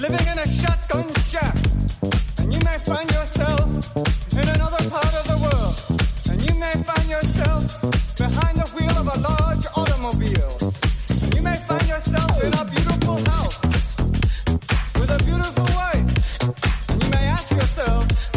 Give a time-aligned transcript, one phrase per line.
[0.00, 1.56] Living in a shotgun shack.
[2.38, 3.96] And you may find yourself
[4.32, 5.76] in another part of the world.
[6.30, 7.62] And you may find yourself
[8.16, 10.72] behind the wheel of a large automobile.
[11.34, 13.58] You may find yourself in a beautiful house
[14.98, 16.38] with a beautiful wife.
[17.02, 18.27] You may ask yourself,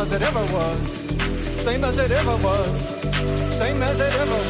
[0.00, 0.92] as it ever was.
[1.62, 2.80] Same as it ever was.
[3.58, 4.40] Same as it ever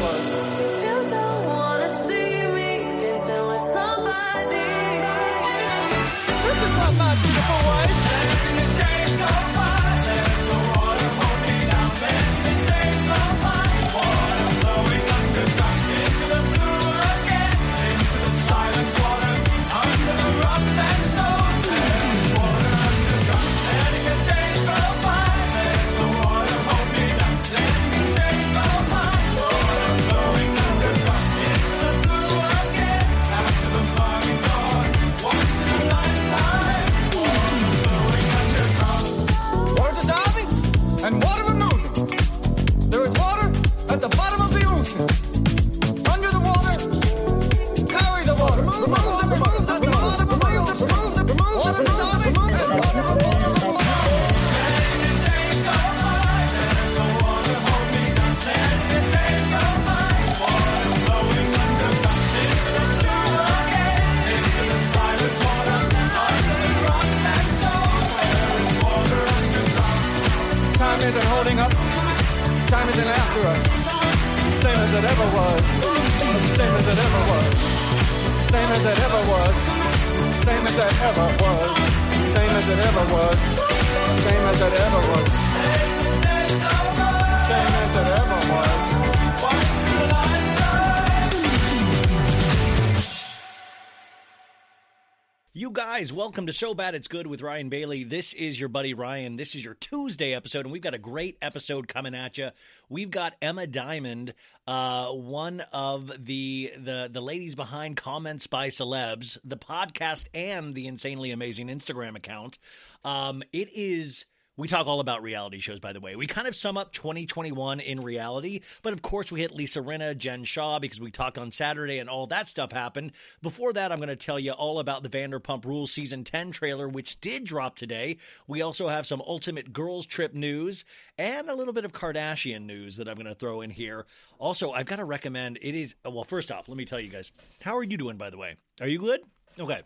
[96.51, 98.03] To So Bad It's Good with Ryan Bailey.
[98.03, 99.37] This is your buddy Ryan.
[99.37, 102.49] This is your Tuesday episode, and we've got a great episode coming at you.
[102.89, 104.33] We've got Emma Diamond,
[104.67, 110.87] uh, one of the the the ladies behind Comments by Celebs, the podcast, and the
[110.87, 112.59] insanely amazing Instagram account.
[113.05, 114.25] Um, it is
[114.61, 116.15] We talk all about reality shows, by the way.
[116.15, 120.15] We kind of sum up 2021 in reality, but of course, we hit Lisa Rinna,
[120.15, 123.13] Jen Shah, because we talked on Saturday and all that stuff happened.
[123.41, 126.87] Before that, I'm going to tell you all about the Vanderpump Rules Season 10 trailer,
[126.87, 128.17] which did drop today.
[128.45, 130.85] We also have some Ultimate Girls Trip news
[131.17, 134.05] and a little bit of Kardashian news that I'm going to throw in here.
[134.37, 137.31] Also, I've got to recommend it is, well, first off, let me tell you guys,
[137.61, 138.57] how are you doing, by the way?
[138.79, 139.21] Are you good?
[139.59, 139.81] Okay.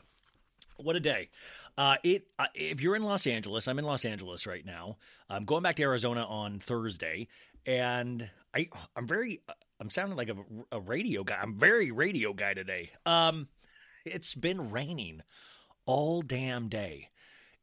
[0.78, 1.30] What a day.
[1.77, 4.98] Uh, it uh, if you're in Los Angeles, I'm in Los Angeles right now.
[5.30, 7.27] I'm going back to Arizona on Thursday,
[7.66, 9.42] and I I'm very
[9.80, 10.36] I'm sounding like a,
[10.72, 11.38] a radio guy.
[11.42, 12.92] I'm very radio guy today.
[13.06, 13.50] Um,
[14.06, 15.22] it's been raining
[15.86, 17.10] all damn day.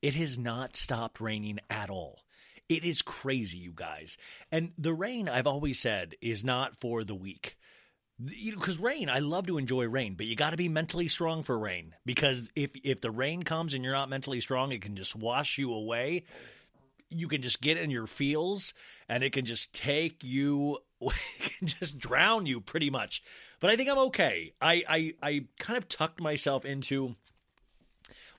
[0.03, 2.21] It has not stopped raining at all.
[2.69, 4.19] It is crazy, you guys.
[4.51, 7.57] And the rain, I've always said, is not for the weak
[8.29, 11.09] you know because rain i love to enjoy rain but you got to be mentally
[11.09, 14.83] strong for rain because if if the rain comes and you're not mentally strong it
[14.83, 16.25] can just wash you away.
[17.15, 18.73] You can just get in your feels
[19.07, 20.79] and it can just take you
[21.41, 23.23] can just drown you pretty much.
[23.61, 24.53] But i think i'm okay.
[24.61, 27.17] I i, I kind of tucked myself into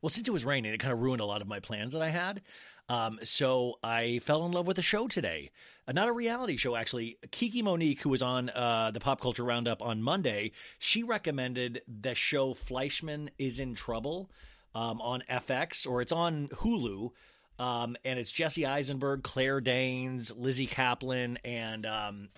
[0.01, 2.01] well since it was raining it kind of ruined a lot of my plans that
[2.01, 2.41] i had
[2.89, 5.51] um, so I fell in love with the show today.
[5.87, 7.17] Uh, not a reality show, actually.
[7.31, 12.15] Kiki Monique, who was on uh, the Pop Culture Roundup on Monday, she recommended the
[12.15, 14.29] show Fleishman is in Trouble
[14.75, 17.11] um, on FX, or it's on Hulu.
[17.59, 22.29] Um, and it's Jesse Eisenberg, Claire Danes, Lizzy Caplan, and um,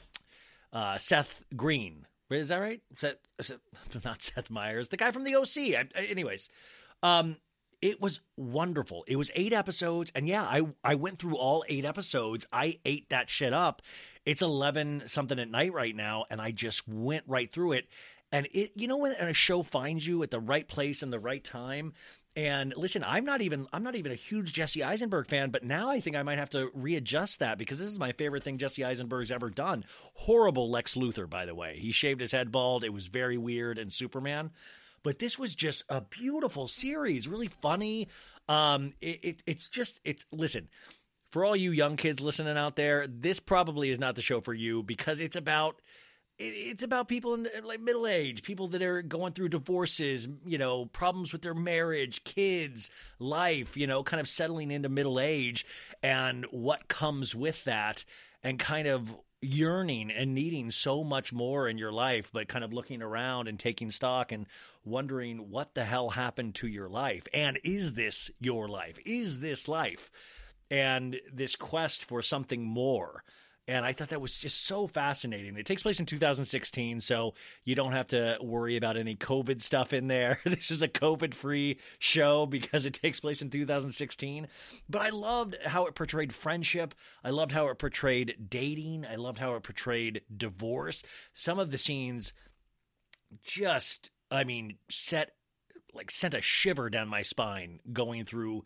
[0.73, 2.05] uh, Seth Green.
[2.29, 2.81] Is that right?
[2.97, 3.17] Seth,
[4.03, 5.57] not Seth Meyers, the guy from the OC.
[5.57, 6.49] I, anyways,
[7.01, 7.37] um,
[7.85, 9.03] it was wonderful.
[9.07, 12.47] It was eight episodes, and yeah, I I went through all eight episodes.
[12.51, 13.83] I ate that shit up.
[14.25, 17.87] It's eleven something at night right now, and I just went right through it.
[18.31, 21.19] And it, you know, when a show finds you at the right place and the
[21.19, 21.93] right time.
[22.35, 25.89] And listen, I'm not even I'm not even a huge Jesse Eisenberg fan, but now
[25.89, 28.83] I think I might have to readjust that because this is my favorite thing Jesse
[28.83, 29.85] Eisenberg's ever done.
[30.15, 31.77] Horrible Lex Luthor, by the way.
[31.77, 32.83] He shaved his head bald.
[32.83, 34.51] It was very weird and Superman
[35.05, 38.07] but this was just a beautiful series, really funny.
[38.49, 40.67] Um, it, it, it's just it's listen
[41.29, 43.05] for all you young kids listening out there.
[43.07, 45.79] This probably is not the show for you because it's about
[46.39, 50.87] it's about people in like middle age, people that are going through divorces, you know,
[50.87, 55.67] problems with their marriage, kids, life, you know, kind of settling into middle age
[56.01, 58.05] and what comes with that
[58.41, 62.73] and kind of yearning and needing so much more in your life, but kind of
[62.73, 64.47] looking around and taking stock and
[64.83, 67.27] wondering what the hell happened to your life.
[67.33, 68.97] And is this your life?
[69.05, 70.11] Is this life?
[70.71, 73.23] And this quest for something more.
[73.67, 75.57] And I thought that was just so fascinating.
[75.57, 77.33] It takes place in 2016, so
[77.63, 80.39] you don't have to worry about any COVID stuff in there.
[80.45, 84.47] this is a COVID free show because it takes place in 2016.
[84.87, 86.93] But I loved how it portrayed friendship.
[87.23, 89.05] I loved how it portrayed dating.
[89.05, 91.01] I loved how it portrayed divorce.
[91.33, 92.33] Some of the scenes
[93.43, 95.31] just, I mean, set
[95.95, 98.65] like sent a shiver down my spine going through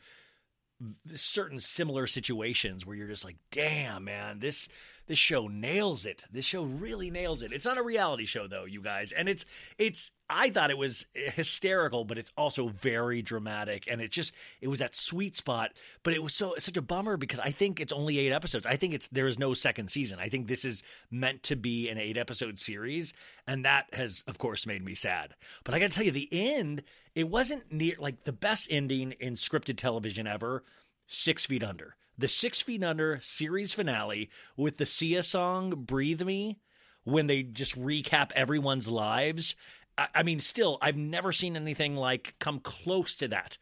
[1.16, 4.68] certain similar situations where you're just like, damn, man, this
[5.10, 6.24] this show nails it.
[6.32, 7.52] This show really nails it.
[7.52, 9.44] It's not a reality show though, you guys, and it's
[9.80, 10.12] it's.
[10.30, 14.78] I thought it was hysterical, but it's also very dramatic, and it just it was
[14.78, 15.72] that sweet spot.
[16.04, 18.68] But it was so such a bummer because I think it's only eight episodes.
[18.68, 20.20] I think it's there is no second season.
[20.22, 23.16] I think this is meant to be an eight episode series,
[23.48, 25.34] and that has of course made me sad.
[25.64, 26.84] But I got to tell you, the end
[27.16, 30.64] it wasn't near like the best ending in scripted television ever.
[31.08, 36.60] Six Feet Under the Six Feet Under series finale with the Sia song Breathe Me
[37.06, 39.56] when they just recap everyone's lives.
[39.98, 43.58] I, I mean, still, I've never seen anything like come close to that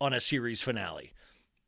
[0.00, 1.12] on a series finale.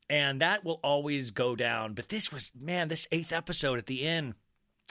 [0.09, 1.93] And that will always go down.
[1.93, 4.33] But this was, man, this eighth episode at the end.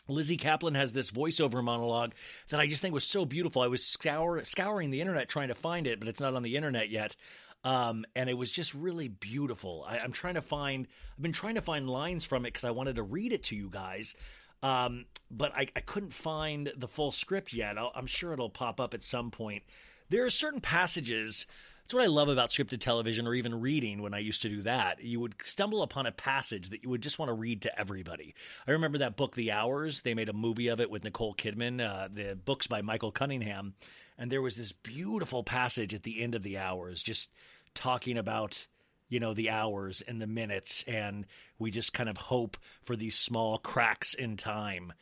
[0.08, 2.14] Lizzy Caplan has this voiceover monologue
[2.48, 3.60] that I just think was so beautiful.
[3.60, 6.56] I was scour- scouring the internet trying to find it, but it's not on the
[6.56, 7.14] internet yet.
[7.64, 9.84] Um, and it was just really beautiful.
[9.88, 12.72] I, am trying to find, I've been trying to find lines from it because I
[12.72, 14.16] wanted to read it to you guys.
[14.62, 17.76] Um, but I, I, couldn't find the full script yet.
[17.78, 19.64] i am sure it'll pop up at some point.
[20.08, 21.46] There are certain passages.
[21.82, 24.62] That's what I love about scripted television or even reading when I used to do
[24.62, 25.02] that.
[25.02, 28.34] You would stumble upon a passage that you would just want to read to everybody.
[28.68, 30.02] I remember that book, The Hours.
[30.02, 31.80] They made a movie of it with Nicole Kidman.
[31.80, 33.74] Uh, the book's by Michael Cunningham.
[34.18, 37.30] And there was this beautiful passage at the end of The Hours, just
[37.74, 38.66] talking about
[39.08, 41.26] you know the hours and the minutes and
[41.58, 44.92] we just kind of hope for these small cracks in time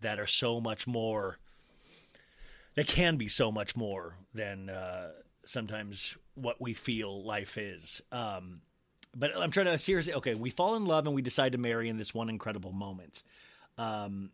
[0.00, 1.36] that are so much more
[2.76, 5.10] that can be so much more than uh,
[5.44, 8.62] sometimes what we feel life is um,
[9.16, 10.14] but I'm trying to seriously.
[10.14, 13.22] Okay, we fall in love and we decide to marry in this one incredible moment.
[13.76, 14.30] Um,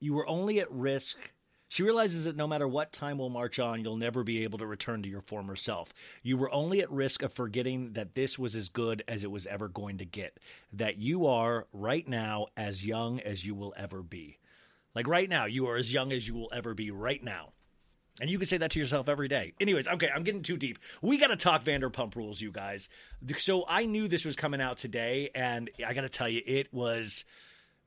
[0.00, 1.18] you were only at risk.
[1.72, 4.66] She realizes that no matter what time will march on, you'll never be able to
[4.66, 5.94] return to your former self.
[6.22, 9.46] You were only at risk of forgetting that this was as good as it was
[9.46, 10.36] ever going to get.
[10.74, 14.36] That you are, right now, as young as you will ever be.
[14.94, 17.52] Like right now, you are as young as you will ever be right now.
[18.20, 19.54] And you can say that to yourself every day.
[19.58, 20.78] Anyways, okay, I'm getting too deep.
[21.00, 22.90] We got to talk Vanderpump Rules, you guys.
[23.38, 26.70] So I knew this was coming out today, and I got to tell you, it
[26.74, 27.24] was,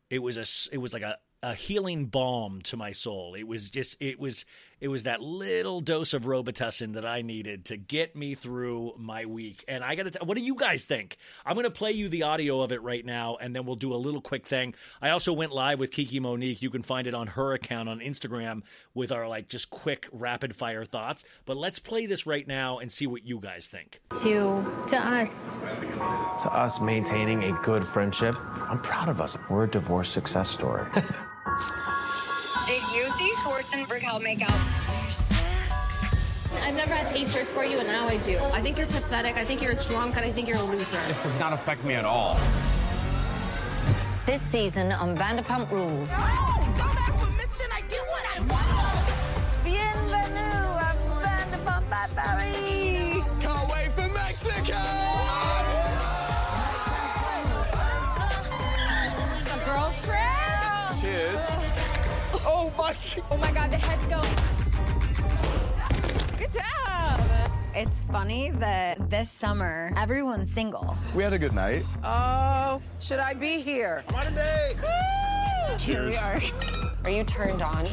[0.09, 3.35] it was a, it was like a, a healing balm to my soul.
[3.35, 4.45] It was just, it was,
[4.81, 9.25] it was that little dose of Robitussin that I needed to get me through my
[9.25, 9.63] week.
[9.67, 11.17] And I got to, t- what do you guys think?
[11.45, 13.93] I'm going to play you the audio of it right now, and then we'll do
[13.93, 14.73] a little quick thing.
[15.03, 16.63] I also went live with Kiki Monique.
[16.63, 18.63] You can find it on her account on Instagram
[18.95, 21.25] with our like just quick rapid fire thoughts.
[21.45, 24.01] But let's play this right now and see what you guys think.
[24.23, 25.59] to to us.
[25.59, 28.35] To us maintaining a good friendship,
[28.67, 29.37] I'm proud of us.
[29.47, 30.87] We're a divorce success story.
[33.75, 34.59] and Brickell make out?
[36.63, 38.37] I've never had hatred for you, and now I do.
[38.53, 39.35] I think you're pathetic.
[39.35, 40.97] I think you're drunk, and I think you're a loser.
[41.07, 42.39] This does not affect me at all.
[44.25, 46.11] This season on Vanderpump Rules.
[49.63, 52.84] Bienvenue à Vanderpump at Paris.
[62.85, 62.95] Oh my
[63.31, 64.29] Oh my God, the head's going.
[66.37, 67.51] Good job.
[67.73, 70.95] It's funny that this summer everyone's single.
[71.15, 71.83] we had a good night.
[72.03, 74.03] Oh, should I be here?
[75.79, 76.39] Here we are.
[77.05, 77.87] Are you turned on?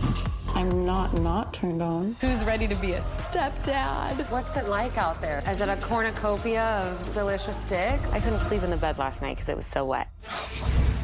[0.48, 2.14] I'm not not turned on.
[2.20, 4.30] Who's ready to be a stepdad?
[4.30, 5.42] What's it like out there?
[5.48, 7.98] Is it a cornucopia of delicious dick?
[8.12, 10.08] I couldn't sleep in the bed last night because it was so wet.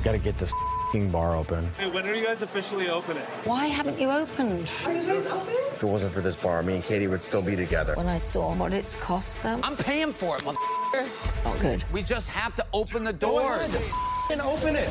[0.05, 1.71] Gotta get this fing bar open.
[1.79, 3.23] Hey, when are you guys officially opening?
[3.45, 4.71] Why haven't you opened?
[4.87, 7.95] If it wasn't for this bar, me and Katie would still be together.
[7.95, 10.59] When I saw what it's cost them, I'm paying for it, mother.
[10.95, 11.85] it's not good.
[11.93, 13.83] We just have to open the doors.
[14.31, 14.89] And open it.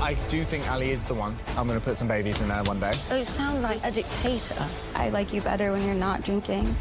[0.00, 1.38] I do think Ali is the one.
[1.56, 2.92] I'm gonna put some babies in there one day.
[3.12, 4.66] You sound like a dictator.
[4.94, 6.74] I like you better when you're not drinking.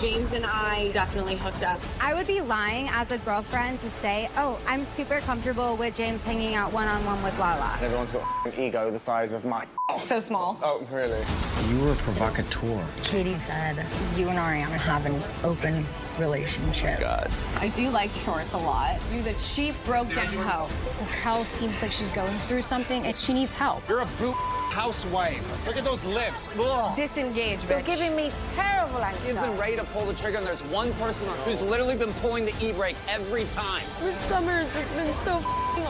[0.00, 1.80] James and I definitely hooked up.
[2.00, 6.22] I would be lying as a girlfriend to say, oh, I'm super comfortable with James
[6.24, 7.78] hanging out one on one with Lala.
[7.80, 9.64] Everyone's got an ego the size of my.
[10.00, 10.58] So small.
[10.62, 11.22] Oh, really?
[11.68, 12.84] You were a provocateur.
[13.04, 13.86] Katie said
[14.16, 15.86] you and Ariana have an open
[16.18, 17.00] relationship.
[17.04, 18.98] Oh, I do like shorts a lot.
[19.10, 20.68] you use a cheap, broke down hoe.
[21.00, 23.88] Raquel seems like she's going through something and she needs help.
[23.88, 24.34] You're a boot
[24.74, 25.66] housewife.
[25.66, 26.48] Look at those lips.
[26.58, 26.96] Ugh.
[26.96, 29.28] Disengage, You're giving me terrible anxiety.
[29.28, 32.44] You've been ready to pull the trigger, and there's one person who's literally been pulling
[32.44, 33.84] the e-brake every time.
[34.00, 35.40] This summer has just been so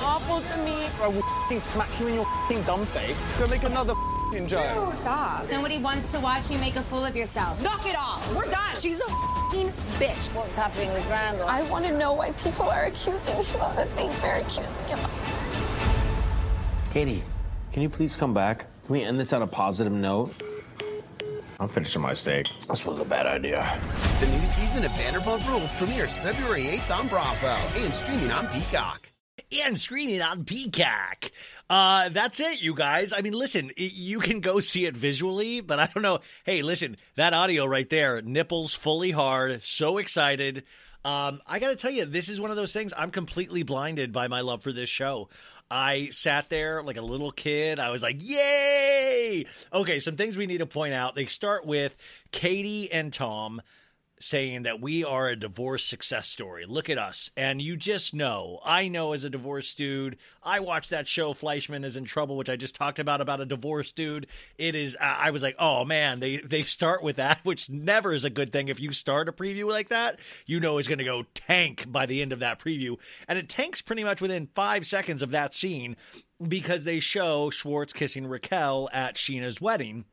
[0.04, 0.86] awful to me.
[1.00, 2.26] I will f***ing smack you in your
[2.66, 3.24] dumb face.
[3.38, 3.94] Go make another
[4.34, 4.92] f***ing joke.
[4.94, 5.50] Stop.
[5.50, 7.62] Nobody wants to watch you make a fool of yourself.
[7.62, 8.34] Knock it off.
[8.34, 8.74] We're done.
[8.80, 10.34] She's a f***ing bitch.
[10.34, 11.48] What's happening with Randall?
[11.48, 14.98] I want to know why people are accusing him of the things they're accusing him
[14.98, 16.90] of.
[16.92, 17.22] Katie,
[17.72, 18.66] can you please come back?
[18.86, 20.32] Can we end this on a positive note?
[21.60, 22.50] I'm finishing my steak.
[22.68, 23.80] This was a bad idea.
[24.20, 29.08] The new season of Vanderpump Rules premieres February 8th on Bravo and streaming on Peacock.
[29.64, 31.30] And screening on Peacock.
[31.68, 33.12] Uh, that's it, you guys.
[33.12, 36.20] I mean, listen, y- you can go see it visually, but I don't know.
[36.44, 40.64] Hey, listen, that audio right there, nipples fully hard, so excited.
[41.04, 42.94] Um, I got to tell you, this is one of those things.
[42.96, 45.28] I'm completely blinded by my love for this show.
[45.70, 47.78] I sat there like a little kid.
[47.78, 49.46] I was like, yay!
[49.72, 51.14] Okay, some things we need to point out.
[51.14, 51.96] They start with
[52.30, 53.60] Katie and Tom
[54.24, 56.64] saying that we are a divorce success story.
[56.66, 57.30] Look at us.
[57.36, 61.84] And you just know, I know as a divorced dude, I watched that show Fleishman
[61.84, 64.26] is in trouble, which I just talked about about a divorced dude.
[64.58, 68.12] It is I I was like, "Oh man, they they start with that, which never
[68.12, 70.18] is a good thing if you start a preview like that.
[70.46, 73.48] You know it's going to go tank by the end of that preview." And it
[73.48, 75.96] tanks pretty much within 5 seconds of that scene
[76.46, 80.04] because they show Schwartz kissing Raquel at Scheana's wedding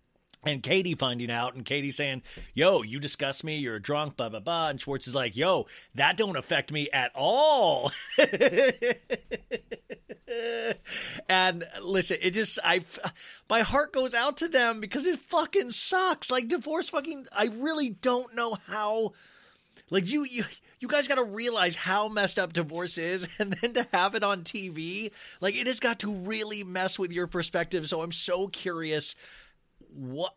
[0.43, 3.57] and Katie finding out, and Katie saying, "Yo, you disgust me.
[3.57, 4.69] You're drunk." Blah blah blah.
[4.69, 7.91] And Schwartz is like, "Yo, that don't affect me at all."
[11.29, 12.81] and listen, it just I,
[13.49, 16.31] my heart goes out to them because it fucking sucks.
[16.31, 17.27] Like divorce, fucking.
[17.31, 19.13] I really don't know how.
[19.89, 20.45] Like you, you,
[20.79, 24.23] you guys got to realize how messed up divorce is, and then to have it
[24.23, 27.87] on TV, like it has got to really mess with your perspective.
[27.87, 29.15] So I'm so curious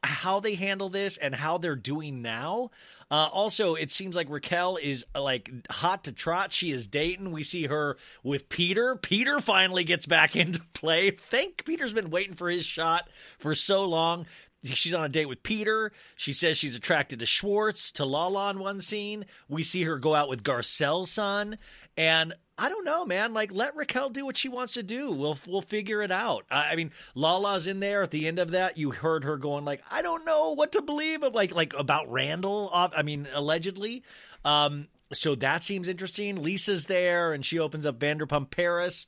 [0.02, 2.70] how they handle this and how they're doing now.
[3.10, 6.52] Uh, also, it seems like Raquel is uh, like hot to trot.
[6.52, 7.30] She is dating.
[7.30, 8.96] We see her with Peter.
[8.96, 11.10] Peter finally gets back into play.
[11.10, 13.08] Think Peter's been waiting for his shot
[13.38, 14.26] for so long.
[14.64, 15.92] She's on a date with Peter.
[16.16, 19.26] She says she's attracted to Schwartz, to Lala in one scene.
[19.46, 21.58] We see her go out with Garcelle's son.
[21.98, 23.34] And I don't know, man.
[23.34, 25.10] Like, let Raquel do what she wants to do.
[25.10, 26.44] We'll we'll figure it out.
[26.50, 28.78] I, I mean, Lala's in there at the end of that.
[28.78, 32.10] You heard her going like, I don't know what to believe of like like about
[32.10, 32.70] Randall.
[32.72, 34.04] I mean, allegedly.
[34.44, 36.42] Um, so that seems interesting.
[36.42, 39.06] Lisa's there, and she opens up Vanderpump Paris.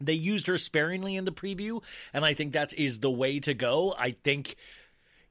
[0.00, 3.54] They used her sparingly in the preview, and I think that is the way to
[3.54, 3.94] go.
[3.96, 4.56] I think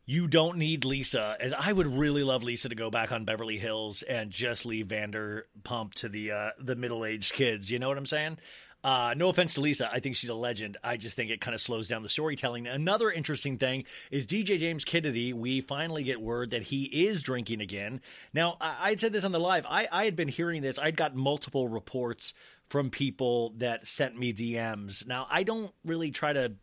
[0.06, 1.36] you don't need Lisa.
[1.40, 4.88] As I would really love Lisa to go back on Beverly Hills and just leave
[4.88, 7.72] Vanderpump to the uh, the middle aged kids.
[7.72, 8.38] You know what I'm saying?
[8.86, 10.78] Uh, no offense to Lisa, I think she's a legend.
[10.84, 12.68] I just think it kind of slows down the storytelling.
[12.68, 15.34] Another interesting thing is DJ James Kennedy.
[15.34, 18.00] We finally get word that he is drinking again.
[18.32, 19.66] Now, I, would said this on the live.
[19.68, 20.78] I, I had been hearing this.
[20.78, 22.36] I'd got multiple reports
[22.70, 25.08] from people that sent me DMs.
[25.08, 26.54] Now, I don't really try to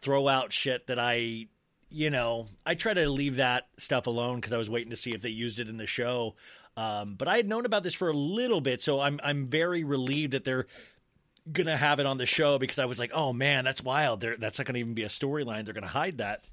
[0.00, 1.46] throw out shit that I
[1.92, 5.12] you know, I try to leave that stuff alone because I was waiting to see
[5.12, 6.34] if they used it in the show.
[6.76, 9.84] Um, but I had known about this for a little bit, so I'm I'm very
[9.84, 10.66] relieved that they're
[11.50, 14.20] gonna have it on the show because I was like, oh man, that's wild.
[14.20, 15.64] They're, that's not gonna even be a storyline.
[15.64, 16.48] They're gonna hide that.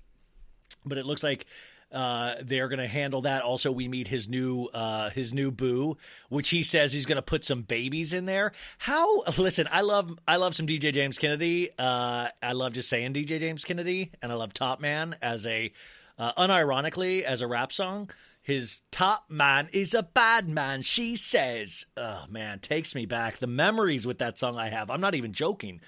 [0.86, 1.46] But it looks like
[1.91, 3.41] uh, they're going to handle that.
[3.41, 5.98] Also, we meet his new uh, his new boo,
[6.29, 8.51] which he says he's going to put some babies in there.
[8.77, 9.24] How?
[9.38, 11.69] Listen, I love I love some DJ James Kennedy.
[11.77, 15.72] Uh, I love just saying DJ James Kennedy, and I love Top Man as a
[16.17, 18.10] uh, unironically as a rap song.
[18.41, 21.86] His top man is a bad man, she says.
[21.98, 23.38] Oh man, takes me back.
[23.38, 24.89] The memories with that song I have.
[24.89, 25.81] I'm not even joking.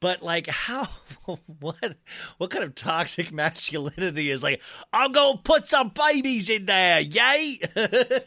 [0.00, 0.88] But like how
[1.60, 1.96] what
[2.38, 7.58] what kind of toxic masculinity is like, I'll go put some babies in there, yay?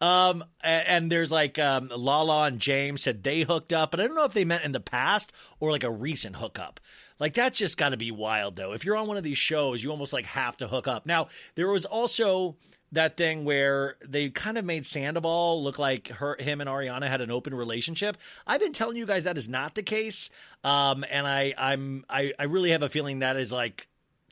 [0.00, 4.16] um and, there's like um Lala and James said they hooked up, but I don't
[4.16, 6.80] know if they meant in the past or like a recent hookup.
[7.18, 8.72] Like that's just got to be wild though.
[8.72, 11.06] If you're on one of these shows, you almost like have to hook up.
[11.06, 12.56] Now, there was also
[12.92, 17.20] that thing where they kind of made Sandoval look like her, him and Ariana had
[17.20, 18.16] an open relationship.
[18.46, 20.30] I've been telling you guys that is not the case,
[20.64, 23.88] um, and I, I'm, I, I really have a feeling that is like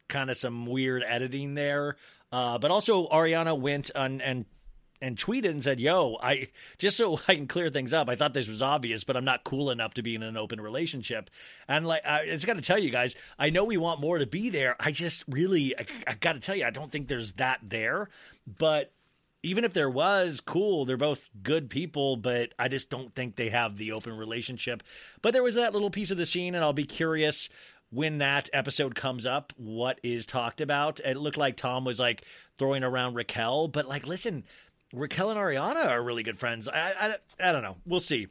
[0.09, 1.97] kind of some weird editing there.
[2.33, 4.47] Uh, but also, Ariana went on and
[5.01, 8.09] and tweeted and said, "Yo, I just so I can clear things up.
[8.09, 10.61] I thought this was obvious, but I'm not cool enough to be in an open
[10.61, 11.31] relationship."
[11.69, 14.27] And like, I just got to tell you guys, I know we want more to
[14.27, 14.77] be there.
[14.81, 18.09] I just really, I, I got to tell you, I don't think there's that there.
[18.47, 18.93] But
[19.47, 20.85] even if there was, cool.
[20.85, 24.83] They're both good people, but I just don't think they have the open relationship.
[25.23, 27.49] But there was that little piece of the scene, and I'll be curious
[27.91, 30.99] when that episode comes up, what is talked about.
[31.01, 32.25] It looked like Tom was like
[32.59, 34.45] throwing around Raquel, but like, listen,
[34.93, 36.69] Raquel and Ariana are really good friends.
[36.69, 36.93] I,
[37.41, 37.77] I, I don't know.
[37.87, 38.29] We'll see.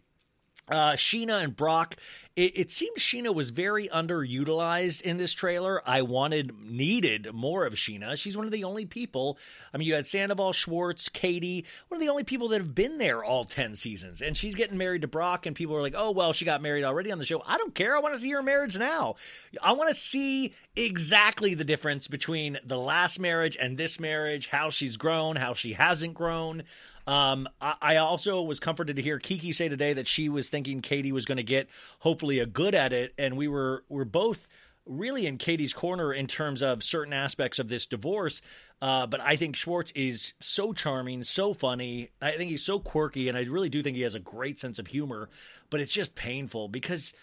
[0.67, 1.95] Uh, Scheana and Brock.
[2.36, 5.82] It, it seemed Scheana was very underutilized in this trailer.
[5.88, 8.17] I wanted, needed more of Scheana.
[8.17, 9.38] She's one of the only people.
[9.73, 12.97] I mean, you had Sandoval, Schwartz, Katie, one of the only people that have been
[12.97, 14.21] there all 10 seasons.
[14.21, 16.84] And she's getting married to Brock, and people are like, oh, well, she got married
[16.84, 17.43] already on the show.
[17.45, 17.95] I don't care.
[17.95, 19.15] I want to see her marriage now.
[19.62, 24.71] I want to see exactly the difference between the last marriage and this marriage, how
[24.71, 26.63] she's grown, how she hasn't grown.
[27.07, 30.81] Um, I, I, also was comforted to hear Kiki say today that she was thinking
[30.81, 34.47] Katie was going to get hopefully a good at it, and we were we're both
[34.85, 38.41] really in Katie's corner in terms of certain aspects of this divorce.
[38.81, 42.09] Uh, but I think Schwartz is so charming, so funny.
[42.21, 44.79] I think he's so quirky, and I really do think he has a great sense
[44.79, 45.29] of humor.
[45.69, 47.13] But it's just painful because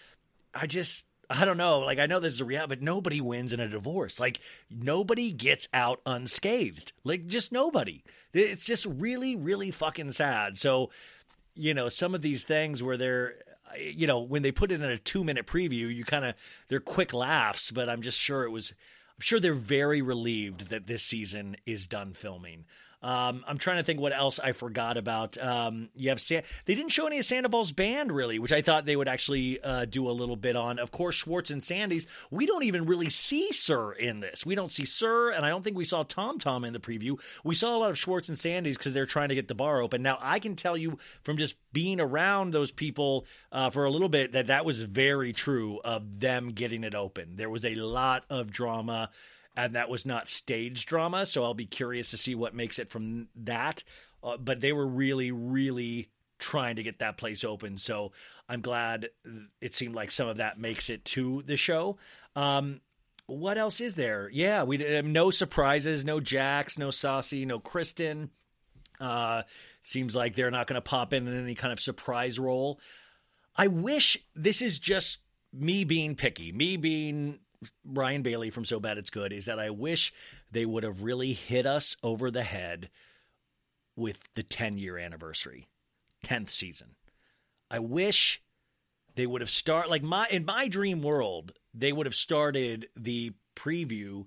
[0.53, 1.79] I just I don't know.
[1.79, 4.19] Like I know this is a reality, but nobody wins in a divorce.
[4.19, 6.93] Like nobody gets out unscathed.
[7.03, 8.03] Like just nobody.
[8.33, 10.57] It's just really, really fucking sad.
[10.57, 10.89] So,
[11.55, 13.35] you know, some of these things where they're
[13.79, 16.35] you know, when they put it in a two minute preview, you kind of
[16.67, 18.73] they're quick laughs, but I'm just sure it was
[19.15, 22.65] I'm sure they're very relieved that this season is done filming.
[23.03, 25.37] Um, I'm trying to think what else I forgot about.
[25.37, 28.85] Um, you have San- they didn't show any of Sandoval's band really, which I thought
[28.85, 30.79] they would actually uh, do a little bit on.
[30.79, 32.07] Of course, Schwartz and Sandy's.
[32.31, 34.45] We don't even really see SUR in this.
[34.45, 37.19] We don't see SUR, and I don't think we saw Tom Tom in the preview.
[37.43, 39.81] We saw a lot of Schwartz and Sandy's because they're trying to get the bar
[39.81, 40.01] open.
[40.01, 44.09] Now I can tell you from just being around those people uh, for a little
[44.09, 47.35] bit that that was very true of them getting it open.
[47.35, 49.09] There was a lot of drama
[49.55, 51.25] and that was not stage drama.
[51.25, 53.83] So I'll be curious to see what makes it from that.
[54.23, 57.77] Uh, but they were really, really trying to get that place open.
[57.77, 58.11] So
[58.49, 59.09] I'm glad
[59.61, 61.97] it seemed like some of that makes it to the show.
[62.35, 62.81] Um,
[63.25, 64.29] what else is there?
[64.31, 68.29] Yeah, we did, no surprises, no Jax, no Stassi, no Kristen.
[68.99, 69.43] Uh,
[69.81, 72.79] seems like they're not going to pop in in any kind of surprise role.
[73.55, 75.19] I wish this is just
[75.53, 77.39] me being picky, me being
[77.85, 80.13] Ryan Bailey from So Bad It's Good, is that I wish
[80.51, 82.89] they would have really hit us over the head
[83.95, 85.67] with the 10 year anniversary,
[86.25, 86.95] 10th season.
[87.69, 88.41] I wish
[89.15, 93.33] they would have start like my in my dream world, they would have started the
[93.55, 94.25] preview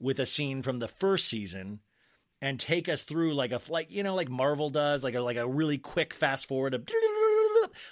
[0.00, 1.80] with a scene from the first season
[2.40, 5.36] and take us through like a like you know like Marvel does like a like
[5.36, 6.84] a really quick fast forward of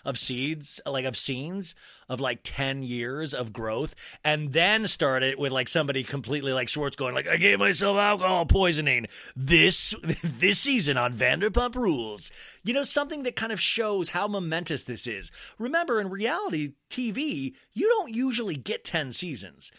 [0.05, 1.75] of seeds like of scenes
[2.09, 6.69] of like 10 years of growth and then start it with like somebody completely like
[6.69, 12.31] Schwartz going like I gave myself alcohol poisoning this this season on Vanderpump Rules
[12.65, 17.55] you know something that kind of shows how momentous this is remember in reality TV
[17.73, 19.73] you don't usually get 10 seasons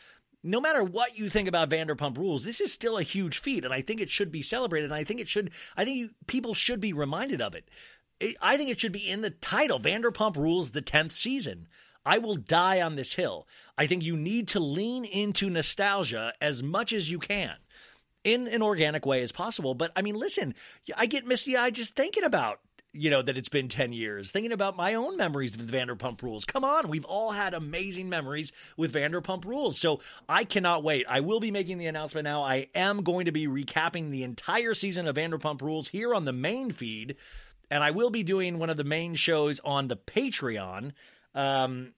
[0.43, 3.73] no matter what you think about Vanderpump Rules, this is still a huge feat, and
[3.73, 4.85] I think it should be celebrated.
[4.91, 5.51] And I think it should.
[5.77, 7.69] I think people should be reminded of it.
[8.41, 11.67] I think it should be in the title: Vanderpump Rules, the tenth season.
[12.05, 13.47] I will die on this hill.
[13.77, 17.55] I think you need to lean into nostalgia as much as you can
[18.23, 19.73] in an organic way as possible.
[19.73, 20.53] But I mean, listen,
[20.97, 22.59] I get misty eyed just thinking about
[22.95, 26.45] you know that it's been 10 years thinking about my own memories with vanderpump rules
[26.45, 29.99] come on we've all had amazing memories with vanderpump rules so
[30.29, 33.47] i cannot wait i will be making the announcement now i am going to be
[33.47, 37.15] recapping the entire season of vanderpump rules here on the main feed
[37.73, 40.91] and i will be doing one of the main shows on the patreon
[41.35, 41.93] um,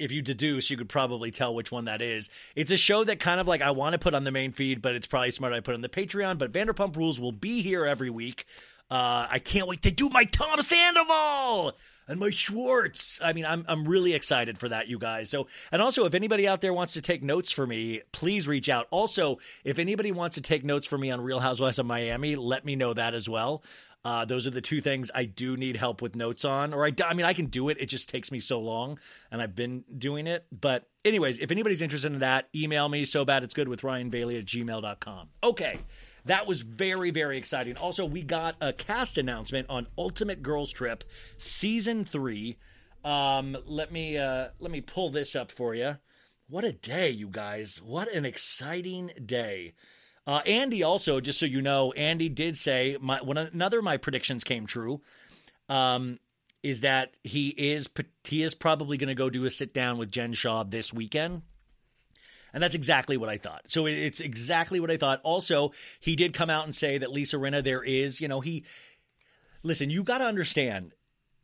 [0.00, 2.30] if you deduce, you could probably tell which one that is.
[2.56, 4.80] It's a show that kind of like I want to put on the main feed,
[4.80, 6.38] but it's probably smart I put on the Patreon.
[6.38, 8.46] But Vanderpump Rules will be here every week.
[8.90, 11.76] Uh, I can't wait to do my Tom Sandoval
[12.08, 13.20] and my Schwartz.
[13.22, 15.30] I mean, I'm I'm really excited for that, you guys.
[15.30, 18.68] So, and also, if anybody out there wants to take notes for me, please reach
[18.68, 18.88] out.
[18.90, 22.64] Also, if anybody wants to take notes for me on Real Housewives of Miami, let
[22.64, 23.62] me know that as well.
[24.04, 26.72] Uh, those are the two things I do need help with notes on.
[26.72, 27.76] Or I, I mean, I can do it.
[27.80, 28.98] It just takes me so long,
[29.30, 30.46] and I've been doing it.
[30.50, 34.08] But, anyways, if anybody's interested in that, email me so bad it's good with Ryan
[34.08, 35.28] Bailey at gmail.com.
[35.42, 35.80] Okay.
[36.24, 37.76] That was very, very exciting.
[37.76, 41.04] Also, we got a cast announcement on Ultimate Girls Trip
[41.38, 42.58] season three.
[43.04, 45.96] Um, let me uh, let me pull this up for you.
[46.48, 47.80] What a day, you guys!
[47.82, 49.72] What an exciting day.
[50.30, 54.44] Uh, Andy also, just so you know, Andy did say my another of my predictions
[54.44, 55.00] came true.
[55.68, 56.20] Um,
[56.62, 57.88] is that he is
[58.22, 61.42] he is probably going to go do a sit down with Jen Shah this weekend.
[62.52, 63.72] And that's exactly what I thought.
[63.72, 65.20] So it's exactly what I thought.
[65.24, 68.64] Also, he did come out and say that Lisa Rinna, there is, you know, he,
[69.64, 70.92] listen, you got to understand,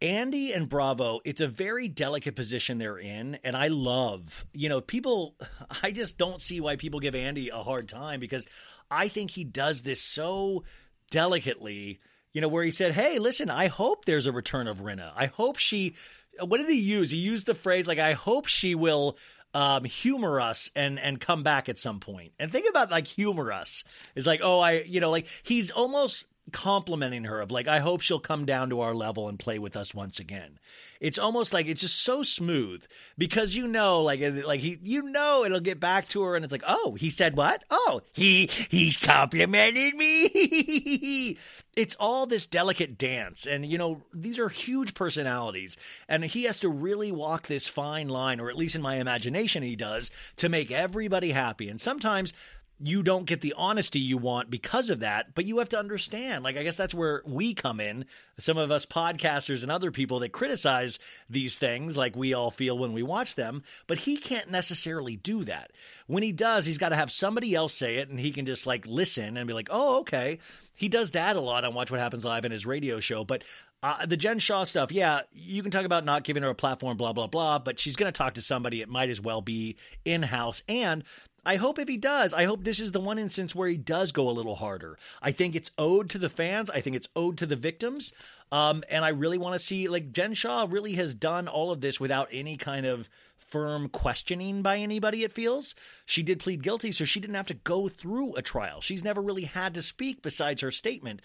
[0.02, 3.38] Andy and Bravo, it's a very delicate position they're in.
[3.44, 5.36] And I love, you know, people,
[5.82, 8.46] I just don't see why people give Andy a hard time because
[8.90, 10.64] I think he does this so
[11.10, 12.00] delicately,
[12.32, 15.12] you know, where he said, hey, listen, I hope there's a return of Rinna.
[15.16, 15.94] I hope she,
[16.40, 17.10] what did he use?
[17.10, 19.16] He used the phrase like, I hope she will
[19.54, 22.32] um, humor us and and come back at some point.
[22.38, 26.26] And think about like humor us is like, oh, I, you know, like he's almost
[26.52, 29.76] complimenting her of like, I hope she'll come down to our level and play with
[29.76, 30.58] us once again.
[31.00, 32.84] It's almost like it's just so smooth
[33.18, 36.52] because you know, like, like he, you know, it'll get back to her, and it's
[36.52, 37.64] like, oh, he said what?
[37.70, 41.36] Oh, he he's complimenting me.
[41.76, 45.76] it's all this delicate dance, and you know, these are huge personalities,
[46.08, 49.62] and he has to really walk this fine line, or at least in my imagination,
[49.62, 51.68] he does, to make everybody happy.
[51.68, 52.32] And sometimes
[52.78, 56.44] you don't get the honesty you want because of that, but you have to understand.
[56.44, 58.04] Like, I guess that's where we come in.
[58.38, 60.98] Some of us podcasters and other people that criticize
[61.30, 65.44] these things, like we all feel when we watch them, but he can't necessarily do
[65.44, 65.70] that.
[66.06, 68.66] When he does, he's got to have somebody else say it and he can just
[68.66, 70.38] like listen and be like, oh, okay.
[70.74, 73.42] He does that a lot on Watch What Happens Live in his radio show, but
[73.82, 76.96] uh, the Jen Shah stuff, yeah, you can talk about not giving her a platform,
[76.96, 78.80] blah, blah, blah, but she's going to talk to somebody.
[78.80, 80.62] It might as well be in house.
[80.68, 81.04] And
[81.44, 84.10] I hope if he does, I hope this is the one instance where he does
[84.12, 84.98] go a little harder.
[85.22, 86.70] I think it's owed to the fans.
[86.70, 88.12] I think it's owed to the victims.
[88.50, 91.80] Um, and I really want to see, like, Jen Shah really has done all of
[91.80, 93.08] this without any kind of
[93.48, 95.74] firm questioning by anybody, it feels.
[96.04, 98.80] She did plead guilty, so she didn't have to go through a trial.
[98.80, 101.22] She's never really had to speak besides her statement.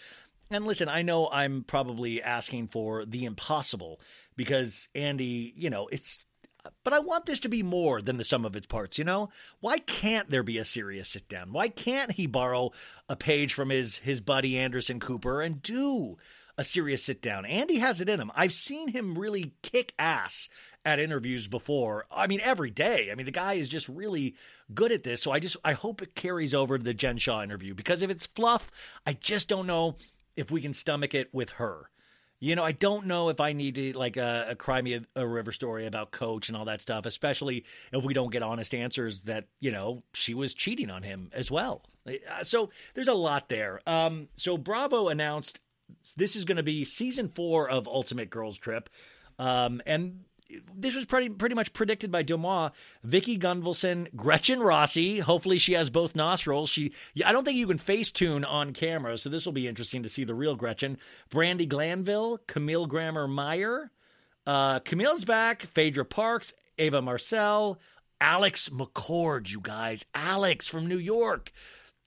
[0.52, 4.02] And listen, I know I'm probably asking for the impossible
[4.36, 6.20] because Andy, you know, it's
[6.84, 9.30] but I want this to be more than the sum of its parts, you know?
[9.62, 11.54] Why can't there be a serious sit down?
[11.54, 12.72] Why can't he borrow
[13.10, 16.18] a page from his his buddy Anderson Cooper and do
[16.58, 17.46] a serious sit down.
[17.46, 18.32] Andy has it in him.
[18.36, 20.50] I've seen him really kick ass
[20.86, 22.06] at interviews before.
[22.12, 23.10] I mean, every day.
[23.12, 24.36] I mean, the guy is just really
[24.74, 25.24] good at this.
[25.24, 28.10] So I just I hope it carries over to the Jen Shah interview because if
[28.10, 28.70] it's fluff,
[29.06, 29.96] I just don't know
[30.36, 31.90] if we can stomach it with her.
[32.40, 35.02] You know, I don't know if I need to like uh, a cry me a,
[35.16, 38.74] a, river story about coach and all that stuff, especially if we don't get honest
[38.74, 41.84] answers that you know she was cheating on him as well.
[42.08, 43.80] Uh, so there's a lot there.
[43.86, 45.60] Um, so Bravo announced
[46.18, 48.90] this is going to be season four of Ultimate Girls Trip,
[49.38, 50.22] um, and
[50.76, 52.72] this was pretty pretty much predicted by Deuxmoi.
[53.04, 55.20] Vicki Gunvalson, Gretchen Rossi.
[55.20, 56.70] Hopefully, she has both nostrils.
[56.70, 56.92] She,
[57.26, 60.10] I don't think you can face tune on camera, so this will be interesting to
[60.10, 60.98] see the real Gretchen.
[61.30, 63.92] Brandi Glanville, Camille Grammer Meyer,
[64.46, 65.62] uh, Camille's back.
[65.62, 67.80] Phaedra Parks, Ava Marcille,
[68.20, 69.50] Alex McCord.
[69.50, 71.52] You guys, Alex from New York.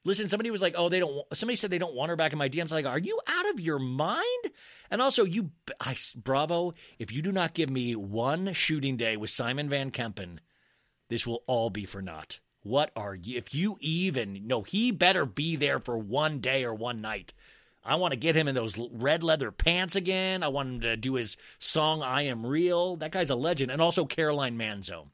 [0.04, 2.38] Listen, somebody was like, "Oh, they don't." Somebody said they don't want her back in
[2.38, 2.70] my DMs.
[2.70, 4.50] Like, are you out of your mind?
[4.90, 6.74] And also, you, I, Bravo.
[6.98, 10.40] If you do not give me one shooting day with Simon Van Kempen,
[11.08, 12.40] this will all be for naught.
[12.62, 13.38] What are you?
[13.38, 17.32] If you even no, he better be there for one day or one night.
[17.82, 20.42] I want to get him in those red leather pants again.
[20.42, 23.80] I want him to do his song "I Am Real." That guy's a legend, and
[23.80, 25.08] also Caroline Manzo.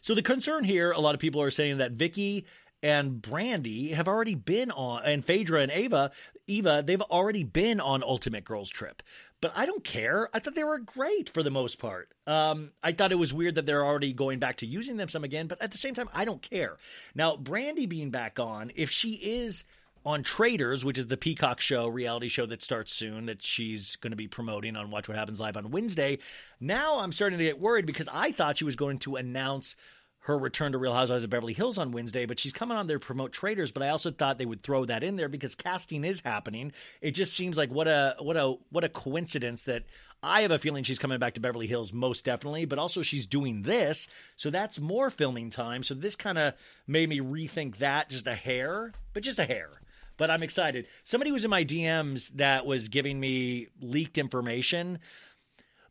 [0.00, 2.44] So the concern here, a lot of people are saying that Vicki
[2.84, 6.10] and Brandi have already been on, and Phaedra and Ava,
[6.46, 9.02] Eva, they've already been on Ultimate Girls Trip.
[9.40, 10.28] But I don't care.
[10.34, 12.12] I thought they were great for the most part.
[12.26, 15.24] Um, I thought it was weird that they're already going back to using them some
[15.24, 16.76] again, but at the same time, I don't care.
[17.14, 19.64] Now, Brandy being back on, if she is
[20.04, 24.10] on Traitors, which is the Peacock show, reality show that starts soon, that she's going
[24.10, 26.18] to be promoting on Watch What Happens Live on Wednesday.
[26.60, 29.74] Now I'm starting to get worried because I thought she was going to announce
[30.24, 32.98] her return to Real Housewives of Beverly Hills on Wednesday, but she's coming on there
[32.98, 33.70] to promote Traitors.
[33.70, 36.72] But I also thought they would throw that in there because casting is happening.
[37.02, 39.84] It just seems like what a what a what a coincidence that
[40.22, 43.26] I have a feeling she's coming back to Beverly Hills most definitely, but also she's
[43.26, 45.82] doing this, so that's more filming time.
[45.82, 46.54] So this kind of
[46.86, 49.68] made me rethink that just a hair, but just a hair.
[50.16, 50.86] But I'm excited.
[51.02, 55.00] Somebody was in my DMs that was giving me leaked information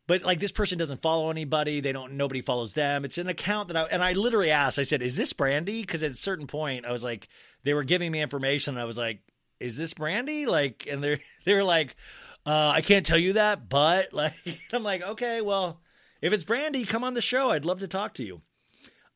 [0.06, 3.68] but like this person doesn't follow anybody they don't nobody follows them it's an account
[3.68, 6.46] that i and i literally asked i said is this Brandi?" because at a certain
[6.46, 7.28] point i was like
[7.62, 9.20] they were giving me information and i was like
[9.60, 11.96] is this Brandi?" like and they're they're like
[12.46, 14.34] uh, i can't tell you that but like
[14.72, 15.80] i'm like okay well
[16.20, 18.42] if it's Brandi, come on the show i'd love to talk to you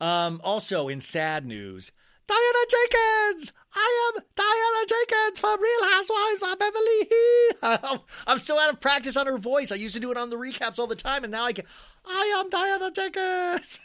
[0.00, 1.90] um, also in sad news
[2.28, 3.52] Diana Jenkins!
[3.74, 8.00] I am Diana Jenkins from Real Housewives of Beverly Hills.
[8.26, 9.72] I'm so out of practice on her voice.
[9.72, 11.64] I used to do it on the recaps all the time, and now I can.
[12.04, 13.80] I am Diana Jenkins.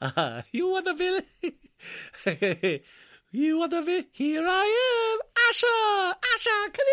[0.00, 1.22] uh, you want the villain?
[3.30, 4.06] you want the villain?
[4.10, 6.14] Here I am, Asha.
[6.34, 6.86] Asha, come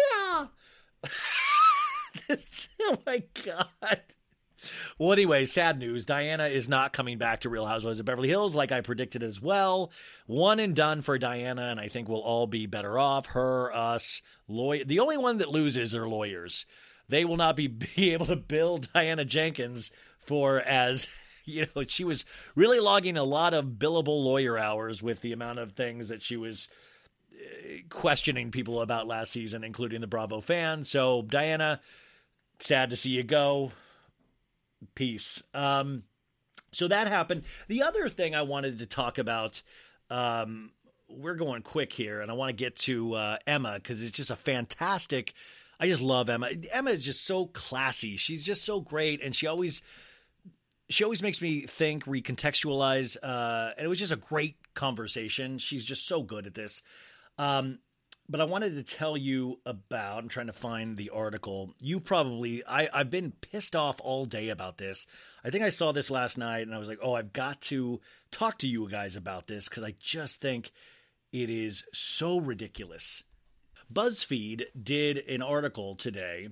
[2.27, 2.37] here.
[2.81, 4.01] oh my god.
[4.97, 6.05] Well, anyway, sad news.
[6.05, 9.41] Diana is not coming back to Real Housewives of Beverly Hills, like I predicted as
[9.41, 9.91] well.
[10.25, 13.27] One and done for Diana, and I think we'll all be better off.
[13.27, 14.83] Her, us, lawyer.
[14.83, 16.65] The only one that loses are lawyers.
[17.09, 21.07] They will not be, be able to bill Diana Jenkins for as
[21.45, 25.59] you know she was really logging a lot of billable lawyer hours with the amount
[25.59, 26.67] of things that she was
[27.33, 30.89] uh, questioning people about last season, including the Bravo fans.
[30.89, 31.81] So Diana,
[32.59, 33.71] sad to see you go
[34.95, 35.41] piece.
[35.53, 36.03] Um,
[36.71, 37.43] so that happened.
[37.67, 39.61] The other thing I wanted to talk about,
[40.09, 40.71] um,
[41.09, 44.31] we're going quick here, and I want to get to uh, Emma because it's just
[44.31, 45.33] a fantastic.
[45.79, 46.49] I just love Emma.
[46.71, 48.17] Emma is just so classy.
[48.17, 49.83] She's just so great, and she always
[50.89, 53.17] she always makes me think, recontextualize.
[53.21, 55.57] Uh, and it was just a great conversation.
[55.57, 56.81] She's just so good at this.
[57.37, 57.79] Um,
[58.29, 60.23] but I wanted to tell you about.
[60.23, 61.73] I'm trying to find the article.
[61.79, 65.05] You probably, I, I've been pissed off all day about this.
[65.43, 67.99] I think I saw this last night and I was like, oh, I've got to
[68.31, 70.71] talk to you guys about this because I just think
[71.31, 73.23] it is so ridiculous.
[73.91, 76.49] BuzzFeed did an article today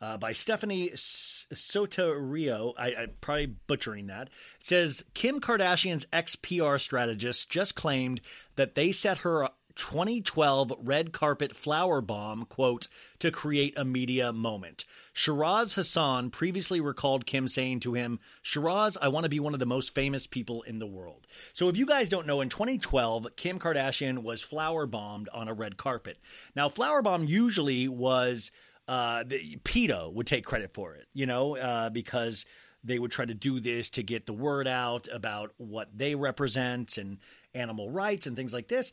[0.00, 2.74] uh, by Stephanie Soteriou.
[2.76, 4.28] I, I'm probably butchering that.
[4.60, 8.20] It says Kim Kardashian's ex PR strategist just claimed
[8.56, 14.84] that they set her 2012 red carpet flour bomb, quote, to create a media moment.
[15.12, 19.60] Shiraz Hassan previously recalled Kim saying to him, Shiraz, I want to be one of
[19.60, 21.26] the most famous people in the world.
[21.52, 25.54] So if you guys don't know, in 2012, Kim Kardashian was flour bombed on a
[25.54, 26.18] red carpet.
[26.54, 28.50] Now, flour bomb usually was
[28.86, 32.44] uh, the, PETA would take credit for it, you know, uh, because
[32.84, 36.98] they would try to do this to get the word out about what they represent
[36.98, 37.18] and
[37.54, 38.92] animal rights and things like this.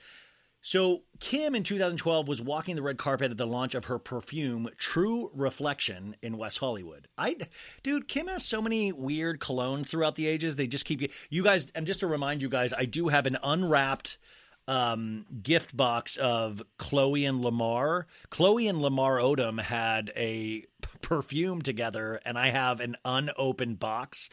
[0.64, 4.70] So, Kim in 2012 was walking the red carpet at the launch of her perfume
[4.78, 7.08] True Reflection in West Hollywood.
[7.18, 7.38] I
[7.82, 10.56] dude, Kim has so many weird colognes throughout the ages.
[10.56, 13.38] They just keep you guys and just to remind you guys, I do have an
[13.44, 14.20] unwrapped
[14.68, 18.06] um, gift box of Khloe and Lamar.
[18.30, 20.66] Khloe and Lamar Odom had a
[21.02, 24.30] perfume together and I have an unopened box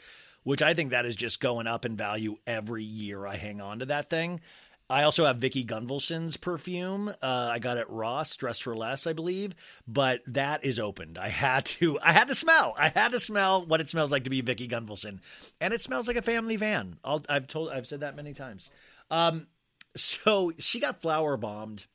[0.49, 3.81] which I think that is just going up in value every year I hang on
[3.81, 4.41] to that thing.
[4.91, 7.09] I also have Vicki Gunvalson's perfume.
[7.09, 9.55] Uh, I got it Ross, Dress for Less, I believe,
[9.87, 11.19] but that is opened.
[11.19, 12.75] I had to, I had to smell.
[12.79, 15.21] I had to smell what it smells like to be Vicki Gunvalson,
[15.61, 16.97] and it smells like a family van.
[17.05, 18.71] i have told, I've said that many times.
[19.11, 19.47] Um,
[19.95, 21.87] so she got flour bombed.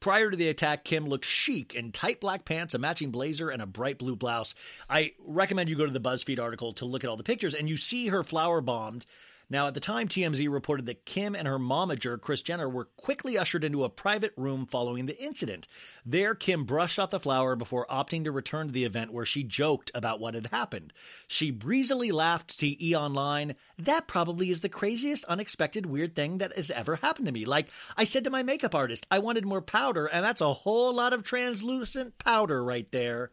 [0.00, 3.62] Prior to the attack, Kim looked chic in tight black pants, a matching blazer, and
[3.62, 4.54] a bright blue blouse.
[4.90, 7.68] I recommend you go to the BuzzFeed article to look at all the pictures, and
[7.68, 9.06] you see her flour bombed
[9.48, 13.38] now, at the time, TMZ reported that Kim and her momager, Kris Jenner, were quickly
[13.38, 15.68] ushered into a private room following the incident.
[16.04, 19.44] There, Kim brushed off the flour before opting to return to the event where she
[19.44, 20.92] joked about what had happened.
[21.28, 22.96] She breezily laughed to E!
[22.96, 27.44] Online, That probably is the craziest, unexpected, weird thing that has ever happened to me.
[27.44, 30.92] Like, I said to my makeup artist, I wanted more powder, and that's a whole
[30.92, 33.30] lot of translucent powder right there.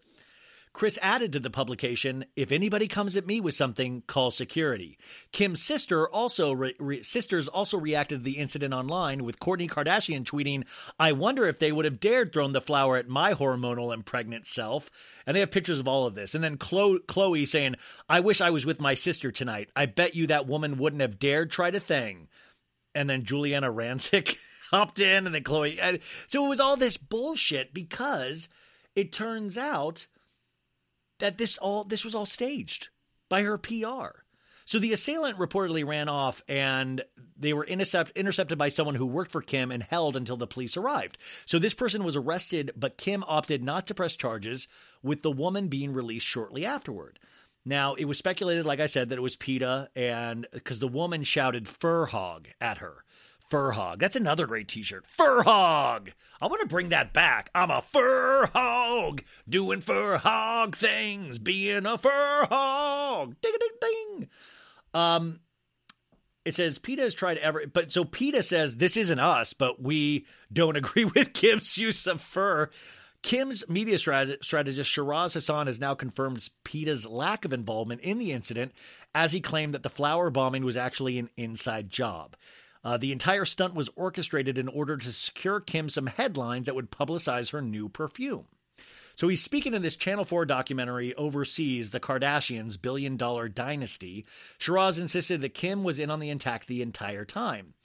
[0.73, 4.97] Kris added to the publication, "If anybody comes at me with something, call security."
[5.31, 10.23] Kim's sister also re- re- sisters also reacted to the incident online, with Kourtney Kardashian
[10.23, 10.65] tweeting,
[10.99, 14.47] "I wonder if they would have dared thrown the flour at my hormonal and pregnant
[14.47, 14.89] self."
[15.27, 16.33] And they have pictures of all of this.
[16.33, 17.75] And then Chloe, Khloe saying,
[18.09, 19.69] "I wish I was with my sister tonight.
[19.75, 22.29] I bet you that woman wouldn't have dared try to thing."
[22.95, 24.37] And then Giuliana Rancic
[24.71, 25.77] hopped in, and then Khloe.
[25.79, 28.49] And so it was all this bullshit because
[28.95, 30.07] it turns out
[31.23, 32.89] that this all this was all staged
[33.29, 34.23] by her PR.
[34.65, 37.01] So the assailant reportedly ran off and
[37.37, 40.75] they were intercept, intercepted by someone who worked for Kim and held until the police
[40.75, 41.17] arrived.
[41.45, 44.67] So this person was arrested, but Kim opted not to press charges,
[45.01, 47.19] with the woman being released shortly afterward.
[47.63, 51.23] Now, it was speculated, like I said, that it was PETA, and because the woman
[51.23, 53.02] shouted fur hog at her.
[53.47, 53.99] Fur Hog.
[53.99, 55.05] That's another great t shirt.
[55.07, 56.11] Fur Hog.
[56.43, 57.49] I want to bring that back.
[57.55, 63.35] I'm a fur hog doing fur hog things, being a fur hog.
[63.41, 64.29] Ding ding ding.
[64.93, 65.39] Um,
[66.43, 70.25] it says PETA has tried ever, but so PETA says this isn't us, but we
[70.51, 72.69] don't agree with Kim's use of fur.
[73.21, 78.73] Kim's media strategist Shiraz Hassan has now confirmed PETA's lack of involvement in the incident,
[79.15, 82.35] as he claimed that the flour bombing was actually an inside job.
[82.83, 86.91] Uh, the entire stunt was orchestrated in order to secure Kim some headlines that would
[86.91, 88.45] publicize her new perfume.
[89.15, 94.25] So he's speaking in this Channel 4 documentary overseas, The Kardashians' Billion Dollar Dynasty.
[94.57, 97.75] Shiraz insisted that Kim was in on the attack the entire time.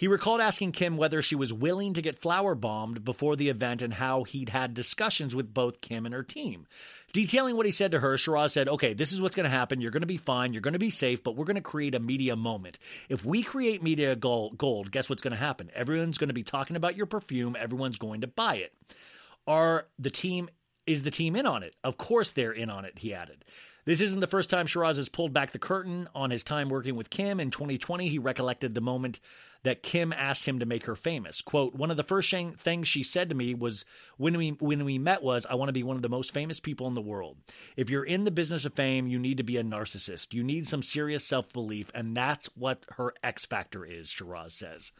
[0.00, 3.82] He recalled asking Kim whether she was willing to get flour bombed before the event
[3.82, 6.66] and how he'd had discussions with both Kim and her team.
[7.12, 9.82] Detailing what he said to her, Shiraz said, Okay, this is what's going to happen.
[9.82, 10.54] You're going to be fine.
[10.54, 12.78] You're going to be safe, but we're going to create a media moment.
[13.10, 15.70] If we create media gold, guess what's going to happen?
[15.74, 17.54] Everyone's going to be talking about your perfume.
[17.54, 18.72] Everyone's going to buy it.
[19.46, 20.48] Are the team,
[20.86, 21.76] is the team in on it?
[21.84, 23.44] Of course they're in on it, he added.
[23.84, 26.96] This isn't the first time Shiraz has pulled back the curtain on his time working
[26.96, 27.40] with Kim.
[27.40, 29.20] In 2020, he recollected the moment
[29.62, 31.42] that Kim asked him to make her famous.
[31.42, 33.84] Quote, one of the first things she said to me was
[34.16, 36.60] when we when we met was, I want to be one of the most famous
[36.60, 37.36] people in the world.
[37.76, 40.34] If you're in the business of fame, you need to be a narcissist.
[40.34, 44.92] You need some serious self-belief, and that's what her X factor is, Shiraz says.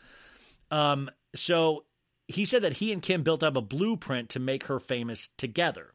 [0.71, 1.85] Um, so
[2.29, 5.93] he said that he and Kim built up a blueprint to make her famous together.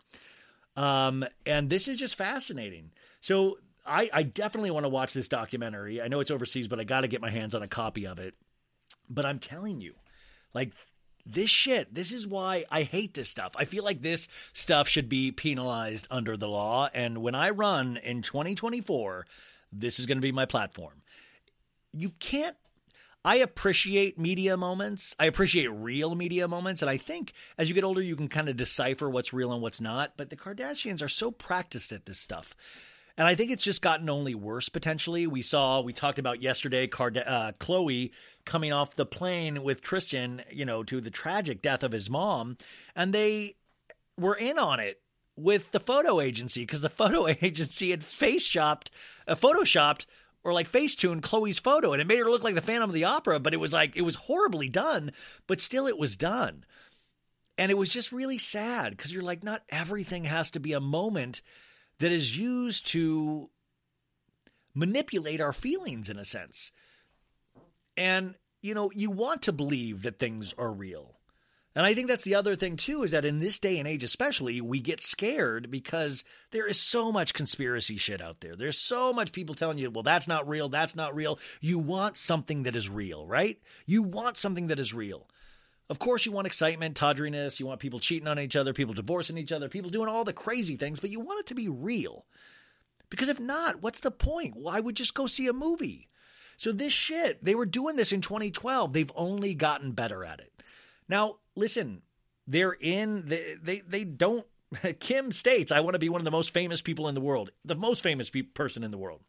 [0.76, 2.92] Um, and this is just fascinating.
[3.22, 6.02] So I, I definitely want to watch this documentary.
[6.02, 8.20] I know it's overseas, but I got to get my hands on a copy of
[8.20, 8.34] it.
[9.10, 9.94] But I'm telling you,
[10.54, 10.72] like
[11.26, 13.54] this shit, this is why I hate this stuff.
[13.56, 16.90] I feel like this stuff should be penalized under the law.
[16.94, 19.26] And when I run in 2024,
[19.72, 21.02] this is going to be my platform.
[21.92, 22.56] You can't
[23.26, 25.16] I appreciate media moments.
[25.20, 26.84] I appreciate real media moments.
[26.84, 29.64] And I think as you get older, you can kind of decipher what's real and
[29.64, 30.14] what's not.
[30.16, 32.56] But the Kardashians are so practiced at this stuff.
[33.18, 35.26] And I think it's just gotten only worse potentially.
[35.26, 38.12] We saw, we talked about yesterday, Card- uh, Khloe
[38.46, 42.58] coming off the plane with Tristan, you know, to the tragic death of his mom.
[42.96, 43.56] And they
[44.20, 45.02] were in on it
[45.36, 48.92] with the photo agency because the photo agency had face shopped,
[49.28, 50.06] uh, photoshopped
[50.46, 53.04] or like Facetune Khloe's photo, and it made her look like the Phantom of the
[53.04, 55.12] Opera, but it was like it was horribly done,
[55.48, 56.64] but still it was done.
[57.58, 60.80] And it was just really sad because you're like, not everything has to be a
[60.80, 61.42] moment
[62.00, 63.50] that is used to
[64.76, 66.72] manipulate our feelings in a sense.
[67.98, 71.15] And you know, you want to believe that things are real.
[71.76, 74.04] And I think that's the other thing too is that in this day and age
[74.04, 78.56] especially we get scared because there is so much conspiracy shit out there.
[78.56, 82.16] There's so much people telling you, "Well, that's not real, that's not real." You want
[82.16, 83.60] something that is real, right?
[83.86, 85.30] You want something that is real.
[85.90, 89.38] Of course you want excitement, tawdriness, you want people cheating on each other, people divorcing
[89.38, 92.26] each other, people doing all the crazy things, but you want it to be real.
[93.10, 94.56] Because if not, what's the point?
[94.56, 96.08] Why would just go see a movie?
[96.58, 98.94] So this shit, they were doing this in 2012.
[98.94, 100.52] They've only gotten better at it.
[101.08, 102.02] Now, listen,
[102.48, 104.46] they're in they they, they don't
[105.00, 107.52] Kim states I want to be one of the most famous people in the world,
[107.64, 109.22] the most famous pe- person in the world.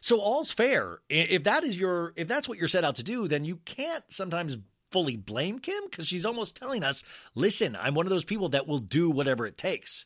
[0.00, 1.00] So all's fair.
[1.08, 4.04] If that is your if that's what you're set out to do, then you can't
[4.08, 4.56] sometimes
[4.90, 7.02] fully blame Kim because she's almost telling us,
[7.34, 10.04] "Listen, I'm one of those people that will do whatever it takes."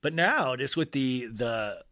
[0.00, 1.84] But now, just with the the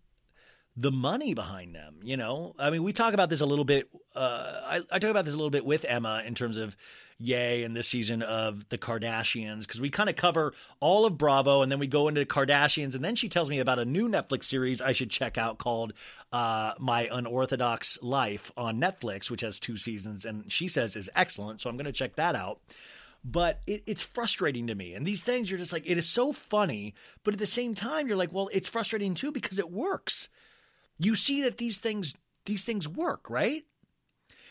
[0.77, 3.89] the money behind them, you know, I mean, we talk about this a little bit.
[4.15, 6.77] Uh, I, I talk about this a little bit with Emma in terms of
[7.19, 11.63] Ye and this season of the Kardashians because we kind of cover all of Bravo
[11.63, 14.45] and then we go into Kardashians and then she tells me about a new Netflix
[14.45, 15.95] series I should check out called
[16.31, 21.63] uh, My Unorthodox Life on Netflix, which has two seasons and she says is excellent.
[21.63, 22.61] So I'm going to check that out
[23.25, 24.95] but it, it's frustrating to me.
[24.95, 28.07] And these things, you're just like, it is so funny, but at the same time,
[28.07, 30.29] you're like, well, it's frustrating too because it works.
[30.99, 33.65] You see that these things these things work, right?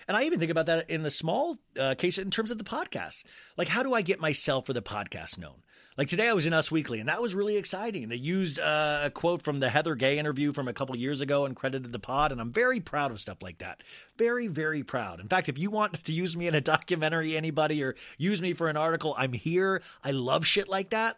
[0.07, 2.63] And I even think about that in the small uh, case in terms of the
[2.63, 3.23] podcast.
[3.57, 5.63] Like, how do I get myself or the podcast known?
[5.97, 8.09] Like today, I was in Us Weekly, and that was really exciting.
[8.09, 11.45] They used uh, a quote from the Heather Gay interview from a couple years ago
[11.45, 13.81] and credited the pod, and I'm very proud of stuff like that.
[14.17, 15.21] Very, very proud.
[15.21, 18.53] In fact, if you want to use me in a documentary, anybody, or use me
[18.53, 19.81] for an article, I'm here.
[20.03, 21.17] I love shit like that.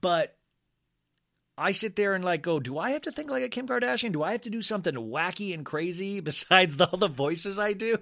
[0.00, 0.36] But
[1.58, 4.12] I sit there and like go, do I have to think like a Kim Kardashian?
[4.12, 7.72] Do I have to do something wacky and crazy besides the, all the voices I
[7.72, 7.98] do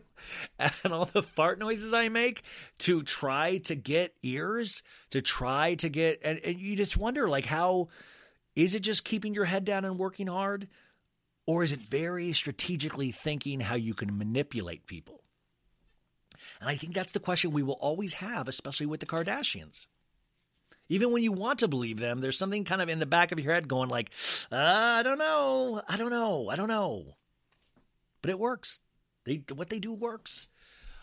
[0.59, 2.43] and all the fart noises I make
[2.81, 7.47] to try to get ears, to try to get, and, and you just wonder like
[7.47, 7.89] how
[8.55, 10.69] is it just keeping your head down and working hard?
[11.47, 15.23] Or is it very strategically thinking how you can manipulate people?
[16.61, 19.87] And I think that's the question we will always have, especially with the Kardashians.
[20.89, 23.41] Even when you want to believe them, there's something kind of in the back of
[23.41, 24.11] your head going like,
[24.53, 27.17] uh, I don't know, I don't know, I don't know.
[28.23, 28.81] But it works.
[29.25, 30.49] They what they do works.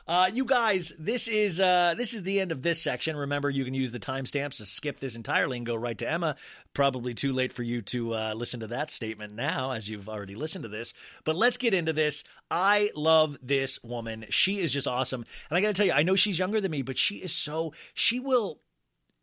[0.05, 3.15] Uh, you guys, this is uh, this is the end of this section.
[3.15, 6.35] Remember, you can use the timestamps to skip this entirely and go right to Emma.
[6.73, 10.35] Probably too late for you to uh, listen to that statement now, as you've already
[10.35, 10.93] listened to this.
[11.23, 12.25] But let's get into this.
[12.51, 14.25] I love this woman.
[14.29, 16.71] She is just awesome, and I got to tell you, I know she's younger than
[16.71, 17.73] me, but she is so.
[17.93, 18.59] She will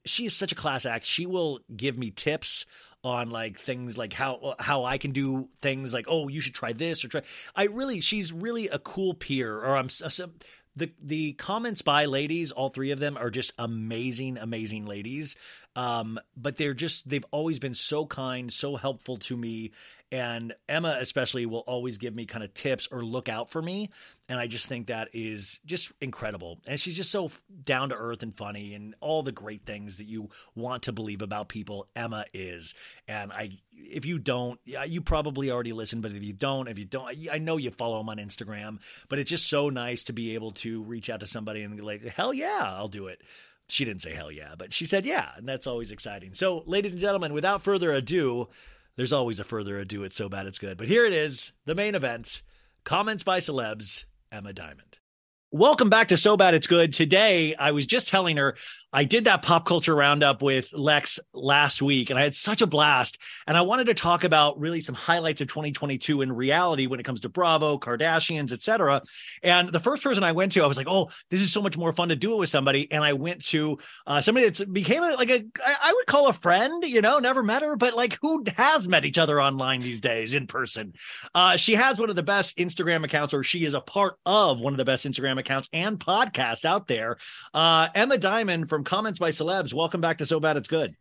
[0.05, 1.05] she is such a class act.
[1.05, 2.66] She will give me tips
[3.03, 6.72] on like things like how how I can do things like oh you should try
[6.72, 7.22] this or try.
[7.57, 9.59] I really she's really a cool peer.
[9.59, 9.88] Or I'm
[10.76, 15.36] the the comments by ladies, all three of them are just amazing, amazing ladies.
[15.76, 19.70] Um, but they're just they've always been so kind, so helpful to me.
[20.12, 23.90] And Emma, especially, will always give me kind of tips or look out for me.
[24.28, 26.58] And I just think that is just incredible.
[26.66, 27.30] And she's just so
[27.62, 31.22] down to earth and funny and all the great things that you want to believe
[31.22, 31.86] about people.
[31.94, 32.74] Emma is.
[33.06, 36.86] And I, if you don't, you probably already listened, but if you don't, if you
[36.86, 40.34] don't, I know you follow them on Instagram, but it's just so nice to be
[40.34, 43.22] able to reach out to somebody and be like, hell yeah, I'll do it.
[43.70, 46.34] She didn't say hell yeah, but she said yeah, and that's always exciting.
[46.34, 48.48] So, ladies and gentlemen, without further ado,
[48.96, 50.04] there's always a further ado.
[50.04, 50.76] It's so bad it's good.
[50.76, 52.42] But here it is, the main event.
[52.84, 54.99] Comments by celebs, Emma Diamond.
[55.53, 56.92] Welcome back to So Bad It's Good.
[56.92, 58.55] Today, I was just telling her
[58.92, 62.66] I did that pop culture roundup with Lex last week, and I had such a
[62.66, 63.18] blast.
[63.46, 67.05] And I wanted to talk about really some highlights of 2022 in reality when it
[67.05, 69.03] comes to Bravo, Kardashians, etc.
[69.42, 71.76] And the first person I went to, I was like, "Oh, this is so much
[71.76, 75.03] more fun to do it with somebody." And I went to uh, somebody that's became
[75.05, 76.82] a, like a I would call a friend.
[76.84, 80.34] You know, never met her, but like who has met each other online these days
[80.34, 80.94] in person?
[81.34, 84.61] Uh, she has one of the best Instagram accounts, or she is a part of
[84.61, 87.16] one of the best Instagram accounts and podcasts out there.
[87.53, 89.74] Uh, Emma Diamond from Comments by Celebs.
[89.74, 90.95] Welcome back to So Bad It's Good.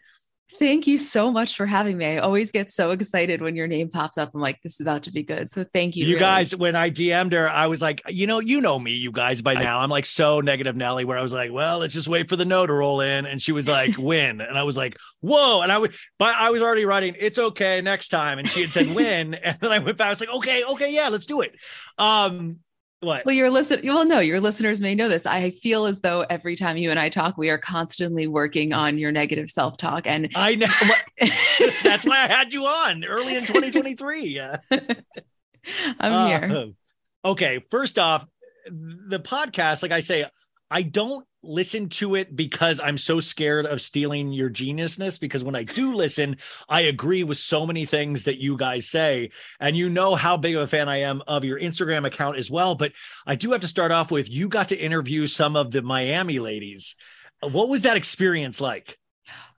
[0.57, 2.05] Thank you so much for having me.
[2.05, 4.31] I always get so excited when your name pops up.
[4.33, 5.51] I'm like, this is about to be good.
[5.51, 6.05] So thank you.
[6.05, 6.19] You really.
[6.19, 9.43] guys, when I DM'd her, I was like, you know, you know me, you guys
[9.43, 9.79] by now.
[9.79, 12.45] I'm like so negative Nelly, where I was like, well, let's just wait for the
[12.45, 13.27] no to roll in.
[13.27, 14.41] And she was like, win.
[14.41, 15.61] And I was like, whoa.
[15.61, 18.39] And I would, but I was already writing, it's okay next time.
[18.39, 19.35] And she had said win.
[19.35, 21.53] and then I went back, I was like, okay, okay, yeah, let's do it.
[21.99, 22.59] Um,
[23.01, 23.25] what?
[23.25, 25.25] Well, your listen, you will know your listeners may know this.
[25.25, 28.97] I feel as though every time you and I talk, we are constantly working on
[28.97, 30.05] your negative self-talk.
[30.05, 30.67] And I know
[31.83, 34.27] that's why I had you on early in 2023.
[34.27, 34.57] Yeah.
[35.99, 36.65] I'm Uh, here.
[37.25, 38.25] Okay, first off,
[38.67, 40.25] the podcast, like I say,
[40.71, 45.19] I don't listen to it because I'm so scared of stealing your geniusness.
[45.19, 49.31] Because when I do listen, I agree with so many things that you guys say.
[49.59, 52.51] And you know how big of a fan I am of your Instagram account as
[52.51, 52.75] well.
[52.75, 52.93] But
[53.25, 56.39] I do have to start off with you got to interview some of the Miami
[56.39, 56.95] ladies.
[57.41, 58.97] What was that experience like?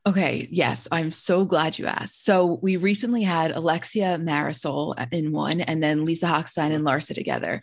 [0.08, 2.26] Okay, yes, I'm so glad you asked.
[2.26, 7.62] So we recently had Alexia Marisol in one, and then Lisa Hochstein and Larsa together.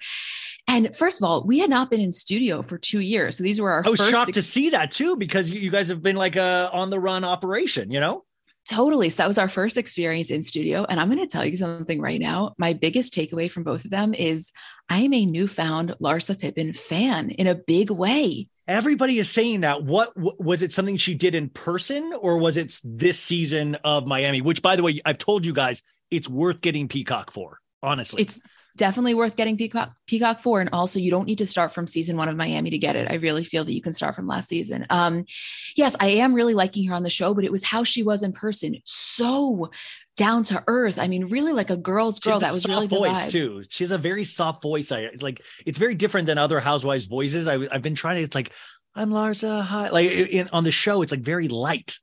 [0.69, 3.61] And first of all, we had not been in studio for two years, so these
[3.61, 3.83] were our.
[3.85, 6.37] I was first shocked to see that too because you you guys have been like
[6.37, 8.25] a on the run operation, you know.
[8.69, 9.09] Totally.
[9.09, 10.85] So that was our first experience in studio.
[10.87, 12.55] And I'm going to tell you something right now.
[12.59, 14.53] My biggest takeaway from both of them is
[14.91, 18.51] I am a newfound Larsa Pippen fan in a big way.
[18.66, 19.85] Everybody is saying that.
[19.85, 20.75] What was it?
[20.75, 24.43] Something she did in person, or was it this season of Miami?
[24.43, 27.61] Which, by the way, I've told you guys, it's worth getting Peacock for.
[27.83, 28.39] Honestly, It's
[28.77, 30.61] definitely worth getting Peacock Peacock for.
[30.61, 33.11] And also you don't need to start from season one of Miami to get it.
[33.11, 34.87] I really feel that you can start from last season.
[34.91, 35.25] Um,
[35.77, 38.23] yes, I am really liking her on the show, but it was how she was
[38.23, 38.77] in person.
[38.85, 39.71] So
[40.16, 40.99] down to earth.
[40.99, 42.41] I mean, really like a girl's girl.
[42.41, 43.31] That was soft really voice vibe.
[43.31, 43.62] too.
[43.69, 44.93] She has a very soft voice.
[44.93, 45.45] I like.
[45.64, 47.49] It's very different than other housewives' voices.
[47.49, 48.23] I, I've been trying to.
[48.23, 48.53] It's like
[48.95, 49.62] I'm Larsa.
[49.62, 49.89] Hi.
[49.91, 51.99] Like in, on the show, it's like very light.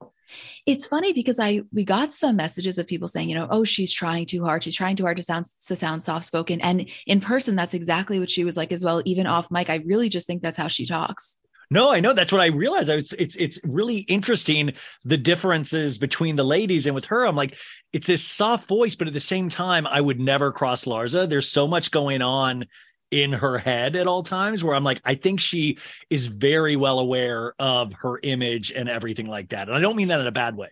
[0.65, 3.91] It's funny because I we got some messages of people saying, you know, oh, she's
[3.91, 4.63] trying too hard.
[4.63, 6.61] She's trying too hard to sound to sound soft spoken.
[6.61, 9.01] And in person, that's exactly what she was like as well.
[9.05, 11.38] Even off mic, I really just think that's how she talks.
[11.71, 12.89] No, I know that's what I realized.
[12.89, 14.73] I was, it's it's really interesting
[15.03, 17.26] the differences between the ladies and with her.
[17.26, 17.57] I'm like,
[17.91, 21.28] it's this soft voice, but at the same time, I would never cross Larsa.
[21.28, 22.65] There's so much going on
[23.11, 25.77] in her head at all times where I'm like, I think she
[26.09, 29.67] is very well aware of her image and everything like that.
[29.67, 30.69] And I don't mean that in a bad way.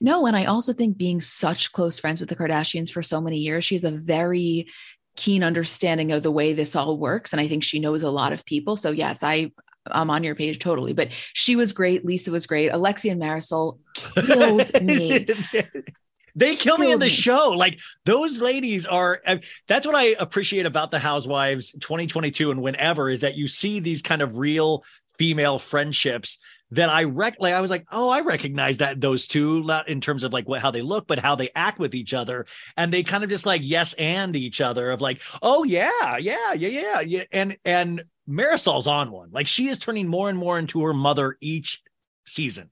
[0.00, 3.38] No, and I also think being such close friends with the Kardashians for so many
[3.38, 4.68] years, she has a very
[5.16, 7.32] keen understanding of the way this all works.
[7.32, 8.76] And I think she knows a lot of people.
[8.76, 9.50] So yes, I
[9.90, 10.92] I'm on your page totally.
[10.92, 12.04] But she was great.
[12.04, 12.68] Lisa was great.
[12.68, 13.78] Alexia and Marisol
[14.14, 15.26] killed me.
[16.34, 17.50] They kill me in the show.
[17.50, 19.20] Like those ladies are.
[19.26, 23.80] Uh, that's what I appreciate about the Housewives 2022 and whenever is that you see
[23.80, 24.84] these kind of real
[25.18, 26.38] female friendships
[26.72, 27.36] that I rec.
[27.38, 30.48] Like I was like, oh, I recognize that those two, not in terms of like
[30.48, 33.30] what how they look, but how they act with each other, and they kind of
[33.30, 37.56] just like yes and each other of like, oh yeah, yeah, yeah, yeah, yeah, and
[37.64, 39.30] and Marisol's on one.
[39.30, 41.82] Like she is turning more and more into her mother each
[42.24, 42.70] season.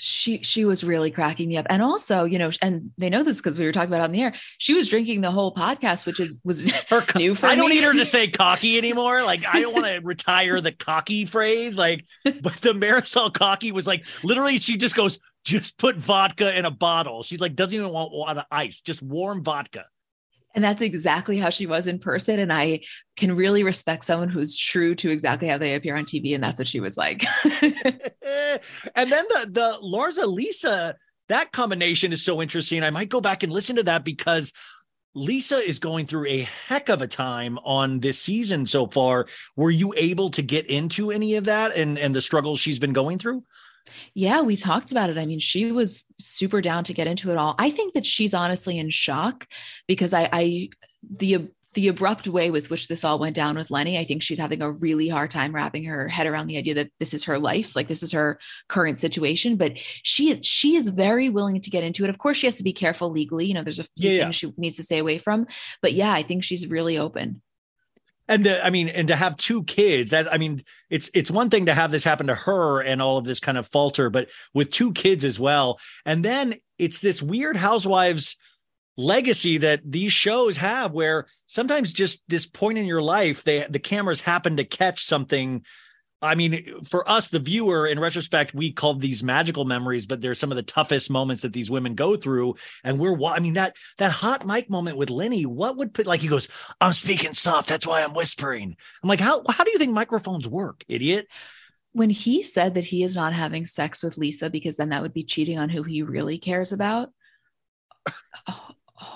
[0.00, 3.36] She she was really cracking me up and also you know and they know this
[3.36, 6.06] because we were talking about it on the air she was drinking the whole podcast
[6.06, 9.22] which is was her new for I don't need her to say cocky anymore.
[9.22, 11.78] Like I don't want to retire the cocky phrase.
[11.78, 16.64] Like, but the Marisol cocky was like literally she just goes, just put vodka in
[16.64, 17.22] a bottle.
[17.22, 19.86] She's like doesn't even want water ice, just warm vodka.
[20.54, 22.80] And that's exactly how she was in person and i
[23.16, 26.58] can really respect someone who's true to exactly how they appear on tv and that's
[26.58, 28.60] what she was like and
[29.10, 30.96] then the the Larsa Lisa
[31.30, 32.82] that combination is so interesting.
[32.82, 34.52] I might go back and listen to that because
[35.14, 39.26] Lisa is going through a heck of a time on this season so far.
[39.56, 42.92] Were you able to get into any of that and and the struggles she's been
[42.92, 43.44] going through?
[44.14, 45.18] Yeah, we talked about it.
[45.18, 47.54] I mean, she was super down to get into it all.
[47.58, 49.46] I think that she's honestly in shock
[49.86, 50.68] because I, I
[51.08, 54.40] the the abrupt way with which this all went down with Lenny, I think she's
[54.40, 57.38] having a really hard time wrapping her head around the idea that this is her
[57.38, 59.56] life, like this is her current situation.
[59.56, 62.10] But she is she is very willing to get into it.
[62.10, 63.46] Of course, she has to be careful legally.
[63.46, 64.22] You know, there's a few Yeah, yeah.
[64.24, 65.46] things she needs to stay away from.
[65.80, 67.40] But yeah, I think she's really open.
[68.30, 71.50] And the, I mean, and to have two kids, that I mean, it's it's one
[71.50, 74.30] thing to have this happen to her and all of this kind of falter, but
[74.54, 75.80] with two kids as well.
[76.06, 78.36] And then it's this weird housewives
[78.96, 83.80] legacy that these shows have where sometimes just this point in your life, they the
[83.80, 85.64] cameras happen to catch something.
[86.22, 90.34] I mean, for us, the viewer, in retrospect, we called these magical memories, but they're
[90.34, 92.56] some of the toughest moments that these women go through.
[92.84, 96.20] And we're, I mean, that that hot mic moment with Lenny, what would put like
[96.20, 96.48] he goes,
[96.80, 100.46] "I'm speaking soft, that's why I'm whispering." I'm like, how how do you think microphones
[100.46, 101.26] work, idiot?
[101.92, 105.14] When he said that he is not having sex with Lisa because then that would
[105.14, 107.10] be cheating on who he really cares about.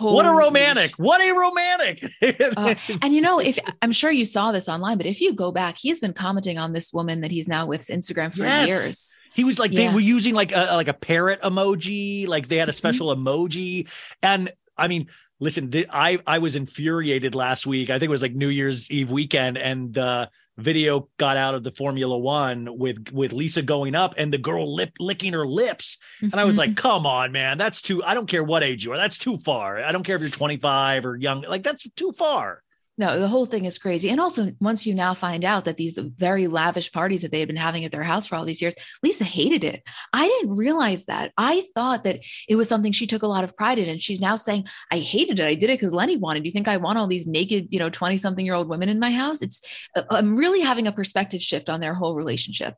[0.00, 0.92] What a Holy romantic!
[0.96, 2.04] What a romantic!
[2.56, 5.52] Uh, and you know, if I'm sure you saw this online, but if you go
[5.52, 8.68] back, he's been commenting on this woman that he's now with Instagram for Yes.
[8.68, 9.18] years.
[9.34, 12.68] He was like they were using like a like a parrot emoji, like they had
[12.68, 12.76] a Mm-hmm.
[12.76, 13.88] special emoji,
[14.22, 15.08] and I mean,
[15.40, 17.90] listen, I I was infuriated last week.
[17.90, 21.62] I think it was like New Year's Eve weekend, and the video got out of
[21.64, 25.98] the Formula One with with Lisa going up and the girl lip licking her lips,
[26.20, 26.88] and I was like, mm-hmm.
[26.88, 28.02] come on, man, that's too.
[28.04, 29.82] I don't care what age you are, that's too far.
[29.82, 32.62] I don't care if you're 25 or young, like that's too far.
[32.96, 34.08] No, the whole thing is crazy.
[34.08, 37.48] And also, once you now find out that these very lavish parties that they had
[37.48, 39.82] been having at their house for all these years, Lisa hated it.
[40.12, 41.32] I didn't realize that.
[41.36, 43.88] I thought that it was something she took a lot of pride in.
[43.88, 45.46] And she's now saying, I hated it.
[45.46, 46.46] I did it because Lenny wanted.
[46.46, 49.00] You think I want all these naked, you know, 20 something year old women in
[49.00, 49.42] my house?
[49.42, 49.60] It's,
[49.96, 52.76] uh, I'm really having a perspective shift on their whole relationship.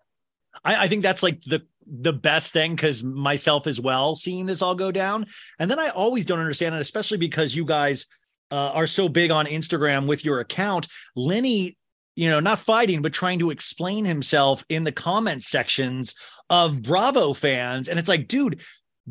[0.64, 4.61] I, I think that's like the the best thing because myself as well seeing this
[4.61, 5.27] all go down.
[5.61, 8.07] And then I always don't understand it, especially because you guys
[8.51, 10.88] uh, are so big on Instagram with your account.
[11.14, 11.76] Lenny,
[12.14, 16.14] you know, not fighting, but trying to explain himself in the comment sections
[16.49, 17.88] of Bravo fans.
[17.88, 18.61] And it's like, dude,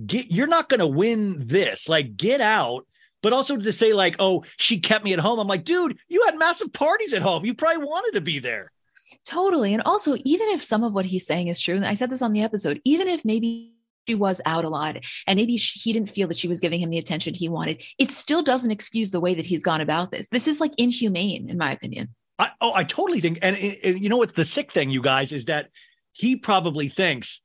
[0.05, 1.87] get you're not gonna win this.
[1.89, 2.87] Like, get out.
[3.21, 5.39] But also to say, like, oh, she kept me at home.
[5.39, 7.43] I'm like, dude, you had massive parties at home.
[7.43, 8.71] You probably wanted to be there.
[9.25, 9.73] Totally.
[9.73, 12.21] And also, even if some of what he's saying is true, and I said this
[12.21, 13.74] on the episode, even if maybe
[14.07, 14.97] she was out a lot
[15.27, 17.83] and maybe she, he didn't feel that she was giving him the attention he wanted,
[17.97, 20.27] it still doesn't excuse the way that he's gone about this.
[20.31, 22.09] This is like inhumane, in my opinion.
[22.37, 25.31] I, oh, I totally think, and, and you know what's the sick thing, you guys,
[25.31, 25.69] is that
[26.11, 27.41] he probably thinks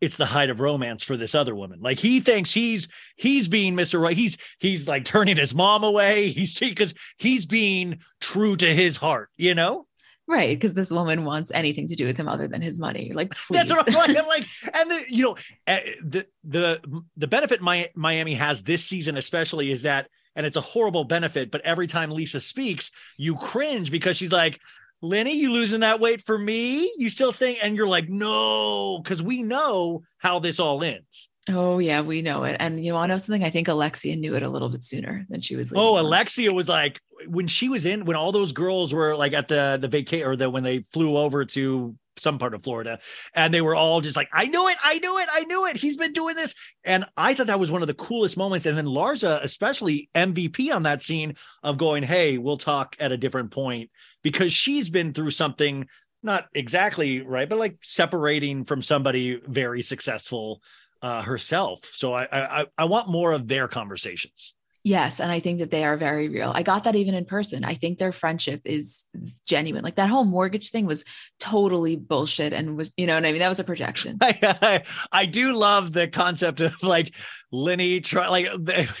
[0.00, 1.80] it's the height of romance for this other woman.
[1.80, 4.00] Like he thinks he's he's being Mr.
[4.00, 4.16] Right.
[4.16, 6.28] He's he's like turning his mom away.
[6.28, 9.86] He's because he's being true to his heart, you know?
[10.30, 13.10] Right, because this woman wants anything to do with him other than his money.
[13.12, 13.56] Like, please.
[13.56, 14.16] that's what I'm like.
[14.16, 19.16] I'm like, and the, you know, uh, the the the benefit Miami has this season,
[19.16, 20.06] especially, is that,
[20.36, 21.50] and it's a horrible benefit.
[21.50, 24.60] But every time Lisa speaks, you cringe because she's like,
[25.02, 26.94] Lenny, you losing that weight for me?
[26.96, 27.58] You still think?
[27.60, 31.28] And you're like, no, because we know how this all ends.
[31.48, 32.56] Oh yeah, we know it.
[32.60, 33.44] And you want to know something?
[33.44, 35.72] I think Alexia knew it a little bit sooner than she was.
[35.74, 39.48] Oh, Alexia was like when she was in when all those girls were like at
[39.48, 42.98] the the vacation or the when they flew over to some part of Florida
[43.34, 45.76] and they were all just like, I knew it, I knew it, I knew it.
[45.76, 46.54] He's been doing this.
[46.84, 48.66] And I thought that was one of the coolest moments.
[48.66, 53.16] And then Larsa, especially MVP on that scene of going, Hey, we'll talk at a
[53.16, 53.90] different point
[54.22, 55.88] because she's been through something
[56.22, 60.60] not exactly right, but like separating from somebody very successful
[61.02, 61.80] uh, herself.
[61.92, 64.54] So I, I I want more of their conversations.
[64.82, 65.20] Yes.
[65.20, 66.52] And I think that they are very real.
[66.54, 67.64] I got that even in person.
[67.64, 69.06] I think their friendship is
[69.46, 69.84] genuine.
[69.84, 71.04] Like that whole mortgage thing was
[71.38, 73.40] totally bullshit and was, you know what I mean?
[73.40, 74.16] That was a projection.
[74.22, 74.82] I, I,
[75.12, 77.14] I do love the concept of like
[77.52, 78.46] Lenny try like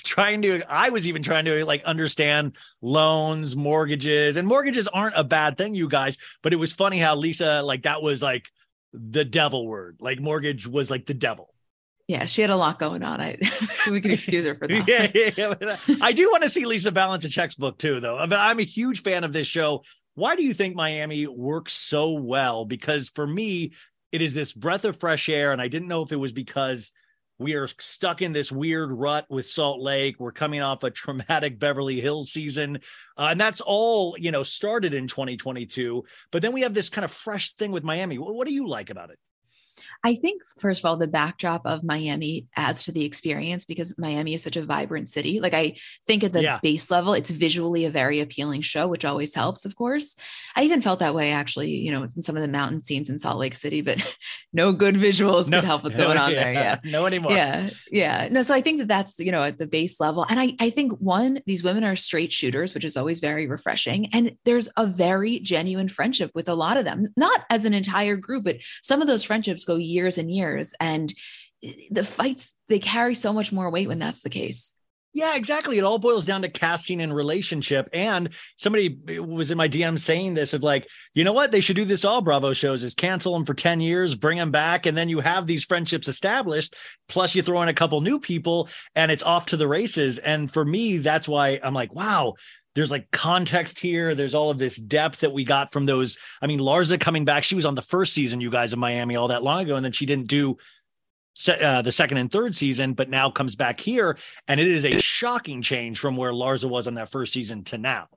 [0.04, 5.24] trying to, I was even trying to like understand loans, mortgages, and mortgages aren't a
[5.24, 6.18] bad thing, you guys.
[6.42, 8.50] But it was funny how Lisa, like that was like
[8.92, 9.96] the devil word.
[10.00, 11.49] Like mortgage was like the devil
[12.10, 13.20] yeah, she had a lot going on.
[13.20, 13.38] I
[13.90, 14.88] we can excuse her for that.
[14.88, 15.96] yeah, yeah, yeah.
[16.02, 18.18] I do want to see Lisa balance a checks book too, though.
[18.18, 19.84] I mean, I'm a huge fan of this show.
[20.16, 22.64] Why do you think Miami works so well?
[22.64, 23.74] Because for me,
[24.10, 26.90] it is this breath of fresh air, and I didn't know if it was because
[27.38, 30.16] we are stuck in this weird rut with Salt Lake.
[30.18, 32.80] We're coming off a traumatic Beverly Hills season,
[33.16, 36.02] uh, and that's all you know started in 2022.
[36.32, 38.18] But then we have this kind of fresh thing with Miami.
[38.18, 39.18] What do you like about it?
[40.02, 44.32] I think, first of all, the backdrop of Miami adds to the experience because Miami
[44.34, 45.40] is such a vibrant city.
[45.40, 45.76] Like, I
[46.06, 46.58] think at the yeah.
[46.62, 50.16] base level, it's visually a very appealing show, which always helps, of course.
[50.56, 53.18] I even felt that way, actually, you know, in some of the mountain scenes in
[53.18, 54.16] Salt Lake City, but
[54.54, 56.52] no good visuals no, can help what's no, going on yeah, there.
[56.52, 56.76] Yeah.
[56.90, 57.32] No anymore.
[57.32, 57.70] Yeah.
[57.90, 58.28] Yeah.
[58.32, 60.26] No, so I think that that's, you know, at the base level.
[60.28, 64.08] And I, I think one, these women are straight shooters, which is always very refreshing.
[64.12, 68.16] And there's a very genuine friendship with a lot of them, not as an entire
[68.16, 70.72] group, but some of those friendships go years and years.
[70.80, 71.12] And
[71.90, 74.74] the fights, they carry so much more weight when that's the case.
[75.12, 75.76] Yeah, exactly.
[75.76, 77.88] It all boils down to casting and relationship.
[77.92, 81.50] And somebody was in my DM saying this of like, you know what?
[81.50, 84.38] They should do this to all Bravo shows is cancel them for 10 years, bring
[84.38, 84.86] them back.
[84.86, 86.76] And then you have these friendships established.
[87.08, 90.18] Plus you throw in a couple new people and it's off to the races.
[90.18, 92.34] And for me, that's why I'm like, wow,
[92.74, 94.14] there's like context here.
[94.14, 96.18] There's all of this depth that we got from those.
[96.40, 99.16] I mean, Larsa coming back, she was on the first season, you guys, of Miami
[99.16, 100.56] all that long ago, and then she didn't do
[101.48, 105.00] uh, the second and third season, but now comes back here, and it is a
[105.00, 108.08] shocking change from where Larsa was on that first season to now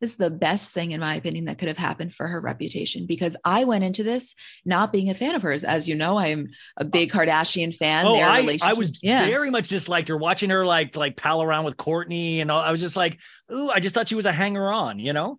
[0.00, 3.06] this is the best thing in my opinion that could have happened for her reputation
[3.06, 4.34] because I went into this
[4.64, 5.64] not being a fan of hers.
[5.64, 8.06] As you know, I'm a big Kardashian fan.
[8.06, 9.26] Oh, I, I was yeah.
[9.26, 12.60] very much disliked her watching her like like pal around with Kourtney and all.
[12.60, 13.18] I was just like,
[13.52, 15.38] ooh, I just thought she was a hanger on, you know?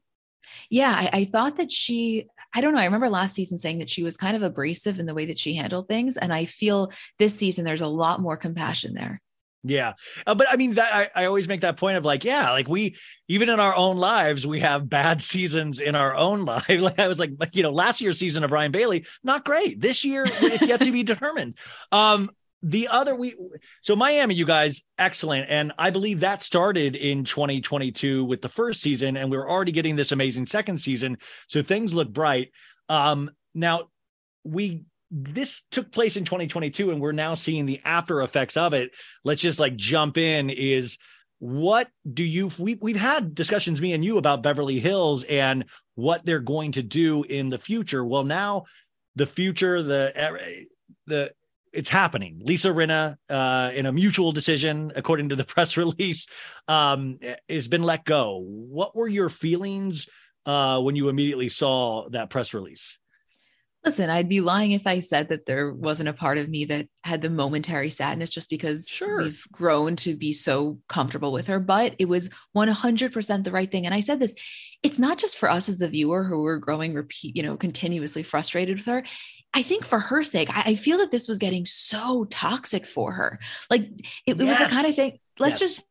[0.69, 2.79] Yeah, I, I, thought that she, I don't know.
[2.79, 5.39] I remember last season saying that she was kind of abrasive in the way that
[5.39, 6.17] she handled things.
[6.17, 9.21] And I feel this season there's a lot more compassion there.
[9.69, 9.93] Yeah.
[10.25, 12.67] Uh, but I mean, that, I, I always make that point of like, yeah, like
[12.67, 12.95] we,
[13.27, 16.67] even in our own lives, we have bad seasons in our own life.
[16.69, 19.79] Like I was like, you know, last year's season of Ryan Bailey, not great.
[19.81, 21.57] This year, it's yet to be determined.
[21.91, 22.31] Um,
[22.63, 23.35] the other we
[23.81, 28.81] so Miami, you guys, excellent, and I believe that started in 2022 with the first
[28.81, 32.51] season, and we are already getting this amazing second season, so things look bright.
[32.89, 33.89] Um, now
[34.43, 38.91] we this took place in 2022, and we're now seeing the after effects of it.
[39.23, 40.49] Let's just like jump in.
[40.49, 40.97] Is
[41.39, 46.25] what do you we we've had discussions me and you about Beverly Hills and what
[46.25, 48.03] they're going to do in the future.
[48.05, 48.65] Well, now
[49.15, 50.67] the future, the
[51.05, 51.31] the
[51.73, 52.41] it's happening.
[52.43, 56.27] Lisa Rinna, uh, in a mutual decision, according to the press release,
[56.67, 58.43] um, has been let go.
[58.43, 60.07] What were your feelings
[60.45, 62.99] uh, when you immediately saw that press release?
[63.87, 66.89] Listen, I'd be lying if I said that there wasn't a part of me that
[67.05, 69.23] had the momentary sadness just because sure.
[69.23, 71.61] we've grown to be so comfortable with her.
[71.61, 73.85] But it was 100% the right thing.
[73.85, 74.35] And I said this
[74.83, 78.23] it's not just for us as the viewer who are growing, repeat, you know, continuously
[78.23, 79.03] frustrated with her.
[79.53, 83.13] I think for her sake, I, I feel that this was getting so toxic for
[83.13, 83.39] her.
[83.69, 83.83] Like
[84.25, 84.59] it, it yes.
[84.59, 85.75] was the kind of thing, let's yes.
[85.75, 85.85] just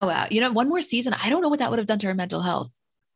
[0.00, 1.12] go out, you know, one more season.
[1.12, 2.72] I don't know what that would have done to her mental health.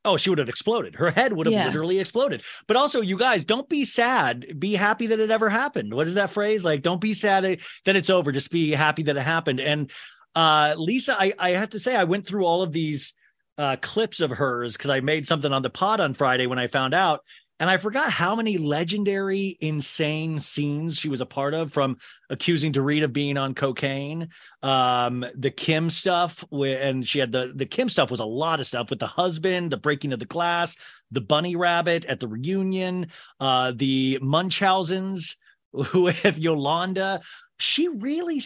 [0.07, 0.94] Oh, she would have exploded.
[0.94, 1.66] Her head would have yeah.
[1.66, 2.42] literally exploded.
[2.68, 4.59] But also, you guys, don't be sad.
[4.59, 5.92] Be happy that it ever happened.
[5.92, 6.64] What is that phrase?
[6.64, 8.30] Like, don't be sad that, that it's over.
[8.30, 9.59] Just be happy that it happened.
[9.59, 9.90] And
[10.36, 13.14] uh, Lisa, I, I have to say, I went through all of these
[13.59, 16.68] uh, clips of hers because I made something on the pod on Friday when I
[16.68, 17.20] found out.
[17.59, 21.96] And I forgot how many legendary, insane scenes she was a part of from
[22.28, 24.28] accusing Dorit of being on cocaine.
[24.62, 28.66] Um, the Kim stuff, and she had the, the Kim stuff was a lot of
[28.66, 30.76] stuff with the husband, the breaking of the glass,
[31.11, 33.07] the bunny rabbit at the reunion,
[33.40, 35.36] uh, the Munchausens
[35.72, 37.22] with Yolanda.
[37.59, 38.42] She really,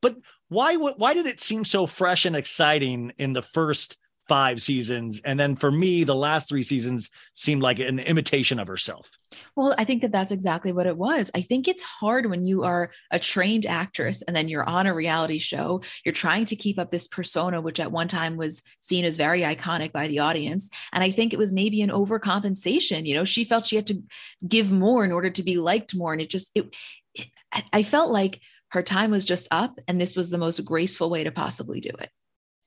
[0.00, 0.16] but
[0.48, 3.98] why, why did it seem so fresh and exciting in the first
[4.30, 5.20] five seasons.
[5.24, 9.18] And then for me the last three seasons seemed like an imitation of herself.
[9.56, 11.32] Well i think that that's exactly what it was.
[11.34, 14.94] I think it's hard when you are a trained actress and then you're on a
[14.94, 19.04] reality show you're trying to keep up this persona which at one time was seen
[19.04, 20.70] as very iconic by the audience.
[20.92, 23.06] And i think it was maybe an overcompensation.
[23.06, 24.00] You know she felt she had to
[24.46, 26.12] give more in order to be liked more.
[26.12, 26.72] And it just it,
[27.16, 27.26] it
[27.72, 31.24] i felt like her time was just up and this was the most graceful way
[31.24, 32.10] to possibly do it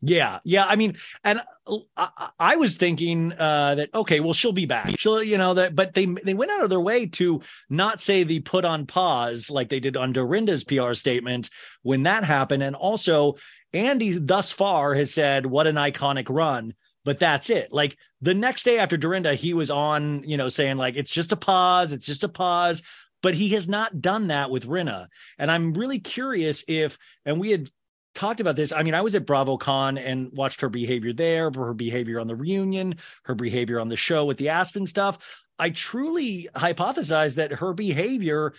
[0.06, 0.66] yeah, yeah.
[0.66, 5.00] I mean, and uh, I, I was thinking uh, that okay, well, she'll be back.
[5.00, 5.76] She'll, you know, that.
[5.76, 9.50] But they they went out of their way to not say the put on pause
[9.50, 11.50] like they did on Dorinda's PR statement
[11.84, 13.36] when that happened, and also
[13.72, 16.74] Andy thus far has said what an iconic run.
[17.06, 17.72] But that's it.
[17.72, 21.32] Like the next day after Dorinda, he was on, you know, saying like it's just
[21.32, 22.84] a pause, it's just a pause
[23.22, 25.08] but he has not done that with Rinna.
[25.40, 27.72] And I'm really curious if, and we had
[28.14, 28.72] talked about this.
[28.72, 32.36] I mean, I was at BravoCon and watched her behavior there, her behavior on the
[32.36, 35.44] reunion, her behavior on the show with the Aspen stuff.
[35.60, 38.54] I truly hypothesized that her behavior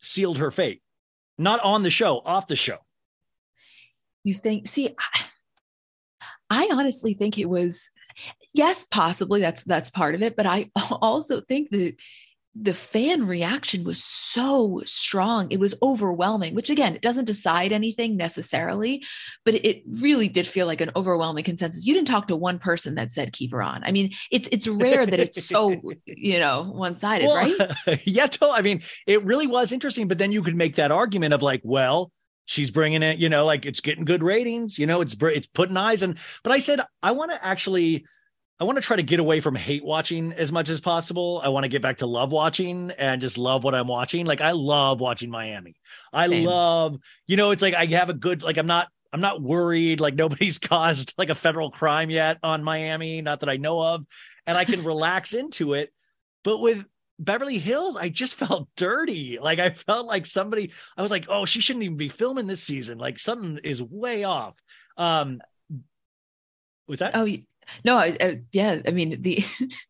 [0.00, 0.82] sealed her fate,
[1.38, 2.78] not on the show, off the show.
[4.24, 5.24] You think, see, I,
[6.50, 7.90] I honestly think it was,
[8.52, 11.96] yes, possibly that's that's part of it, but I also think that
[12.54, 15.50] the fan reaction was so strong.
[15.50, 19.02] It was overwhelming, which again, it doesn't decide anything necessarily,
[19.44, 21.86] but it really did feel like an overwhelming consensus.
[21.86, 23.82] You didn't talk to one person that said keep her on.
[23.84, 28.00] I mean, it's it's rare that it's so, you know, one-sided, well, right?
[28.04, 31.42] yeah, I mean, it really was interesting, but then you could make that argument of
[31.42, 32.12] like, well,
[32.44, 35.76] she's bringing it, you know, like it's getting good ratings, you know, it's it's putting
[35.78, 38.04] eyes and but I said I want to actually
[38.62, 41.40] I want to try to get away from hate watching as much as possible.
[41.42, 44.24] I want to get back to love watching and just love what I'm watching.
[44.24, 45.74] Like I love watching Miami.
[46.12, 46.46] I Same.
[46.46, 49.98] love, you know, it's like I have a good like I'm not I'm not worried
[49.98, 54.06] like nobody's caused like a federal crime yet on Miami, not that I know of,
[54.46, 55.92] and I can relax into it.
[56.44, 56.86] But with
[57.18, 59.40] Beverly Hills, I just felt dirty.
[59.40, 62.62] Like I felt like somebody I was like, "Oh, she shouldn't even be filming this
[62.62, 62.96] season.
[62.96, 64.54] Like something is way off."
[64.96, 65.42] Um
[66.86, 67.16] was that?
[67.16, 67.26] Oh,
[67.84, 69.44] no I, I, yeah i mean the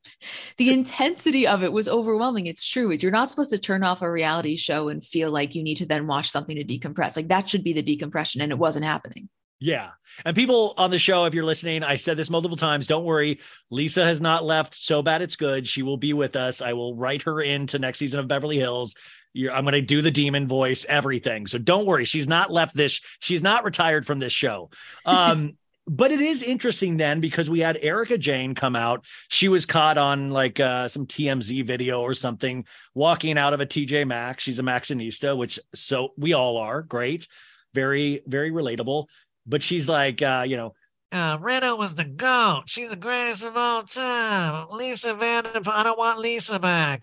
[0.56, 4.10] the intensity of it was overwhelming it's true you're not supposed to turn off a
[4.10, 7.48] reality show and feel like you need to then watch something to decompress like that
[7.48, 9.28] should be the decompression and it wasn't happening
[9.62, 9.90] yeah.
[10.24, 12.88] And people on the show, if you're listening, I said this multiple times.
[12.88, 13.38] Don't worry.
[13.70, 14.74] Lisa has not left.
[14.74, 15.68] So bad it's good.
[15.68, 16.60] She will be with us.
[16.60, 18.96] I will write her into next season of Beverly Hills.
[19.34, 21.46] You're, I'm going to do the demon voice, everything.
[21.46, 22.04] So don't worry.
[22.04, 23.00] She's not left this.
[23.20, 24.70] She's not retired from this show.
[25.06, 25.56] Um,
[25.86, 29.04] but it is interesting then because we had Erika Jayne come out.
[29.28, 32.64] She was caught on like uh, some TMZ video or something
[32.94, 34.42] walking out of a TJ Maxx.
[34.42, 36.82] She's a Maxxinista, which so we all are.
[36.82, 37.26] Great,
[37.74, 39.06] very very relatable.
[39.44, 40.74] But she's like, uh, you know,
[41.12, 42.62] uh, Rinna was the GOAT.
[42.66, 44.68] She's the greatest of all time.
[44.70, 47.02] Lisa Vanderpump, I don't want Lisa back.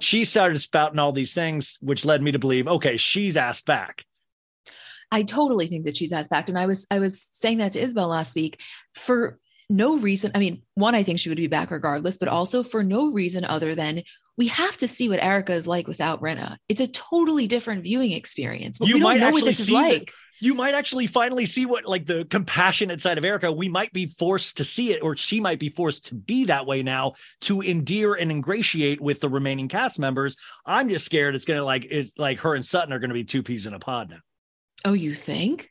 [0.00, 4.04] She started spouting all these things, which led me to believe, okay, she's asked back.
[5.10, 6.48] I totally think that she's as packed.
[6.48, 8.60] And I was I was saying that to Isabel last week
[8.94, 9.38] for
[9.70, 10.32] no reason.
[10.34, 13.44] I mean, one, I think she would be back regardless, but also for no reason
[13.44, 14.02] other than
[14.36, 16.56] we have to see what Erika is like without Rinna.
[16.68, 18.78] It's a totally different viewing experience.
[18.78, 20.06] But we don't know what this is like.
[20.06, 23.50] the- you might actually finally see what like the compassionate side of Erika.
[23.50, 26.64] We might be forced to see it, or she might be forced to be that
[26.64, 30.36] way now to endear and ingratiate with the remaining cast members.
[30.64, 33.42] I'm just scared it's gonna like it's like her and Sutton are gonna be two
[33.42, 34.18] peas in a pod now.
[34.84, 35.70] Oh, you think?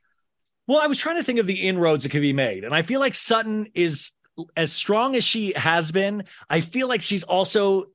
[0.68, 2.82] Well, I was trying to think of the inroads that could be made, and I
[2.82, 4.12] feel like Sutton is
[4.56, 6.26] as strong as she has been.
[6.50, 7.86] I feel like she's also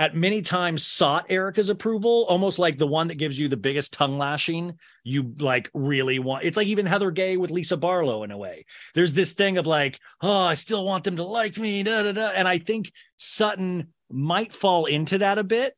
[0.00, 3.92] at many times sought Erika's approval, almost like the one that gives you the biggest
[3.92, 4.78] tongue lashing.
[5.04, 8.64] You like really want it's like even Heather Gay with Lisa Barlow in a way.
[8.94, 12.12] There's this thing of like, oh, I still want them to like me, da, da,
[12.12, 12.28] da.
[12.28, 15.76] and I think Sutton might fall into that a bit.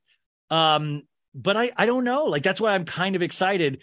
[0.51, 1.03] Um,
[1.35, 2.27] but I I don't know.
[2.27, 3.83] Like that's why I'm kind of excited.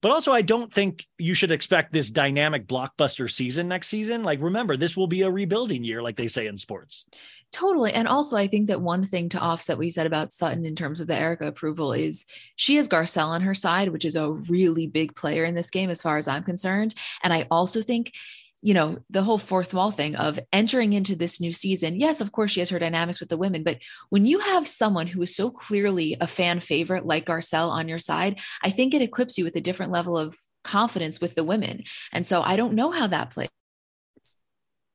[0.00, 4.22] But also, I don't think you should expect this dynamic blockbuster season next season.
[4.22, 7.04] Like, remember, this will be a rebuilding year, like they say in sports.
[7.50, 7.94] Totally.
[7.94, 10.76] And also, I think that one thing to offset what you said about Sutton in
[10.76, 12.26] terms of the Erika approval is
[12.56, 15.88] she has Garcelle on her side, which is a really big player in this game,
[15.88, 16.94] as far as I'm concerned.
[17.22, 18.12] And I also think,
[18.60, 22.00] you know, the whole fourth wall thing of entering into this new season.
[22.00, 23.78] Yes, of course, she has her dynamics with the women, but
[24.10, 27.98] when you have someone who is so clearly a fan favorite like Garcelle on your
[27.98, 31.84] side, I think it equips you with a different level of confidence with the women.
[32.12, 33.48] And so I don't know how that plays.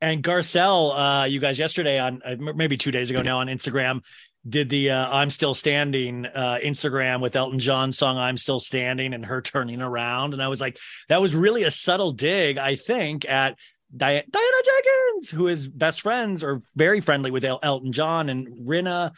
[0.00, 4.02] And Garcelle, uh, you guys yesterday on uh, maybe two days ago now on Instagram
[4.48, 9.14] did the uh, "I'm Still Standing" uh, Instagram with Elton John song "I'm Still Standing"
[9.14, 10.78] and her turning around, and I was like,
[11.08, 13.58] that was really a subtle dig, I think, at
[13.96, 18.66] Di- Diana Jenkins, who is best friends or very friendly with El- Elton John, and
[18.66, 19.12] Rinna.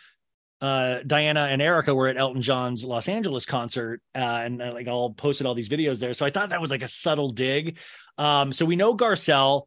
[0.58, 4.86] Uh, Diana and Erika were at Elton John's Los Angeles concert, uh, and uh, like
[4.86, 6.14] all posted all these videos there.
[6.14, 7.78] So I thought that was like a subtle dig.
[8.16, 9.66] Um, so we know Garcelle.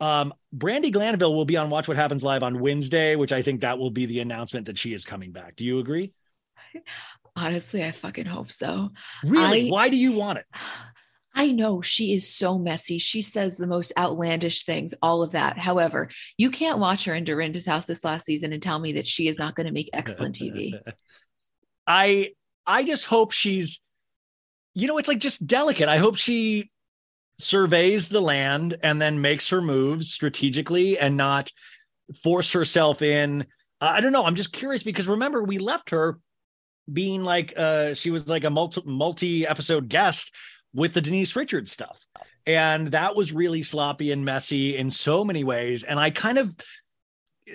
[0.00, 3.60] Um, Brandi Glanville will be on Watch What Happens Live on Wednesday, which I think
[3.60, 5.56] that will be the announcement that she is coming back.
[5.56, 6.12] Do you agree?
[7.36, 8.90] Honestly, I fucking hope so.
[9.22, 9.68] Really?
[9.68, 10.46] I- Why do you want it?
[11.36, 12.98] I know she is so messy.
[12.98, 15.58] She says the most outlandish things, all of that.
[15.58, 19.06] However, you can't watch her in Dorinda's house this last season and tell me that
[19.08, 20.74] she is not going to make excellent TV.
[21.88, 22.34] I
[22.64, 23.82] I just hope she's
[24.74, 25.88] you know, it's like just delicate.
[25.88, 26.70] I hope she
[27.38, 31.50] surveys the land and then makes her moves strategically and not
[32.22, 33.46] force herself in.
[33.80, 34.24] I don't know.
[34.24, 36.18] I'm just curious because remember we left her
[36.92, 40.34] being like uh she was like a multi multi episode guest
[40.74, 42.04] with the Denise Richards stuff.
[42.46, 45.84] And that was really sloppy and messy in so many ways.
[45.84, 46.54] And I kind of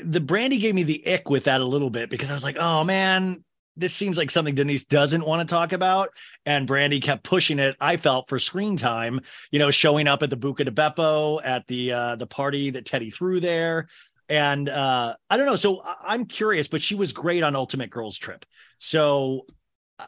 [0.04, 2.58] the Brandi gave me the ick with that a little bit because I was like,
[2.58, 3.44] oh man,
[3.80, 6.10] this seems like something Denise doesn't want to talk about.
[6.46, 9.22] And Brandi kept pushing it, I felt, for screen time,
[9.52, 12.86] you know, showing up at the Buca di Beppo at the uh the party that
[12.86, 13.88] Teddy threw there.
[14.28, 15.56] And uh I don't know.
[15.56, 18.46] So I- I'm curious, but she was great on Ultimate Girls Trip.
[18.78, 19.46] So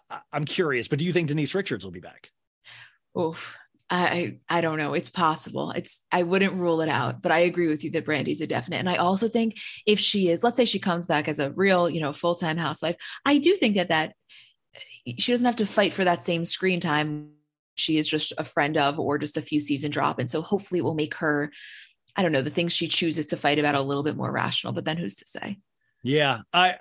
[0.10, 2.30] I- I'm curious, but do you think Denise Richards will be back?
[3.18, 3.58] Oof.
[3.92, 4.94] I I don't know.
[4.94, 5.72] It's possible.
[5.72, 8.78] It's I wouldn't rule it out, but I agree with you that Brandi's a definite.
[8.78, 11.90] And I also think if she is, let's say she comes back as a real,
[11.90, 14.16] you know, full time housewife, I do think that that
[15.18, 17.32] she doesn't have to fight for that same screen time.
[17.76, 20.80] She is just a friend of, or just a few season drop, and so hopefully
[20.80, 21.52] it will make her.
[22.16, 24.74] I don't know the things she chooses to fight about a little bit more rational.
[24.74, 25.58] But then who's to say?
[26.04, 26.78] Yeah, I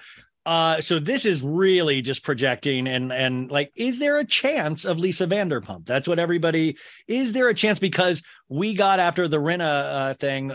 [0.47, 4.99] uh so this is really just projecting and and like is there a chance of
[4.99, 5.85] Lisa Vanderpump?
[5.87, 10.53] That's what everybody is there a chance because we got after the Rinna uh, thing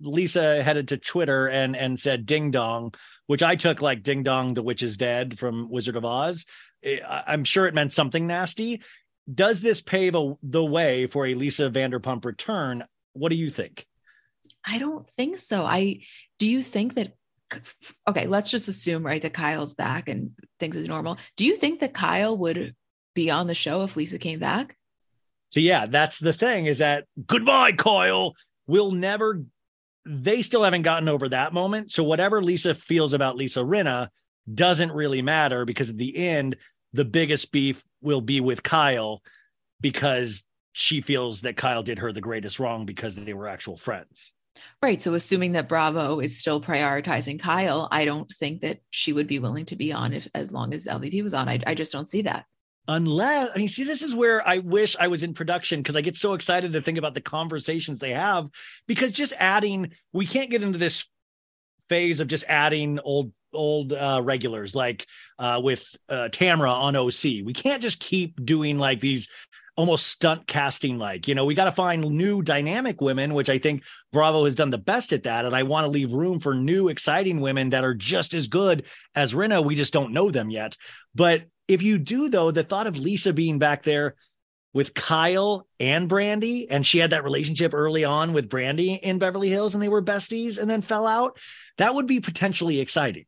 [0.00, 2.94] Lisa headed to Twitter and and said ding dong,
[3.26, 6.46] which I took like ding dong the witch is dead from Wizard of Oz.
[7.06, 8.82] I'm sure it meant something nasty.
[9.32, 12.84] Does this pave a, the way for a Lisa Vanderpump return?
[13.12, 13.86] What do you think?
[14.64, 15.64] I don't think so.
[15.64, 16.00] I
[16.38, 17.12] do you think that
[18.08, 21.18] okay, let's just assume right that Kyle's back and things is normal.
[21.36, 22.74] Do you think that Kyle would
[23.14, 24.76] be on the show if Lisa came back?
[25.50, 28.34] So yeah, that's the thing is that goodbye, Kyle.
[28.66, 29.42] We'll never.
[30.04, 31.92] They still haven't gotten over that moment.
[31.92, 34.08] So whatever Lisa feels about Lisa Rinna
[34.52, 36.56] doesn't really matter because at the end,
[36.92, 39.22] the biggest beef will be with Kyle
[39.80, 44.32] because she feels that Kyle did her the greatest wrong because they were actual friends.
[44.82, 45.00] Right.
[45.00, 49.38] So assuming that Bravo is still prioritizing Kyle, I don't think that she would be
[49.38, 51.48] willing to be on if as long as LVP was on.
[51.48, 52.46] I, I just don't see that.
[52.88, 56.00] Unless, I mean, see, this is where I wish I was in production because I
[56.00, 58.50] get so excited to think about the conversations they have.
[58.88, 61.06] Because just adding, we can't get into this
[61.88, 65.06] phase of just adding old old uh regulars like
[65.38, 67.44] uh with uh Tamra on OC.
[67.44, 69.28] We can't just keep doing like these
[69.76, 71.26] almost stunt casting like.
[71.26, 74.70] You know, we got to find new dynamic women, which I think Bravo has done
[74.70, 75.44] the best at that.
[75.44, 78.86] And I want to leave room for new, exciting women that are just as good
[79.14, 79.64] as Rinna.
[79.64, 80.76] We just don't know them yet.
[81.14, 84.14] But if you do, though, the thought of Lisa being back there
[84.74, 89.48] with Kyle and Brandi, and she had that relationship early on with Brandi in Beverly
[89.48, 91.38] Hills, and they were besties and then fell out,
[91.78, 93.26] that would be potentially exciting.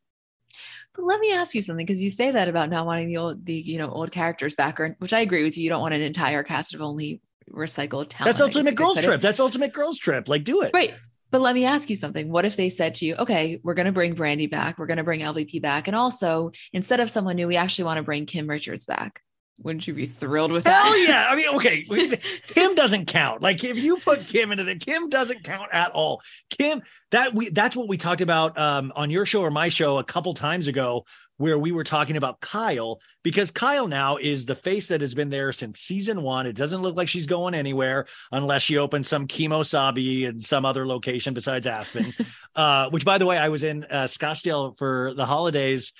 [0.95, 3.45] But let me ask you something because you say that about not wanting the old,
[3.45, 5.64] the you know old characters back, or which I agree with you.
[5.64, 7.20] You don't want an entire cast of only
[7.51, 8.36] recycled talent.
[8.36, 9.20] That's Ultimate Girls Trip.
[9.20, 10.28] That's Ultimate Girls Trip.
[10.28, 10.70] Like, do it.
[10.72, 10.95] Right.
[11.30, 12.30] But let me ask you something.
[12.30, 14.78] What if they said to you, okay, we're going to bring Brandi back.
[14.78, 15.88] We're going to bring LVP back.
[15.88, 19.20] And also, instead of someone new, we actually want to bring Kim Richards back.
[19.63, 20.85] Wouldn't you be thrilled with that?
[20.85, 21.27] Hell yeah.
[21.29, 21.85] I mean, okay.
[22.49, 23.41] Kim doesn't count.
[23.41, 26.23] Like if you put Kim into the Kim doesn't count at all.
[26.51, 26.83] Kim,
[27.13, 30.05] that we that's what we talked about um, on your show or my show a
[30.05, 31.05] couple times ago,
[31.37, 35.31] where we were talking about Kyle, because Kyle now is the face that has been
[35.31, 36.47] there since season one.
[36.47, 40.85] It doesn't look like she's going anywhere unless she opens some Kimosabi in some other
[40.85, 42.13] location besides Aspen.
[42.57, 45.93] uh, which by the way, I was in uh, Scottsdale for the holidays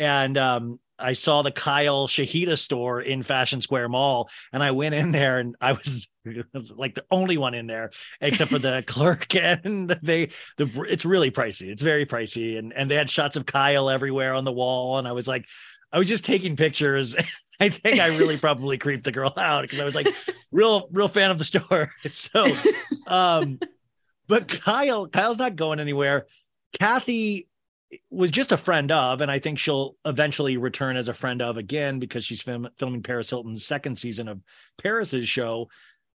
[0.00, 4.94] and um, I saw the Kyle Shahida store in Fashion Square Mall, and I went
[4.94, 6.08] in there, and I was
[6.76, 7.90] like the only one in there,
[8.20, 11.68] except for the clerk, and they the it's really pricey.
[11.68, 15.08] It's very pricey, and and they had shots of Kyle everywhere on the wall, and
[15.08, 15.46] I was like,
[15.92, 17.16] I was just taking pictures.
[17.60, 20.08] I think I really probably creeped the girl out because I was like,
[20.50, 21.92] real real fan of the store.
[22.10, 22.46] so,
[23.06, 23.58] um,
[24.26, 26.26] but Kyle Kyle's not going anywhere.
[26.78, 27.48] Kathy
[28.10, 31.56] was just a friend of, and I think she'll eventually return as a friend of
[31.56, 34.40] again because she's film, filming Paris Hilton's second season of
[34.80, 35.68] Paris's show.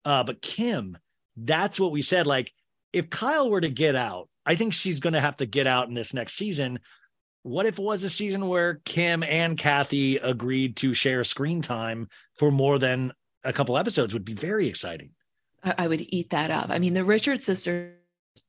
[0.04, 0.98] Uh, but Kim,
[1.38, 2.28] that's what we said.
[2.28, 2.52] Like,
[2.92, 5.88] if Kyle were to get out, I think she's going to have to get out
[5.88, 6.80] in this next season.
[7.44, 12.10] What if it was a season where Kim and Kathy agreed to share screen time
[12.38, 13.14] for more than
[13.44, 14.14] a couple episodes?
[14.14, 15.12] Would be very exciting.
[15.64, 16.68] I, would eat that up.
[16.70, 17.94] I mean, the Richard sisters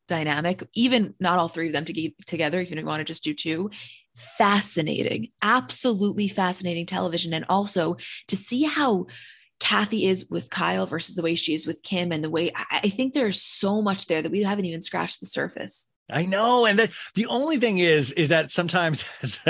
[0.09, 3.25] dynamic, even not all three of them to get together, if you want to just
[3.25, 3.71] do two.
[4.37, 7.33] Fascinating, absolutely fascinating television.
[7.33, 7.97] And also
[8.29, 9.07] to see how
[9.59, 12.89] Kathy is with Kyle versus the way she is with Kim, and the way I
[12.89, 15.89] think there's so much there that we haven't even scratched the surface.
[16.11, 19.41] I know, and the, the only thing is, is that sometimes as,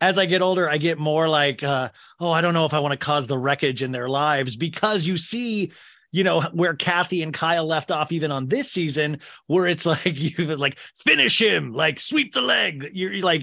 [0.00, 2.78] as I get older, I get more like, uh, oh, I don't know if I
[2.78, 5.72] want to cause the wreckage in their lives because you see
[6.10, 10.18] you know, where Kathy and Kyle left off even on this season, where it's like
[10.18, 12.90] you like finish him, like sweep the leg.
[12.92, 13.42] You're like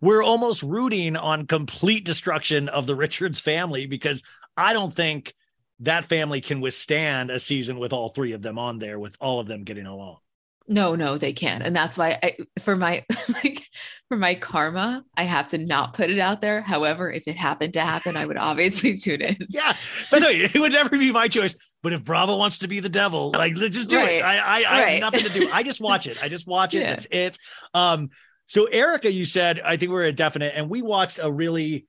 [0.00, 4.22] we're almost rooting on complete destruction of the Richards family because
[4.56, 5.34] I don't think
[5.80, 9.40] that family can withstand a season with all three of them on there, with all
[9.40, 10.18] of them getting along.
[10.66, 11.62] No, no, they can't.
[11.62, 13.04] And that's why I, for my
[13.44, 13.68] like
[14.08, 16.62] for my karma, I have to not put it out there.
[16.62, 19.36] However, if it happened to happen, I would obviously tune in.
[19.48, 19.76] Yeah.
[20.10, 21.56] By the way, it would never be my choice.
[21.82, 24.16] But if Bravo wants to be the devil, like let's just do right.
[24.16, 24.24] it.
[24.24, 24.90] I I, I right.
[24.90, 25.50] have nothing to do.
[25.52, 26.22] I just watch it.
[26.22, 26.78] I just watch it.
[26.84, 26.90] Yeah.
[26.90, 27.38] That's it.
[27.72, 28.10] Um,
[28.46, 31.86] so Erika, you said, I think we're a definite, and we watched a really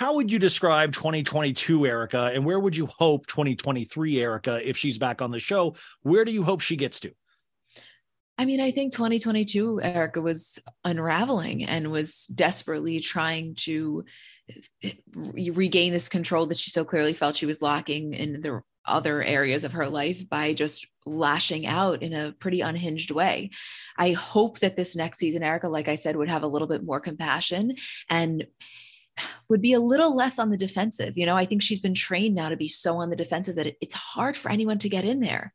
[0.00, 4.98] how would you describe 2022 Erika and where would you hope 2023 Erika if she's
[4.98, 7.12] back on the show where do you hope she gets to
[8.36, 14.04] I mean, I think 2022, Erika was unraveling and was desperately trying to
[14.82, 19.22] eh, regain this control that she so clearly felt she was lacking in the other
[19.22, 23.50] areas of her life by just lashing out in a pretty unhinged way.
[23.96, 26.84] I hope that this next season, Erika, like I said, would have a little bit
[26.84, 27.76] more compassion
[28.10, 28.46] and
[29.48, 31.16] would be a little less on the defensive.
[31.16, 33.76] You know, I think she's been trained now to be so on the defensive that
[33.80, 35.54] it's hard for anyone to get in there.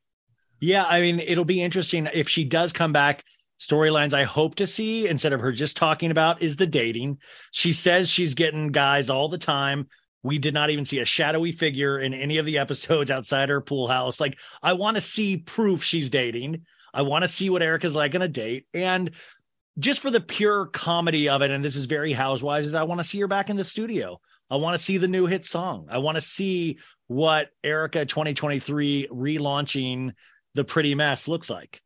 [0.59, 3.23] Yeah, I mean, it'll be interesting if she does come back.
[3.59, 7.17] Storylines I hope to see instead of her just talking about is the dating.
[7.51, 9.87] She says she's getting guys all the time.
[10.23, 13.61] We did not even see a shadowy figure in any of the episodes outside her
[13.61, 14.19] pool house.
[14.19, 16.65] Like, I want to see proof she's dating.
[16.93, 18.65] I want to see what Erika's like on a date.
[18.73, 19.11] And
[19.77, 22.99] just for the pure comedy of it, and this is very housewives, is I want
[22.99, 24.19] to see her back in the studio.
[24.49, 25.87] I want to see the new hit song.
[25.89, 30.11] I want to see what Erika 2023 relaunching
[30.55, 31.81] the pretty mess looks like.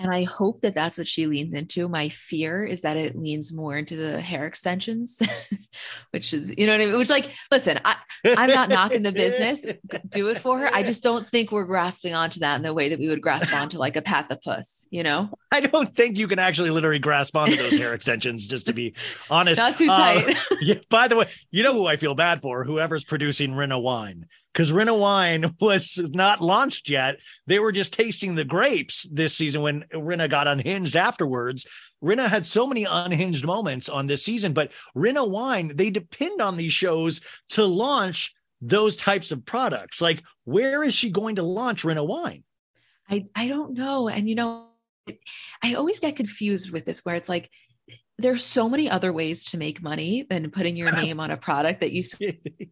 [0.00, 1.86] And I hope that that's what she leans into.
[1.86, 5.20] My fear is that it leans more into the hair extensions,
[6.10, 6.96] which is, you know what I mean?
[6.96, 9.66] Which, like, listen, I, I'm not knocking the business,
[10.08, 10.70] do it for her.
[10.72, 13.54] I just don't think we're grasping onto that in the way that we would grasp
[13.54, 15.30] onto like a puss, you know?
[15.52, 18.94] I don't think you can actually literally grasp onto those hair extensions, just to be
[19.30, 19.58] honest.
[19.58, 20.36] Not too tight.
[20.36, 22.64] Uh, yeah, by the way, you know who I feel bad for?
[22.64, 27.16] Whoever's producing Rinna Wine because Rinna Wine was not launched yet.
[27.46, 31.66] They were just tasting the grapes this season when Rinna got unhinged afterwards.
[32.02, 36.56] Rinna had so many unhinged moments on this season, but Rinna Wine, they depend on
[36.56, 37.20] these shows
[37.50, 40.00] to launch those types of products.
[40.00, 42.44] Like, where is she going to launch Rinna wine?
[43.08, 44.08] I, I don't know.
[44.08, 44.68] And you know,
[45.62, 47.50] I always get confused with this where it's like
[48.18, 51.80] there's so many other ways to make money than putting your name on a product
[51.80, 52.02] that you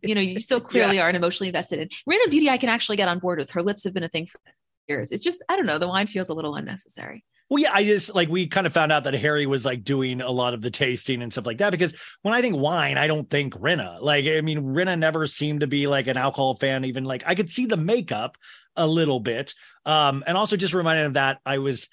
[0.02, 1.02] you know you so clearly Yeah.
[1.04, 1.88] aren't emotionally invested in.
[2.06, 3.50] Random beauty I can actually get on board with.
[3.50, 4.40] Her lips have been a thing for
[4.88, 5.10] years.
[5.10, 7.24] It's just I don't know, the wine feels a little unnecessary.
[7.50, 10.20] Well, yeah, I just like we kind of found out that Harry was like doing
[10.20, 13.06] a lot of the tasting and stuff like that because when I think wine, I
[13.06, 14.02] don't think Rinna.
[14.02, 17.34] Like, I mean, Rinna never seemed to be like an alcohol fan, even like I
[17.34, 18.36] could see the makeup
[18.76, 19.54] a little bit.
[19.86, 21.88] Um, and also just reminded of that, I was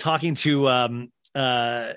[0.00, 1.92] talking to um uh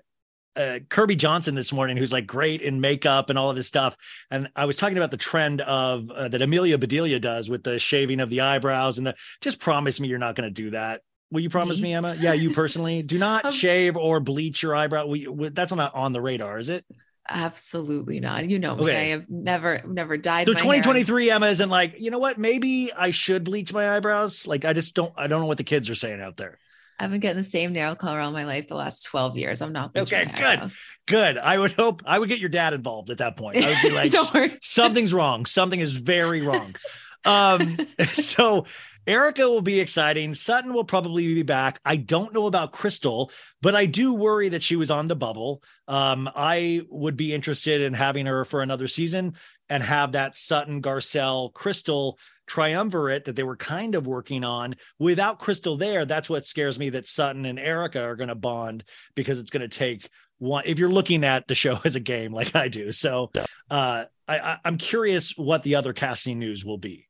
[0.55, 3.97] uh, Kirby Johnson this morning, who's like great in makeup and all of this stuff.
[4.29, 7.79] And I was talking about the trend of uh, that Amelia Bedelia does with the
[7.79, 11.01] shaving of the eyebrows and the just promise me you're not going to do that.
[11.31, 11.89] Will you promise Me?
[11.89, 12.15] me, Emma?
[12.19, 15.07] Yeah, you personally do not Um, shave or bleach your eyebrow.
[15.07, 16.85] We, we, that's not on the radar, is it?
[17.27, 18.47] Absolutely not.
[18.47, 18.83] You know me.
[18.83, 19.07] Okay.
[19.07, 20.83] I have never never dyed So my hair.
[20.83, 22.37] 2023 Emma isn't like, you know what?
[22.37, 24.45] Maybe I should bleach my eyebrows.
[24.45, 26.59] Like, I just don't, I don't know what the kids are saying out there.
[27.03, 29.61] I've been getting the same nail color all my life the last 12 years.
[29.61, 30.71] I'm not Okay, good.
[31.07, 31.37] Good.
[31.37, 33.57] I would hope I would get your dad involved at that point.
[33.57, 34.57] I would be like, Don't worry.
[34.61, 35.45] something's wrong.
[35.45, 36.75] Something is very wrong.
[37.25, 37.77] Um,
[38.11, 38.65] so
[39.07, 40.33] Erika will be exciting.
[40.33, 41.79] Sutton will probably be back.
[41.85, 43.31] I don't know about Crystal,
[43.61, 45.63] but I do worry that she was on the bubble.
[45.87, 49.35] Um, I would be interested in having her for another season
[49.69, 55.39] and have that Sutton, Garcelle, Crystal triumvirate that they were kind of working on without
[55.39, 56.05] Crystal there.
[56.05, 58.83] That's what scares me that Sutton and Erika are going to bond
[59.15, 60.09] because it's going to take
[60.39, 60.63] one.
[60.65, 63.31] If you're looking at the show as a game like I do, so
[63.69, 67.07] uh, I, I, I'm curious what the other casting news will be.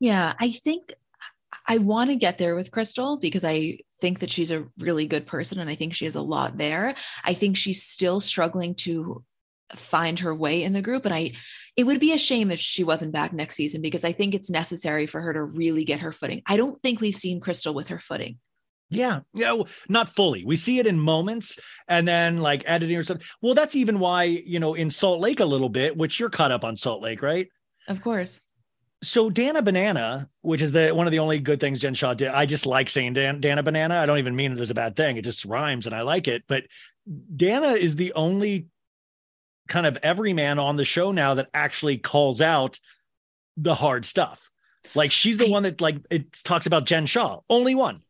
[0.00, 0.92] Yeah, I think
[1.66, 5.26] I want to get there with Crystal because I think that she's a really good
[5.26, 6.94] person and I think she has a lot there.
[7.22, 9.24] I think she's still struggling to
[9.74, 11.32] find her way in the group and I
[11.76, 14.50] it would be a shame if she wasn't back next season because I think it's
[14.50, 16.42] necessary for her to really get her footing.
[16.46, 18.38] I don't think we've seen Crystal with her footing.
[18.90, 20.44] Yeah, yeah, well, not fully.
[20.44, 21.58] We see it in moments,
[21.88, 23.26] and then like editing or something.
[23.42, 26.52] Well, that's even why you know in Salt Lake a little bit, which you're caught
[26.52, 27.48] up on Salt Lake, right?
[27.88, 28.42] Of course.
[29.02, 32.28] So Dana Banana, which is the one of the only good things Jen Shah did.
[32.28, 33.96] I just like saying Dan, Dana Banana.
[33.96, 35.16] I don't even mean it as a bad thing.
[35.16, 36.44] It just rhymes and I like it.
[36.46, 36.64] But
[37.36, 38.66] Dana is the only
[39.68, 42.78] kind of every man on the show now that actually calls out
[43.56, 44.50] the hard stuff.
[44.94, 47.40] Like she's the one that like it talks about Jen Shah.
[47.48, 48.02] Only one.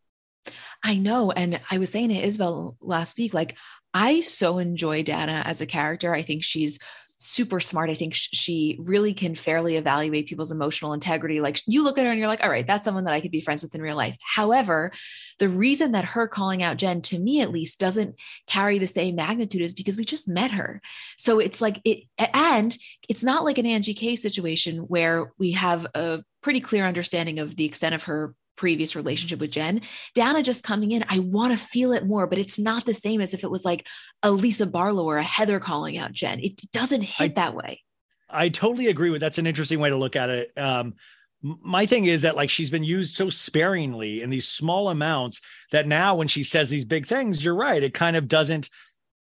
[0.83, 1.31] I know.
[1.31, 3.57] And I was saying to Isabel last week, like,
[3.95, 6.13] I so enjoy Dana as a character.
[6.13, 6.79] I think she's
[7.19, 7.91] super smart.
[7.91, 11.41] I think sh- she really can fairly evaluate people's emotional integrity.
[11.41, 13.31] Like, you look at her and you're like, all right, that's someone that I could
[13.31, 14.17] be friends with in real life.
[14.23, 14.93] However,
[15.39, 19.17] the reason that her calling out Jen, to me at least, doesn't carry the same
[19.17, 20.81] magnitude is because we just met her.
[21.17, 22.77] So it's like it, and
[23.09, 27.57] it's not like an Angie K situation where we have a pretty clear understanding of
[27.57, 29.81] the extent of her previous relationship with Jen.
[30.15, 33.21] Dana just coming in, I want to feel it more, but it's not the same
[33.21, 33.87] as if it was like
[34.23, 36.41] a Lisa Barlow or a Heather calling out Jen.
[36.41, 37.83] It doesn't hit that way.
[38.29, 40.53] I totally agree with that's an interesting way to look at it.
[40.57, 40.95] Um,
[41.43, 45.43] my thing is that like she's been used so sparingly in these small amounts
[45.73, 47.83] that now when she says these big things, you're right.
[47.83, 48.71] It kind of doesn't.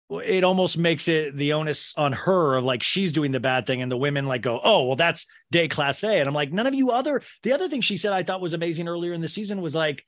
[0.10, 3.82] It almost makes it the onus on her of like she's doing the bad thing,
[3.82, 6.68] and the women like go, oh well, that's day class A, and I'm like, none
[6.68, 7.22] of you other.
[7.44, 10.04] The other thing she said I thought was amazing earlier in the season was like,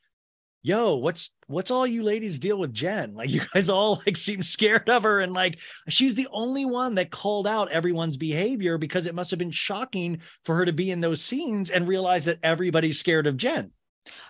[0.62, 3.14] yo, what's what's all you ladies deal with Jen?
[3.14, 6.95] Like you guys all like seem scared of her and like she's the only one
[6.95, 10.91] that called out everyone's behavior because it must have been shocking for her to be
[10.91, 13.72] in those scenes and realize that everybody's scared of Jen.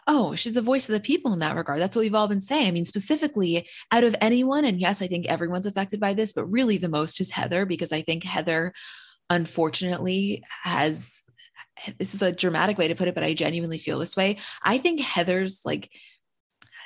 [0.07, 1.79] Oh, she's the voice of the people in that regard.
[1.79, 2.67] That's what we've all been saying.
[2.67, 6.45] I mean, specifically out of anyone, and yes, I think everyone's affected by this, but
[6.45, 8.73] really the most is Heather, because I think Heather,
[9.29, 11.23] unfortunately, has
[11.97, 14.37] this is a dramatic way to put it, but I genuinely feel this way.
[14.63, 15.89] I think Heather's like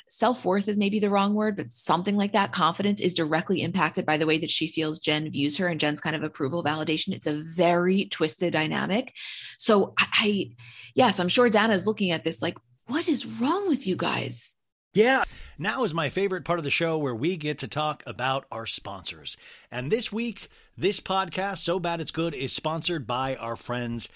[0.08, 2.52] self worth is maybe the wrong word, but something like that.
[2.52, 6.02] Confidence is directly impacted by the way that she feels Jen views her and Jen's
[6.02, 7.14] kind of approval validation.
[7.14, 9.14] It's a very twisted dynamic.
[9.58, 10.50] So I, I
[10.96, 12.58] yes, I'm sure Dana is looking at this like,
[12.88, 14.54] what is wrong with you guys?
[14.94, 15.24] Yeah.
[15.58, 18.66] Now is my favorite part of the show where we get to talk about our
[18.66, 19.38] sponsors.
[19.72, 24.08] And this week, this podcast, So Bad It's Good, is sponsored by our friends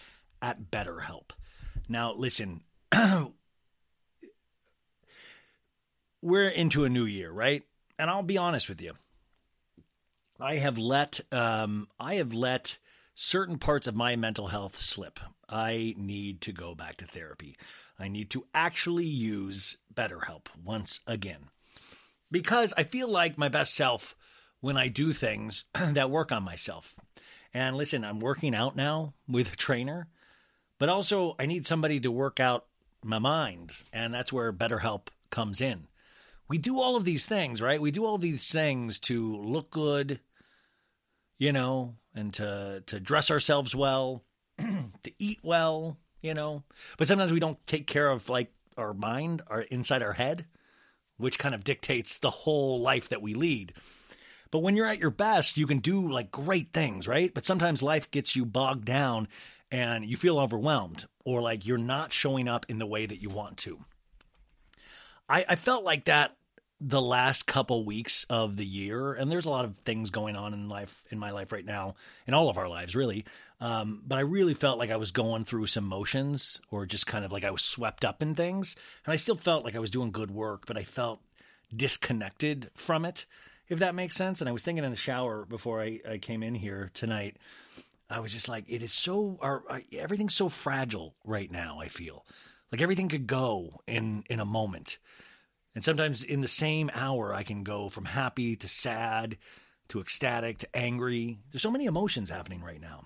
[0.42, 1.32] at BetterHelp.
[1.90, 2.62] Now, listen,
[6.22, 7.64] we're into a new year, right?
[7.98, 8.94] And I'll be honest with you.
[10.40, 12.78] I have let um, I have let
[13.16, 15.20] certain parts of my mental health slip.
[15.50, 17.56] I need to go back to therapy.
[18.00, 21.50] I need to actually use BetterHelp once again.
[22.30, 24.16] Because I feel like my best self
[24.60, 26.96] when I do things that work on myself.
[27.54, 30.08] And listen, I'm working out now with a trainer,
[30.80, 32.66] but also I need somebody to work out
[33.04, 35.88] my mind, and that's where BetterHelp comes in.
[36.50, 37.82] We do all of these things, right?
[37.82, 40.20] We do all these things to look good,
[41.38, 44.24] you know, and to to dress ourselves well,
[44.60, 46.64] to eat well, you know.
[46.98, 50.46] But sometimes we don't take care of like our mind, our inside our head,
[51.18, 53.74] which kind of dictates the whole life that we lead.
[54.52, 57.34] But when you're at your best, you can do like great things, right?
[57.34, 59.28] But sometimes life gets you bogged down
[59.72, 63.30] and you feel overwhelmed or like you're not showing up in the way that you
[63.30, 63.84] want to.
[65.28, 66.38] I, I felt like that
[66.80, 70.54] the last couple weeks of the year, and there's a lot of things going on
[70.54, 71.96] in life in my life right now,
[72.28, 73.26] in all of our lives, really.
[73.60, 77.26] Um, but I really felt like I was going through some motions, or just kind
[77.26, 78.76] of like I was swept up in things,
[79.06, 81.22] and I still felt like I was doing good work, but I felt
[81.76, 83.26] disconnected from it,
[83.68, 84.40] if that makes sense.
[84.40, 87.38] And I was thinking in the shower before I, I came in here tonight.
[88.10, 91.80] I was just like, it is so, our, everything's so fragile right now.
[91.82, 92.26] I feel
[92.72, 94.98] like everything could go in in a moment
[95.78, 99.38] and sometimes in the same hour, I can go from happy to sad
[99.90, 101.38] to ecstatic to angry.
[101.52, 103.06] There's so many emotions happening right now.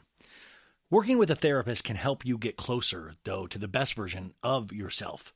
[0.89, 4.71] Working with a therapist can help you get closer, though, to the best version of
[4.71, 5.33] yourself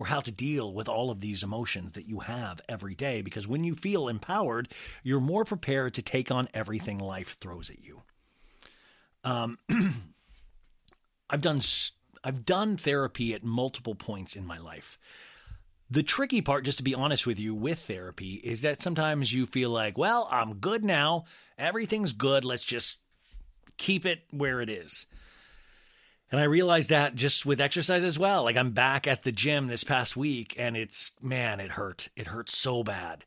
[0.00, 3.22] or how to deal with all of these emotions that you have every day.
[3.22, 4.68] Because when you feel empowered,
[5.04, 8.02] you're more prepared to take on everything life throws at you.
[9.22, 9.56] Um,
[11.30, 11.60] I've done
[12.24, 14.98] I've done therapy at multiple points in my life.
[15.92, 19.44] The tricky part, just to be honest with you, with therapy is that sometimes you
[19.44, 21.26] feel like, well, I'm good now.
[21.58, 22.46] Everything's good.
[22.46, 22.98] Let's just
[23.76, 25.04] keep it where it is.
[26.30, 28.42] And I realized that just with exercise as well.
[28.42, 32.08] Like I'm back at the gym this past week and it's, man, it hurt.
[32.16, 33.26] It hurt so bad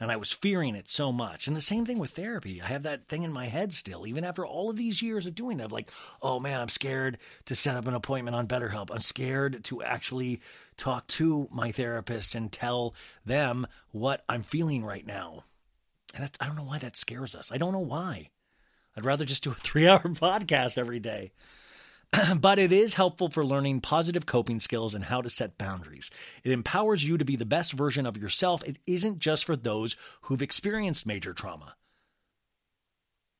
[0.00, 1.46] and I was fearing it so much.
[1.46, 2.62] And the same thing with therapy.
[2.62, 5.34] I have that thing in my head still, even after all of these years of
[5.34, 5.64] doing it.
[5.64, 5.90] I'm like,
[6.22, 8.90] oh man, I'm scared to set up an appointment on BetterHelp.
[8.92, 10.40] I'm scared to actually
[10.76, 12.94] talk to my therapist and tell
[13.26, 15.44] them what I'm feeling right now.
[16.14, 17.50] And I don't know why that scares us.
[17.52, 18.30] I don't know why.
[18.96, 21.32] I'd rather just do a three hour podcast every day.
[22.40, 26.10] but it is helpful for learning positive coping skills and how to set boundaries.
[26.42, 28.66] It empowers you to be the best version of yourself.
[28.66, 31.74] It isn't just for those who've experienced major trauma.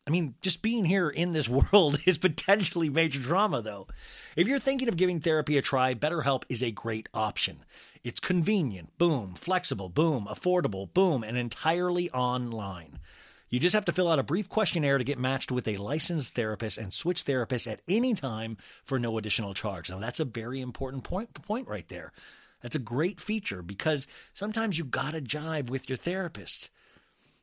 [0.07, 3.89] I mean, just being here in this world is potentially major trauma, though.
[4.37, 7.65] If you're thinking of giving therapy a try, BetterHelp is a great option.
[8.05, 13.01] It's convenient, boom, flexible, boom, affordable, boom, and entirely online.
[13.51, 16.35] You just have to fill out a brief questionnaire to get matched with a licensed
[16.35, 19.91] therapist and switch therapists at any time for no additional charge.
[19.91, 22.13] Now, that's a very important point, point right there.
[22.63, 26.71] That's a great feature because sometimes you got to jive with your therapist.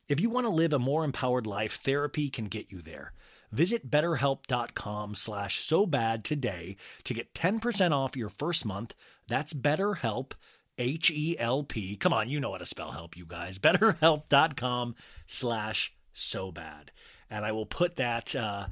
[0.07, 3.13] If you want to live a more empowered life, therapy can get you there.
[3.51, 6.75] Visit betterhelp.com slash so bad today
[7.05, 8.93] to get 10% off your first month.
[9.27, 10.33] That's betterhelp,
[10.77, 11.95] H-E-L-P.
[11.95, 13.57] Come on, you know how to spell help, you guys.
[13.59, 14.95] betterhelp.com
[15.25, 16.91] slash so bad.
[17.29, 18.67] And I will put that uh,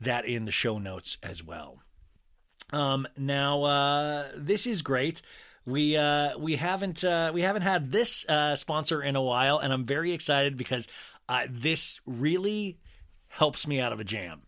[0.00, 1.80] that in the show notes as well.
[2.72, 5.22] Um, now uh, this is great.
[5.66, 9.72] We uh, we haven't uh, we haven't had this uh, sponsor in a while, and
[9.72, 10.88] I'm very excited because
[11.28, 12.78] uh, this really
[13.28, 14.42] helps me out of a jam.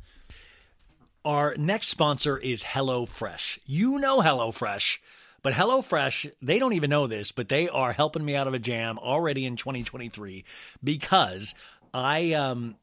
[1.25, 3.59] Our next sponsor is HelloFresh.
[3.67, 4.99] You know HelloFresh.
[5.43, 8.59] But HelloFresh, they don't even know this, but they are helping me out of a
[8.59, 10.45] jam already in 2023
[10.83, 11.55] because
[11.93, 12.77] I um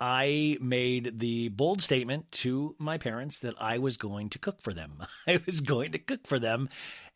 [0.00, 4.72] I made the bold statement to my parents that I was going to cook for
[4.72, 5.02] them.
[5.26, 6.68] I was going to cook for them.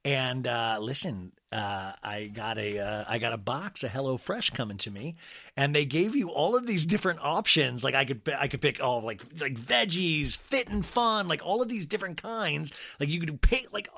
[0.04, 4.50] And uh, listen, uh, I got a uh, I got a box of Hello Fresh
[4.50, 5.14] coming to me,
[5.56, 7.84] and they gave you all of these different options.
[7.84, 11.62] Like I could I could pick all like like veggies, fit and fun, like all
[11.62, 12.72] of these different kinds.
[12.98, 13.88] Like you could pay like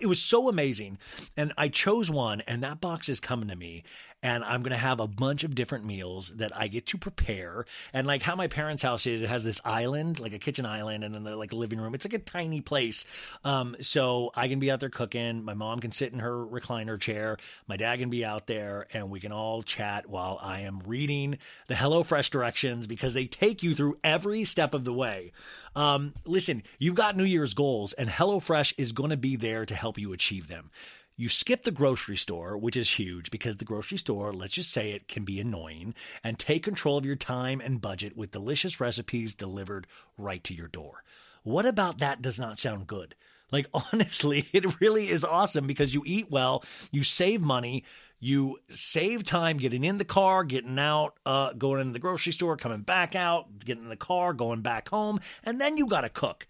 [0.00, 0.98] it was so amazing.
[1.36, 3.84] And I chose one, and that box is coming to me.
[4.22, 7.64] And I'm going to have a bunch of different meals that I get to prepare.
[7.92, 11.04] And like how my parents' house is, it has this island, like a kitchen island,
[11.04, 11.94] and then the like living room.
[11.94, 13.04] It's like a tiny place.
[13.44, 15.44] Um, so I can be out there cooking.
[15.44, 17.36] My mom can sit in her recliner chair.
[17.68, 21.38] My dad can be out there, and we can all chat while I am reading
[21.68, 25.32] the HelloFresh directions because they take you through every step of the way.
[25.76, 29.74] Um, listen, you've got New Year's goals, and HelloFresh is going to be there to
[29.74, 30.70] help you achieve them.
[31.18, 34.90] You skip the grocery store, which is huge because the grocery store, let's just say
[34.90, 39.34] it, can be annoying, and take control of your time and budget with delicious recipes
[39.34, 39.86] delivered
[40.18, 41.02] right to your door.
[41.42, 43.14] What about that does not sound good?
[43.50, 47.84] Like, honestly, it really is awesome because you eat well, you save money,
[48.20, 52.58] you save time getting in the car, getting out, uh, going into the grocery store,
[52.58, 56.10] coming back out, getting in the car, going back home, and then you got to
[56.10, 56.46] cook.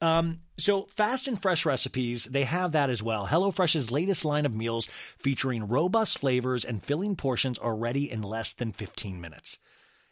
[0.00, 3.26] Um, so, fast and fresh recipes, they have that as well.
[3.26, 4.86] HelloFresh's latest line of meals
[5.18, 9.58] featuring robust flavors and filling portions are ready in less than 15 minutes.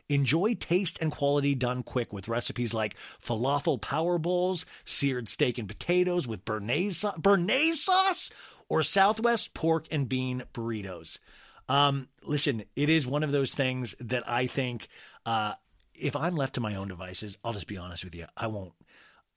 [0.08, 5.68] Enjoy taste and quality done quick with recipes like falafel power bowls, seared steak and
[5.68, 8.30] potatoes with béarnaise sauce,
[8.68, 11.18] or Southwest pork and bean burritos.
[11.68, 14.88] Um, listen, it is one of those things that I think
[15.24, 15.54] uh,
[15.94, 18.72] if I'm left to my own devices, I'll just be honest with you, I won't.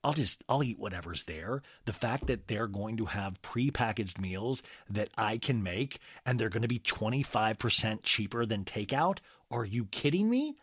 [0.02, 1.62] I'll just I'll eat whatever's there.
[1.84, 6.48] The fact that they're going to have prepackaged meals that I can make and they're
[6.48, 9.18] going to be 25% cheaper than takeout,
[9.50, 10.56] are you kidding me?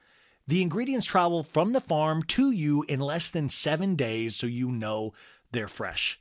[0.47, 4.71] The ingredients travel from the farm to you in less than 7 days so you
[4.71, 5.13] know
[5.51, 6.19] they're fresh.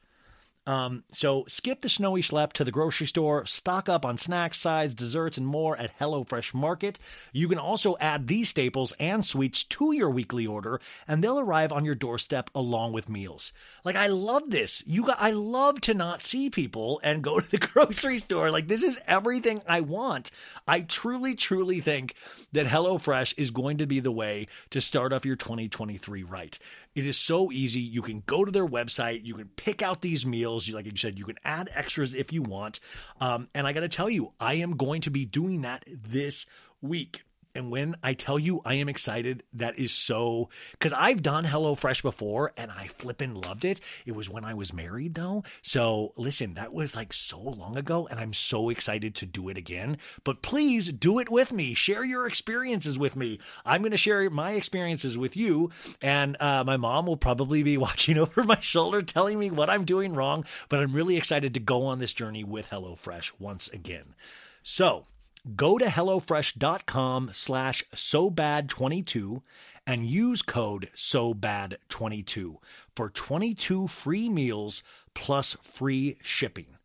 [0.66, 4.94] Um, so skip the snowy schlep to the grocery store, stock up on snacks, sides,
[4.94, 6.98] desserts, and more at HelloFresh Market.
[7.32, 11.72] You can also add these staples and sweets to your weekly order, and they'll arrive
[11.72, 13.52] on your doorstep along with meals.
[13.84, 14.82] Like I love this.
[14.86, 18.50] You got, I love to not see people and go to the grocery store.
[18.50, 20.30] Like this is everything I want.
[20.66, 22.14] I truly, truly think
[22.52, 26.58] that HelloFresh is going to be the way to start off your 2023 right.
[26.96, 27.80] It is so easy.
[27.80, 29.24] You can go to their website.
[29.24, 30.66] You can pick out these meals.
[30.66, 32.80] You- Like you said, you can add extras if you want.
[33.20, 36.46] Um, and I got to tell you, I am going to be doing that this
[36.80, 37.22] week.
[37.56, 42.02] And when I tell you I am excited, that is so because I've done HelloFresh
[42.02, 43.80] before and I flippin' loved it.
[44.04, 45.42] It was when I was married though.
[45.62, 49.56] So listen, that was like so long ago and I'm so excited to do it
[49.56, 49.98] again.
[50.24, 51.74] But please do it with me.
[51.74, 53.40] Share your experiences with me.
[53.64, 55.70] I'm going to share my experiences with you.
[56.02, 59.84] And uh, my mom will probably be watching over my shoulder telling me what I'm
[59.84, 60.44] doing wrong.
[60.68, 64.14] But I'm really excited to go on this journey with HelloFresh once again.
[64.62, 65.06] So,
[65.54, 69.42] go to hellofresh.com slash so bad 22
[69.86, 72.58] and use code so bad 22
[72.94, 74.82] for 22 free meals
[75.14, 76.76] plus free shipping.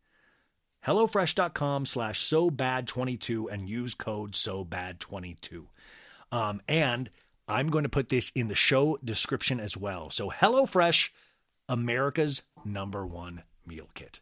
[0.86, 5.68] Hellofresh.com slash so bad 22 and use code so bad 22
[6.32, 7.10] um, and
[7.46, 10.10] i'm going to put this in the show description as well.
[10.10, 11.10] So hellofresh
[11.68, 14.21] america's number one meal kit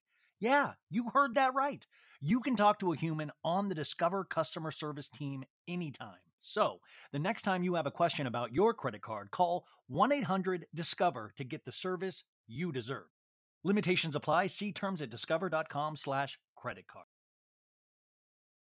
[0.41, 1.85] Yeah, you heard that right.
[2.19, 6.17] You can talk to a human on the Discover customer service team anytime.
[6.39, 6.79] So,
[7.11, 11.33] the next time you have a question about your credit card, call 1 800 Discover
[11.35, 13.05] to get the service you deserve.
[13.63, 14.47] Limitations apply.
[14.47, 17.05] See terms at discover.com/slash credit card.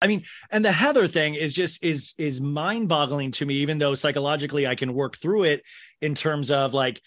[0.02, 3.94] I mean, and the Heather thing is just is is mind-boggling to me, even though
[3.94, 5.62] psychologically I can work through it
[6.02, 7.00] in terms of like,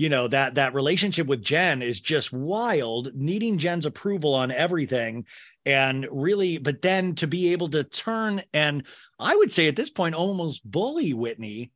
[0.00, 5.26] you know, that that relationship with Jen is just wild, needing Jen's approval on everything.
[5.66, 8.86] And really, but then to be able to turn and
[9.18, 11.72] I would say at this point almost bully Whitney,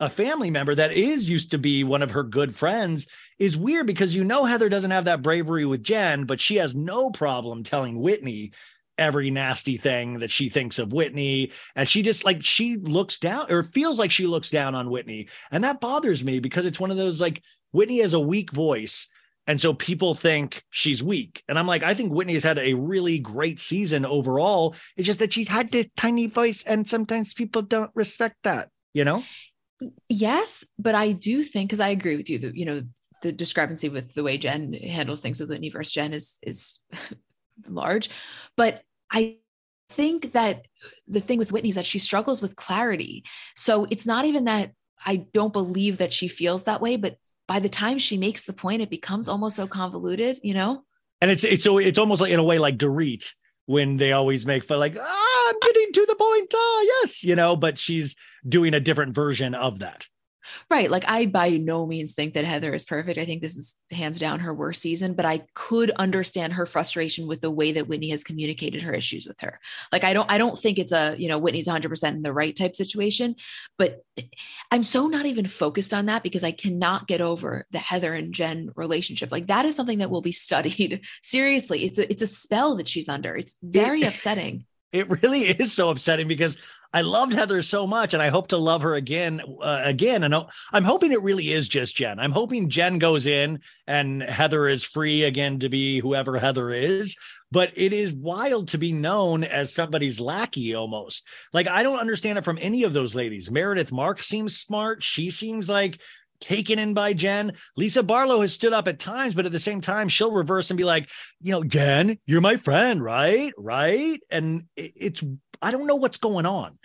[0.00, 3.06] a family member that is used to be one of her good friends,
[3.38, 6.74] is weird because you know Heather doesn't have that bravery with Jen, but she has
[6.74, 8.50] no problem telling Whitney
[8.98, 11.52] every nasty thing that she thinks of Whitney.
[11.76, 15.28] And she just like she looks down or feels like she looks down on Whitney.
[15.50, 17.42] And that bothers me because it's one of those like
[17.72, 19.06] Whitney has a weak voice.
[19.46, 21.42] And so people think she's weak.
[21.48, 24.74] And I'm like, I think Whitney has had a really great season overall.
[24.96, 29.04] It's just that she's had this tiny voice, and sometimes people don't respect that, you
[29.04, 29.22] know?
[30.10, 32.82] Yes, but I do think because I agree with you that you know
[33.22, 36.80] the discrepancy with the way Jen handles things with Whitney versus Jen is is
[37.68, 38.10] large.
[38.56, 39.36] But I
[39.90, 40.66] think that
[41.06, 43.24] the thing with Whitney is that she struggles with clarity.
[43.54, 44.72] So it's not even that
[45.04, 47.16] I don't believe that she feels that way, but
[47.48, 50.84] by the time she makes the point, it becomes almost so convoluted, you know?
[51.20, 53.32] And it's it's so it's almost like in a way like Dorit
[53.66, 56.54] when they always make fun like, ah, I'm getting to the point.
[56.54, 58.14] Ah, yes, you know, but she's
[58.48, 60.06] doing a different version of that.
[60.70, 60.90] Right.
[60.90, 63.18] Like I by no means think that Heather is perfect.
[63.18, 67.26] I think this is hands down her worst season, but I could understand her frustration
[67.26, 69.60] with the way that Whitney has communicated her issues with her.
[69.92, 72.54] Like I don't I don't think it's a, you know, Whitney's 100% in the right
[72.54, 73.36] type situation,
[73.78, 74.02] but
[74.70, 78.32] I'm so not even focused on that because I cannot get over the Heather and
[78.32, 79.32] Jen relationship.
[79.32, 81.84] Like that is something that will be studied seriously.
[81.84, 83.36] It's a it's a spell that she's under.
[83.36, 84.64] It's very upsetting.
[84.90, 86.56] It really is so upsetting because
[86.92, 90.24] I loved Heather so much, and I hope to love her again, uh, again.
[90.24, 90.34] And
[90.72, 92.18] I'm hoping it really is just Jen.
[92.18, 97.16] I'm hoping Jen goes in and Heather is free again to be whoever Heather is.
[97.50, 101.26] But it is wild to be known as somebody's lackey almost.
[101.52, 103.50] Like I don't understand it from any of those ladies.
[103.50, 105.02] Meredith Mark seems smart.
[105.02, 105.98] She seems like
[106.40, 107.52] taken in by Jen.
[107.76, 110.78] Lisa Barlow has stood up at times, but at the same time, she'll reverse and
[110.78, 111.10] be like,
[111.40, 113.52] you know, Jen, you're my friend, right?
[113.56, 114.20] Right.
[114.30, 115.22] And it's,
[115.62, 116.78] I don't know what's going on.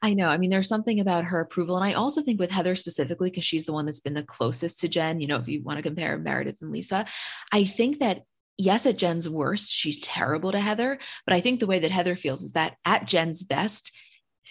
[0.00, 0.28] I know.
[0.28, 1.76] I mean, there's something about her approval.
[1.76, 4.80] And I also think with Heather specifically, because she's the one that's been the closest
[4.80, 7.04] to Jen, you know, if you want to compare Meredith and Lisa,
[7.52, 8.22] I think that
[8.56, 10.98] yes, at Jen's worst, she's terrible to Heather.
[11.26, 13.92] But I think the way that Heather feels is that at Jen's best,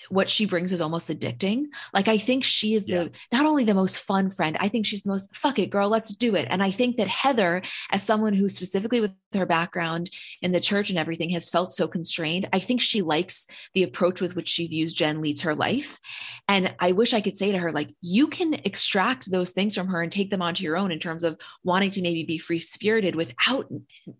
[0.09, 1.65] what she brings is almost addicting.
[1.93, 3.03] Like I think she is yeah.
[3.03, 5.89] the not only the most fun friend, I think she's the most fuck it, girl,
[5.89, 6.47] let's do it.
[6.49, 7.61] And I think that Heather,
[7.91, 10.09] as someone who specifically with her background
[10.41, 14.21] in the church and everything has felt so constrained, I think she likes the approach
[14.21, 15.99] with which she views Jen leads her life.
[16.47, 19.87] And I wish I could say to her, like, you can extract those things from
[19.87, 22.59] her and take them onto your own in terms of wanting to maybe be free
[22.59, 23.69] spirited without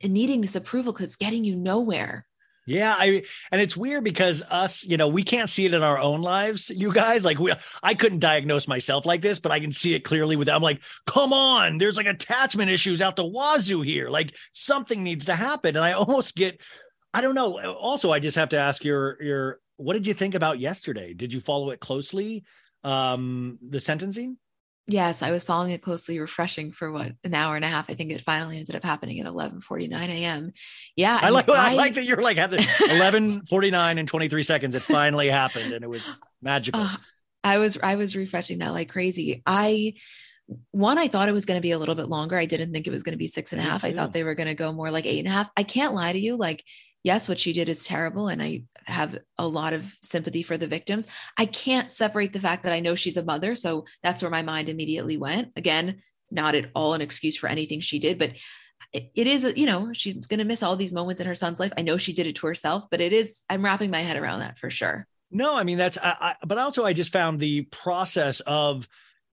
[0.04, 2.27] needing this approval because it's getting you nowhere.
[2.68, 5.98] Yeah, I and it's weird because us, you know, we can't see it in our
[5.98, 7.24] own lives, you guys.
[7.24, 10.50] Like we I couldn't diagnose myself like this, but I can see it clearly with
[10.50, 14.10] I'm like, come on, there's like attachment issues out the wazoo here.
[14.10, 15.78] Like something needs to happen.
[15.78, 16.60] And I almost get
[17.14, 17.58] I don't know.
[17.76, 21.14] Also, I just have to ask your your what did you think about yesterday?
[21.14, 22.44] Did you follow it closely?
[22.84, 24.38] Um the sentencing?
[24.90, 27.90] Yes, I was following it closely, refreshing for what an hour and a half.
[27.90, 30.54] I think it finally ended up happening at 11:49 a.m.
[30.96, 34.76] Yeah, I, like I, I, like that you're like the 11:49 and 23 seconds.
[34.76, 36.82] It finally happened, and it was magical.
[36.82, 36.96] Uh,
[37.44, 39.44] I was I was refreshing that like crazy.
[39.46, 39.96] I
[40.72, 42.38] one, I thought it was going to be a little bit longer.
[42.38, 43.84] I didn't think it was going to be six and a half.
[43.84, 45.50] I thought they were going to go more like eight and a half.
[45.58, 46.64] I can't lie to you, like
[47.08, 48.28] yes, what she did is terrible.
[48.28, 51.08] And I have a lot of sympathy for the victims.
[51.38, 53.56] I can't separate the fact that I know she's a mother.
[53.56, 55.54] So that's where my mind immediately went.
[55.56, 58.32] Again, not at all an excuse for anything she did, but
[58.94, 61.72] it is, you know, she's going to miss all these moments in her son's life.
[61.78, 64.42] I know she did it to herself, but it is, I'm wrapping my head around
[64.42, 65.08] that for sure.
[65.32, 68.86] No, I mean, that's, I, I, but also I just found the process of,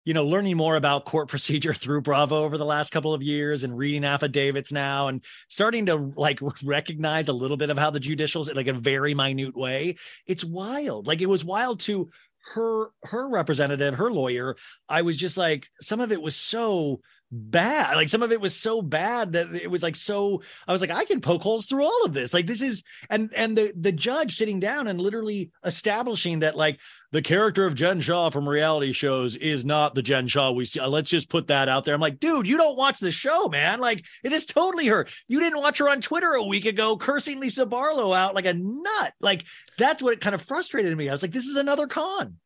[0.05, 3.65] you know, learning more about court procedure through Bravo over the last couple of years
[3.65, 8.01] and reading affidavits now and starting to like recognize a little bit of how the
[8.01, 9.97] judicial's like a very minute way.
[10.27, 11.07] It's wild.
[11.07, 12.11] Like it was wild to
[12.53, 14.57] her her representative, her lawyer.
[14.89, 17.01] I was just like some of it was so
[17.35, 17.97] bad.
[17.97, 20.91] Like some of it was so bad that it was like so I was like
[20.91, 22.33] I can poke holes through all of this.
[22.33, 26.79] Like this is and and the the judge sitting down and literally establishing that like
[27.11, 30.81] the character of Jen Shah from reality shows is not the Jen Shah we see.
[30.81, 31.95] Uh, let's just put that out there.
[31.95, 33.81] I'm like, dude, you don't watch the show, man.
[33.81, 35.07] Like it is totally her.
[35.27, 38.55] You didn't watch her on Twitter a week ago cursing Lisa Barlow out like a
[38.55, 39.13] nut.
[39.21, 39.45] Like
[39.77, 41.09] that's what it kind of frustrated me.
[41.09, 42.37] I was like, this is another con.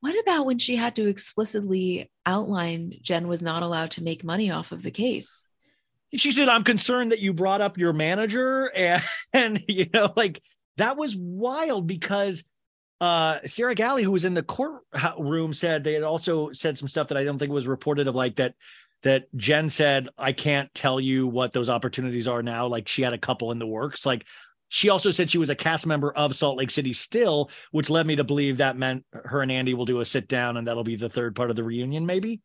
[0.00, 4.50] What about when she had to explicitly outline Jen was not allowed to make money
[4.50, 5.44] off of the case?
[6.14, 8.70] She said, I'm concerned that you brought up your manager.
[8.74, 9.02] And,
[9.32, 10.42] and you know, like
[10.76, 12.44] that was wild because
[13.00, 17.08] uh Sarah Galley, who was in the courtroom, said they had also said some stuff
[17.08, 18.54] that I don't think was reported of like that
[19.02, 22.66] that Jen said, I can't tell you what those opportunities are now.
[22.66, 24.04] Like she had a couple in the works.
[24.04, 24.26] Like
[24.68, 28.06] she also said she was a cast member of Salt Lake City still, which led
[28.06, 30.84] me to believe that meant her and Andy will do a sit down and that'll
[30.84, 32.40] be the third part of the reunion, maybe.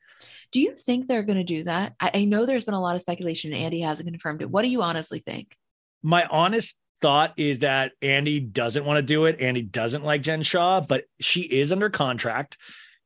[0.52, 1.94] Do you think they're going to do that?
[2.00, 4.50] I, I know there's been a lot of speculation and Andy hasn't confirmed it.
[4.50, 5.58] What do you honestly think?
[6.02, 9.42] My honest thought is that Andy doesn't want to do it.
[9.42, 12.58] Andy doesn't like Jen Shah, but she is under contract.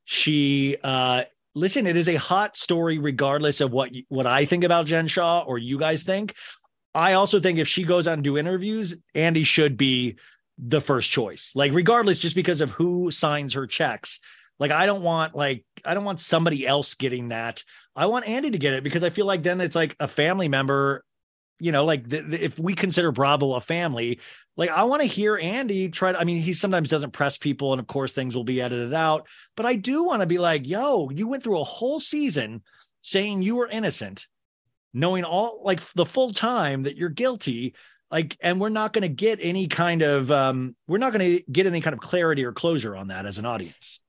[0.06, 1.24] She, uh,
[1.56, 5.42] listen, it is a hot story, regardless of what what I think about Jen Shah
[5.42, 6.36] or you guys think.
[6.98, 10.18] I also think if she goes out and do interviews, Andy should be
[10.58, 11.52] the first choice.
[11.54, 14.20] Like regardless, just because of who signs her checks.
[14.60, 17.64] Like I don't want like I don't want somebody else getting that
[17.98, 20.48] I want Andy to get it because I feel like then it's like a family
[20.48, 21.04] member.
[21.60, 24.20] You know, like the, the, if we consider Bravo a family,
[24.56, 26.20] like I want to hear Andy try to.
[26.20, 29.28] I mean, he sometimes doesn't press people, and of course things will be edited out.
[29.56, 32.62] But I do want to be like, yo, you went through a whole season
[33.02, 34.28] saying you were innocent,
[34.94, 37.74] knowing all like the full time that you're guilty
[38.10, 41.44] like and we're not going to get any kind of um we're not going to
[41.52, 44.00] get any kind of clarity or closure on that as an audience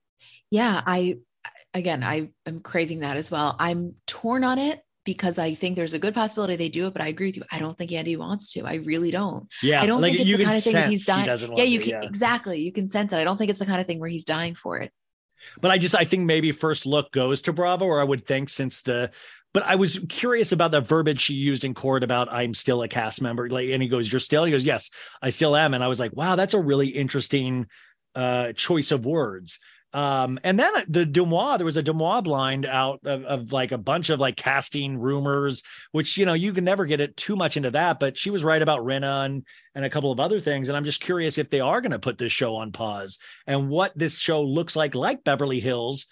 [0.51, 1.17] Yeah, I
[1.73, 3.55] again, I am craving that as well.
[3.59, 7.01] I'm torn on it because I think there's a good possibility they do it, but
[7.01, 7.43] I agree with you.
[7.51, 8.61] I don't think Andy wants to.
[8.65, 9.47] I really don't.
[9.61, 11.25] Yeah, I don't like, think it's you the kind of thing that he's he dying.
[11.25, 12.01] doesn't yeah, you can yeah.
[12.03, 12.59] exactly.
[12.61, 13.17] You can sense it.
[13.17, 14.91] I don't think it's the kind of thing where he's dying for it.
[15.61, 18.49] but i just i think maybe first look goes to bravo or i would think
[18.49, 19.09] since the
[19.53, 22.87] but i was curious about the verbiage she used in court about i'm still a
[22.87, 23.49] cast member.
[23.49, 24.45] Like and he goes you're still?
[24.45, 24.89] He goes yes
[25.21, 25.73] i still am.
[25.73, 27.67] And i was like wow that's a really interesting
[28.15, 29.59] uh choice of words.
[29.91, 33.77] Um and then the DeuxMoi there was a DeuxMoi blind out of, of like a
[33.77, 35.63] bunch of like casting rumors
[35.93, 38.43] which you know you can never get it too much into that but she was
[38.43, 40.69] right about Rinna and and a couple of other things.
[40.69, 43.17] And i'm just curious if they are going to put this show on pause
[43.47, 46.05] and what this show looks like like beverly hills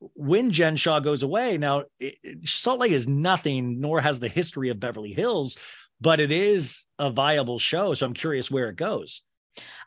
[0.00, 2.16] when jen shah goes away now it,
[2.48, 5.56] salt lake is nothing nor has the history of beverly hills
[6.00, 9.22] but it is a viable show so i'm curious where it goes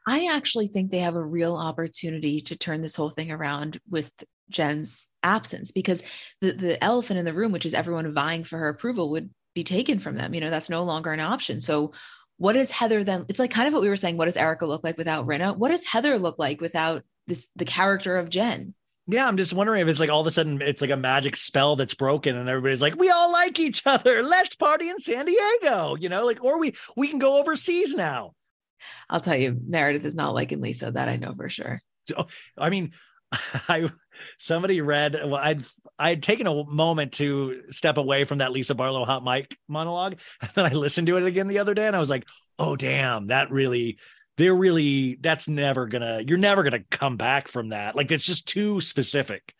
[0.08, 4.12] I actually think they have a real opportunity to turn this whole thing around with
[4.50, 6.04] Jen's absence because
[6.42, 9.64] the the elephant in the room, which is everyone vying for her approval, would be
[9.64, 10.34] taken from them.
[10.34, 11.60] You know, that's no longer an option.
[11.60, 11.94] So
[12.38, 13.26] what does Heather then?
[13.30, 14.18] It's like kind of what we were saying.
[14.18, 15.56] What does Erika look like without Rinna?
[15.56, 18.74] What does Heather look like without this the character of Jen?
[19.12, 21.36] Yeah, I'm just wondering if it's like all of a sudden it's like a magic
[21.36, 24.22] spell that's broken and everybody's like, we all like each other.
[24.22, 28.34] Let's party in San Diego, you know, like, or we we can go overseas now.
[29.10, 30.92] I'll tell you, Meredith is not liking Lisa.
[30.92, 31.82] That I know for sure.
[32.08, 32.92] So, I mean,
[33.68, 33.90] I
[34.38, 35.64] somebody read well, I'd
[35.98, 40.52] I'd taken a moment to step away from that Lisa Barlow hot mic monologue, and
[40.54, 42.28] then I listened to it again the other day, and I was like,
[42.60, 43.98] oh damn, that really
[44.40, 47.96] they're really that's never gonna you're never gonna come back from that.
[47.96, 49.54] Like it's just too specific.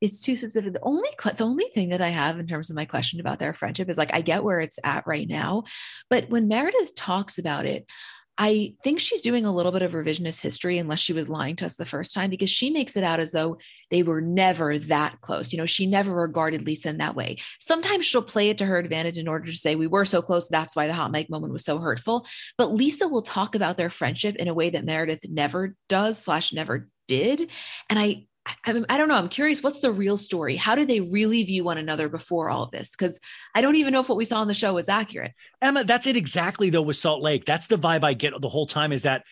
[0.00, 0.72] it's too specific.
[0.72, 3.52] The only the only thing that I have in terms of my question about their
[3.52, 5.64] friendship is like I get where it's at right now,
[6.08, 7.90] but when Meredith talks about it,
[8.38, 11.66] I think she's doing a little bit of revisionist history unless she was lying to
[11.66, 13.58] us the first time because she makes it out as though
[13.90, 15.52] they were never that close.
[15.52, 17.36] You know, she never regarded Lisa in that way.
[17.60, 20.48] Sometimes she'll play it to her advantage in order to say we were so close
[20.48, 22.26] that's why the hot mic moment was so hurtful,
[22.56, 26.52] but Lisa will talk about their friendship in a way that Meredith never does slash
[26.52, 27.50] never did.
[27.90, 29.14] And I I, I'm- don't know.
[29.14, 29.62] I'm curious.
[29.62, 30.56] What's the real story?
[30.56, 32.90] How did they really view one another before all of this?
[32.90, 33.20] Because
[33.54, 35.32] I don't even know if what we saw on the show was accurate.
[35.60, 37.44] Emma, that's it exactly though with Salt Lake.
[37.44, 39.24] That's the vibe I get the whole time is that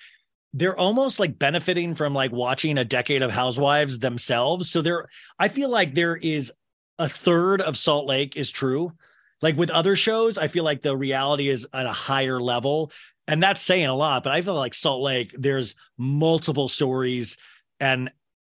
[0.52, 4.70] they're almost like benefiting from like watching a decade of housewives themselves.
[4.70, 5.06] So there
[5.38, 6.52] I feel like there is
[6.98, 8.92] a third of Salt Lake is true.
[9.42, 12.92] Like with other shows, I feel like the reality is at a higher level.
[13.26, 17.38] And that's saying a lot, but I feel like Salt Lake, there's multiple stories
[17.78, 18.10] and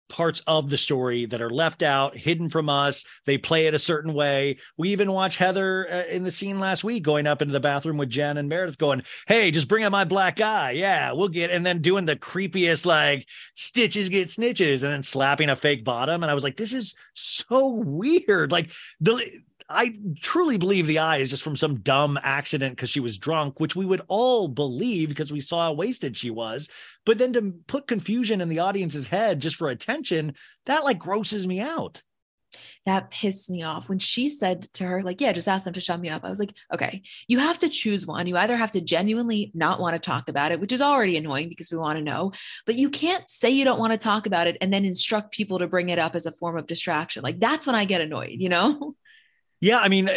[0.10, 3.06] parts of the story that are left out, hidden from us.
[3.26, 4.58] They play it a certain way.
[4.78, 7.98] We even watch Heather uh, in the scene last week going up into the bathroom
[7.98, 10.72] with Jen and Meredith going, Hey, just bring out my black eye.
[10.72, 15.50] Yeah, we'll get, and then doing the creepiest, like stitches get snitches and then slapping
[15.50, 16.24] a fake bottom.
[16.24, 18.52] And I was like, this is so weird.
[18.52, 19.24] Like the,
[19.70, 23.60] I truly believe the eye is just from some dumb accident because she was drunk,
[23.60, 26.70] which we would all believe because we saw how wasted she was.
[27.06, 30.34] But then to put confusion in the audience's head just for attention,
[30.66, 32.02] that like grosses me out.
[32.88, 35.80] That pissed me off when she said to her, like, yeah, just ask them to
[35.80, 36.24] shut me up.
[36.24, 38.26] I was like, okay, you have to choose one.
[38.26, 41.50] You either have to genuinely not want to talk about it, which is already annoying
[41.50, 42.32] because we want to know,
[42.66, 45.60] but you can't say you don't want to talk about it and then instruct people
[45.60, 47.22] to bring it up as a form of distraction.
[47.22, 48.96] Like, that's when I get annoyed, you know?
[49.62, 50.10] Yeah, I mean,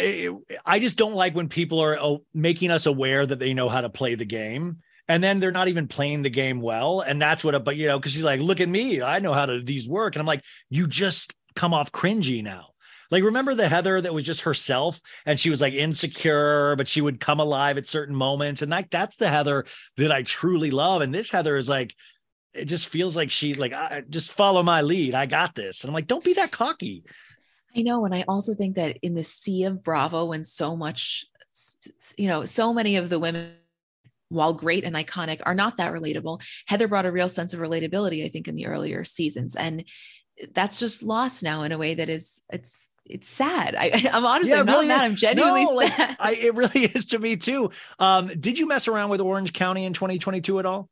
[0.65, 3.81] I just don't like when people are oh, making us aware that they know how
[3.81, 4.77] to play the game.
[5.09, 7.01] And then they're not even playing the game well.
[7.01, 9.01] And that's what, but you know, because she's like, look at me.
[9.01, 10.15] I know how to these work.
[10.15, 12.67] And I'm like, you just come off cringy now.
[13.11, 17.01] Like, remember the Heather that was just herself and she was like insecure, but she
[17.01, 18.61] would come alive at certain moments.
[18.61, 19.65] And like, that's the Heather
[19.97, 21.01] that I truly love.
[21.01, 21.93] And this Heather is like,
[22.53, 25.15] it just feels like she, like, I, just follow my lead.
[25.15, 25.83] I got this.
[25.83, 27.03] And I'm like, don't be that cocky.
[27.75, 28.05] I know.
[28.05, 31.25] And I also think that in the sea of Bravo, when so much,
[32.17, 33.53] you know, so many of the women,
[34.29, 38.25] while great and iconic, are not that relatable, Heather brought a real sense of relatability,
[38.25, 39.55] I think, in the earlier seasons.
[39.55, 39.85] And
[40.53, 43.75] that's just lost now in a way that is, it's, it's sad.
[43.75, 45.03] I, I'm honestly Yeah, I'm not really mad.
[45.05, 45.05] is.
[45.05, 46.17] I'm genuinely No, like, sad.
[46.19, 47.71] I, it really is to me too.
[47.99, 50.89] Um, did you mess around with Orange County in 2022 at all?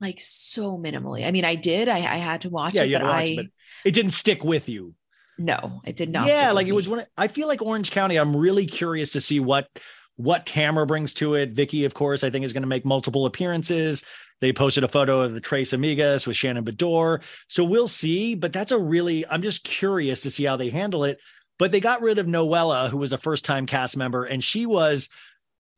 [0.00, 1.26] like so minimally.
[1.26, 1.88] I mean, I did.
[1.88, 3.46] I, I had to watch yeah, it, but watch I it, but
[3.84, 4.94] it didn't stick with you.
[5.38, 6.28] No, it did not.
[6.28, 7.00] Yeah, like it was one.
[7.00, 8.16] of- I feel like Orange County.
[8.16, 9.68] I'm really curious to see what
[10.16, 11.50] what Tamra brings to it.
[11.50, 14.02] Vicki, of course, I think is going to make multiple appearances.
[14.40, 18.34] They posted a photo of the Tres Amigas with Shannon Beador, so we'll see.
[18.34, 19.26] But that's a really.
[19.26, 21.20] I'm just curious to see how they handle it.
[21.58, 24.66] But they got rid of Noella, who was a first time cast member, and she
[24.66, 25.08] was.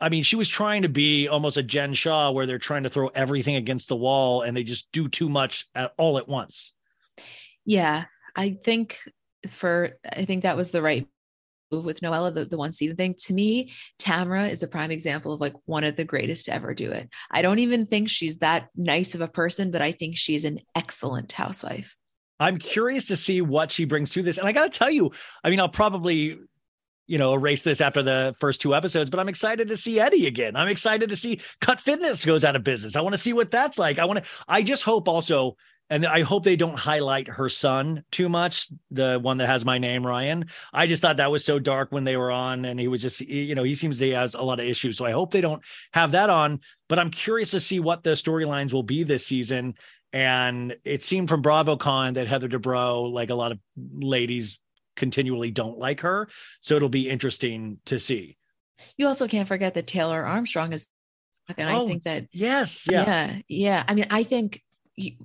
[0.00, 2.88] I mean, she was trying to be almost a Jen Shah, where they're trying to
[2.90, 6.72] throw everything against the wall, and they just do too much at all at once.
[7.64, 8.04] Yeah,
[8.36, 9.00] I think
[9.46, 11.06] for I think that was the right
[11.70, 13.14] move with Noella, the, the one season thing.
[13.26, 16.74] To me, Tamra is a prime example of like one of the greatest to ever
[16.74, 17.08] do it.
[17.30, 20.60] I don't even think she's that nice of a person, but I think she's an
[20.74, 21.96] excellent housewife.
[22.40, 24.38] I'm curious to see what she brings to this.
[24.38, 25.10] And I got to tell you,
[25.42, 26.38] I mean, I'll probably,
[27.06, 30.26] you know, erase this after the first two episodes, but I'm excited to see Eddie
[30.26, 30.54] again.
[30.54, 32.94] I'm excited to see Cut Fitness goes out of business.
[32.96, 33.98] I want to see what that's like.
[33.98, 35.56] I want to, I just hope also,
[35.90, 39.78] and I hope they don't highlight her son too much, the one that has my
[39.78, 40.46] name, Ryan.
[40.72, 43.20] I just thought that was so dark when they were on, and he was just,
[43.20, 44.96] you know, he seems to has a lot of issues.
[44.98, 45.62] So I hope they don't
[45.92, 49.74] have that on, but I'm curious to see what the storylines will be this season.
[50.12, 54.60] And it seemed from BravoCon that Heather Dubrow, like a lot of ladies,
[54.96, 56.28] continually don't like her.
[56.60, 58.36] So it'll be interesting to see.
[58.96, 60.86] You also can't forget that Taylor Armstrong is
[61.56, 62.86] and I Oh, think that Yes.
[62.90, 63.04] Yeah.
[63.06, 63.84] yeah, yeah.
[63.88, 64.62] I mean, I think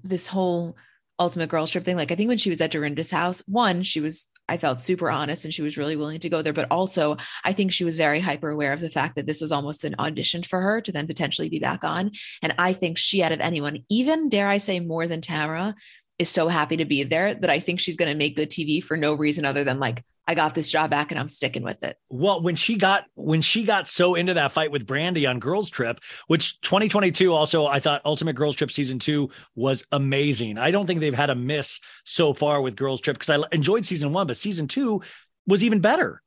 [0.03, 0.77] this whole
[1.19, 3.99] Ultimate Girls Trip thing, like I think when she was at Dorinda's house, one, she
[3.99, 6.53] was I felt super honest and she was really willing to go there.
[6.53, 9.51] But also, I think she was very hyper aware of the fact that this was
[9.51, 12.11] almost an audition for her to then potentially be back on.
[12.41, 15.75] And I think she, out of anyone, even dare I say more than Tamra,
[16.19, 18.83] is so happy to be there that I think she's going to make good TV
[18.83, 21.83] for no reason other than like, I got this job back and I'm sticking with
[21.83, 21.97] it.
[22.09, 25.69] Well, when she got when she got so into that fight with Brandi on Girls
[25.69, 30.57] Trip, which 2022 also I thought Ultimate Girls Trip season 2 was amazing.
[30.57, 33.85] I don't think they've had a miss so far with Girls Trip because I enjoyed
[33.85, 35.01] season 1, but season 2
[35.45, 36.22] was even better.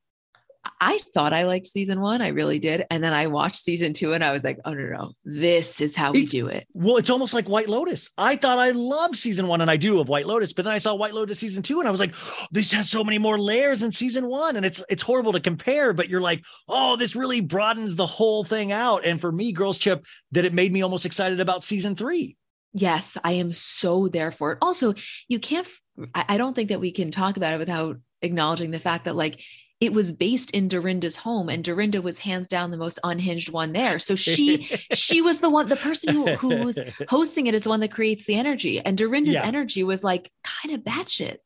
[0.81, 2.21] I thought I liked season one.
[2.23, 2.85] I really did.
[2.91, 5.95] And then I watched season two and I was like, oh, no, no, this is
[5.97, 6.67] how we It- do it.
[6.73, 8.11] Well, it's almost like White Lotus.
[8.19, 10.79] I thought I loved season 1 and I do of White Lotus, but then I
[10.79, 13.39] saw White Lotus season 2 and I was like, oh, this has so many more
[13.39, 17.17] layers in season 1 and it's it's horrible to compare, but you're like, "Oh, this
[17.17, 20.83] really broadens the whole thing out." And for me, Girls Trip, that it made me
[20.83, 22.37] almost excited about season 3.
[22.73, 24.59] Yes, I am so there for it.
[24.61, 24.95] Also,
[25.29, 25.67] you can't,
[26.15, 29.17] I I don't think that we can talk about it without acknowledging the fact that
[29.17, 29.43] like
[29.81, 33.73] it was based in Dorinda's home and Dorinda was hands down the most unhinged one
[33.73, 33.99] there.
[33.99, 34.63] So she,
[34.93, 36.79] she was the one, the person who, who's
[37.09, 38.81] hosting it is the one that creates the energy.
[38.81, 39.45] And Dorinda's Yeah.
[39.45, 41.37] energy was like kind of batshit.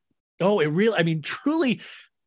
[0.40, 1.80] Oh, it really, I mean, truly,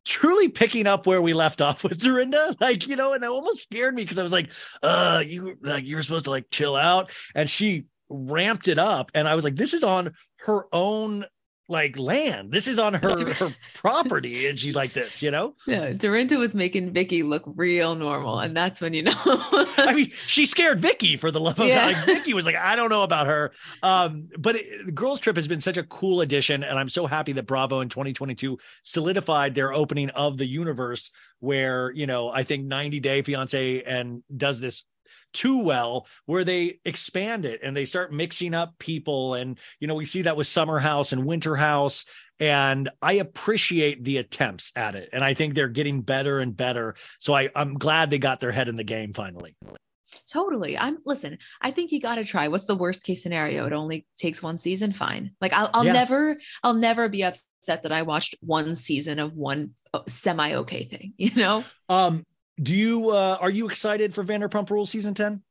[0.04, 2.54] truly picking up where we left off with Dorinda.
[2.60, 4.50] Like, you know, and it almost scared me because I was like,
[4.82, 7.10] uh, you like you were supposed to like chill out.
[7.34, 9.10] And she ramped it up.
[9.14, 11.24] And I was like, this is on her own
[11.68, 12.52] like land.
[12.52, 14.46] This is on her her property.
[14.48, 15.54] And she's like this, you know?
[15.66, 18.38] Yeah, Dorinda was making Vicki look real normal.
[18.38, 19.12] And that's when you know.
[19.16, 21.92] I mean, she scared Vicki for the love of Yeah.
[21.92, 21.96] God.
[21.96, 23.52] Like, Vicki was like, I don't know about her.
[23.82, 27.06] Um, but it, the Girls Trip has been such a cool addition, and I'm so
[27.06, 31.10] happy that Bravo in 2022 solidified their opening of the universe,
[31.40, 34.84] where you know I think 90 Day Fiance and does this
[35.34, 39.94] too well where they expand it and they start mixing up people and you know
[39.94, 42.06] we see that with summer house and winter house
[42.40, 46.94] and i appreciate the attempts at it and i think they're getting better and better
[47.18, 49.54] so i i'm glad they got their head in the game finally
[50.30, 50.78] Totally.
[50.78, 52.48] I'm listen, I think you got to try.
[52.48, 53.66] What's the worst case scenario?
[53.66, 54.92] It only takes one season.
[54.92, 55.32] Fine.
[55.40, 55.92] Like I'll, I'll Yeah.
[55.92, 59.70] never, I'll never be upset that I watched one season of one
[60.06, 61.64] semi okay thing, you know?
[61.88, 62.24] Um,
[62.62, 65.42] do you uh are you excited for Vanderpump Rules season 10?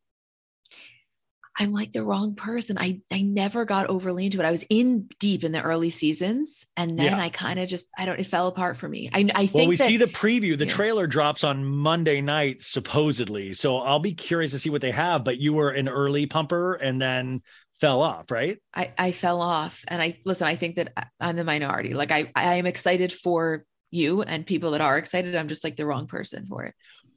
[1.59, 2.79] I'm like the wrong person.
[2.79, 4.43] I, I never got overly into it.
[4.45, 7.19] I was in deep in the early seasons and then Yeah.
[7.21, 9.11] I kind of just, I don't, it fell apart for me.
[9.13, 10.57] I, I think Well, we that- see the preview.
[10.57, 10.71] The yeah.
[10.73, 13.53] trailer drops on Monday night, supposedly.
[13.53, 15.23] So I'll be curious to see what they have.
[15.23, 17.43] But you were an early pumper and then
[17.79, 18.57] fell off, right?
[18.73, 21.93] I, I fell off and I listen, I think that I'm the minority.
[21.93, 23.63] Like I, I am excited for
[23.93, 25.35] you and people that are excited.
[25.35, 26.75] I'm just like the wrong person for it.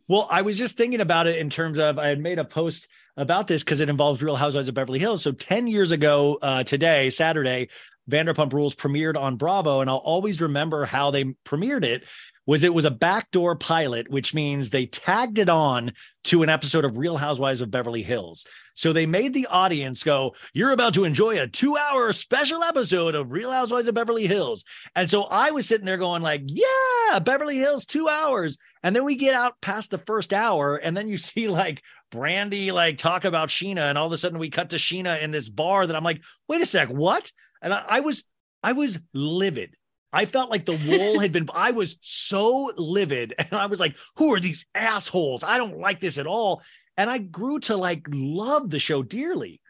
[0.09, 2.87] Well, I was just thinking about it in terms of I had made a post
[3.17, 5.23] about this because it involves Real Housewives of Beverly Hills.
[5.23, 7.69] So 10 years ago, uh, today, Saturday,
[8.09, 12.05] Vanderpump Rules premiered on Bravo, and I'll always remember how they premiered it.
[12.47, 15.93] Was it was a backdoor pilot, which means they tagged it on
[16.25, 18.47] to an episode of Real Housewives of Beverly Hills.
[18.75, 23.33] So they made the audience go, "You're about to enjoy a two-hour special episode of
[23.33, 24.65] Real Housewives of Beverly Hills."
[24.95, 29.05] And so I was sitting there going, "Like, yeah, Beverly Hills, two hours." And then
[29.05, 31.83] we get out past the first hour, and then you see like
[32.13, 35.33] Brandi like talk about Scheana, and all of a sudden we cut to Scheana in
[35.33, 37.33] this bar that I'm like, wait a sec, what?
[37.61, 38.25] And I, I was
[38.63, 39.75] I was livid.
[40.17, 43.35] I felt like the wool had been, I was so livid.
[43.39, 45.45] And I was like, who are these assholes?
[45.45, 46.63] I don't like this at all.
[46.97, 49.61] And I grew to like love the show dearly.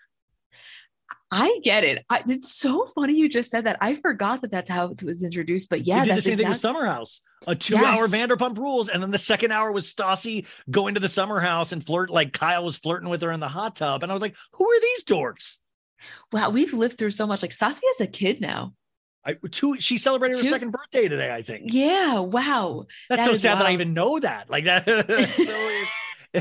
[1.30, 2.04] I get it.
[2.08, 3.76] I, it's so funny you just said that.
[3.80, 5.68] I forgot that that's how it was introduced.
[5.68, 7.20] But yeah, did the same thing with Summer House.
[7.46, 8.14] A two-hour Yes.
[8.14, 11.84] Vanderpump Rules, and then the second hour was Stassi going to the summer house and
[11.84, 14.36] flirt like Kyle was flirting with her in the hot tub, and I was like,
[14.52, 15.58] "Who are these dorks?"
[16.32, 17.42] Wow, we've lived through so much.
[17.42, 18.72] Like Stassi is a kid now.
[19.26, 19.76] I two.
[19.80, 21.34] She celebrated her second birthday today.
[21.34, 21.72] I think.
[21.72, 22.20] Yeah.
[22.20, 22.86] Wow.
[23.08, 24.48] That's That so sad that I even know that.
[24.48, 24.86] Like that.
[24.86, 25.90] so it's,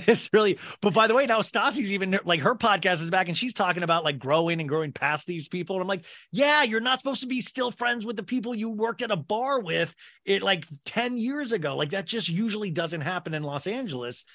[0.07, 0.59] it's really.
[0.81, 3.81] But by the way, now Stassi's even like her podcast is back, and she's talking
[3.81, 5.75] about like growing and growing past these people.
[5.77, 8.69] And I'm like, yeah, you're not supposed to be still friends with the people you
[8.69, 9.93] worked at a bar with
[10.23, 11.75] it like ten years ago.
[11.75, 14.25] Like that just usually doesn't happen in Los Angeles.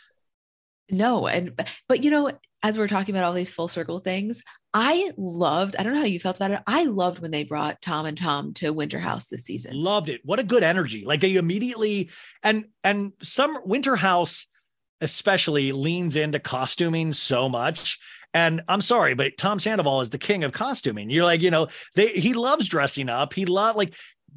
[0.90, 1.52] No, and
[1.88, 4.42] but you know, as we're talking about all these full circle things,
[4.72, 5.76] I loved.
[5.78, 6.62] I don't know how you felt about it.
[6.66, 9.74] I loved when they brought Tom and Tom to Winter House this season.
[9.74, 10.20] Loved it.
[10.24, 11.04] What a good energy.
[11.04, 12.10] Like they immediately
[12.42, 14.46] and and some Winter House
[15.00, 17.98] especially leans into costuming so much.
[18.32, 21.10] And I'm sorry, but Tom Sandoval is the king of costuming.
[21.10, 23.32] You're like, you know, they he loves dressing up.
[23.32, 23.94] He love like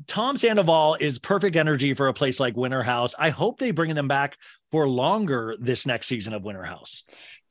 [0.07, 3.15] Tom Sandoval is perfect energy for a place like Winter House.
[3.17, 4.37] I hope they bring them back
[4.71, 7.03] for longer this next season of Winter House.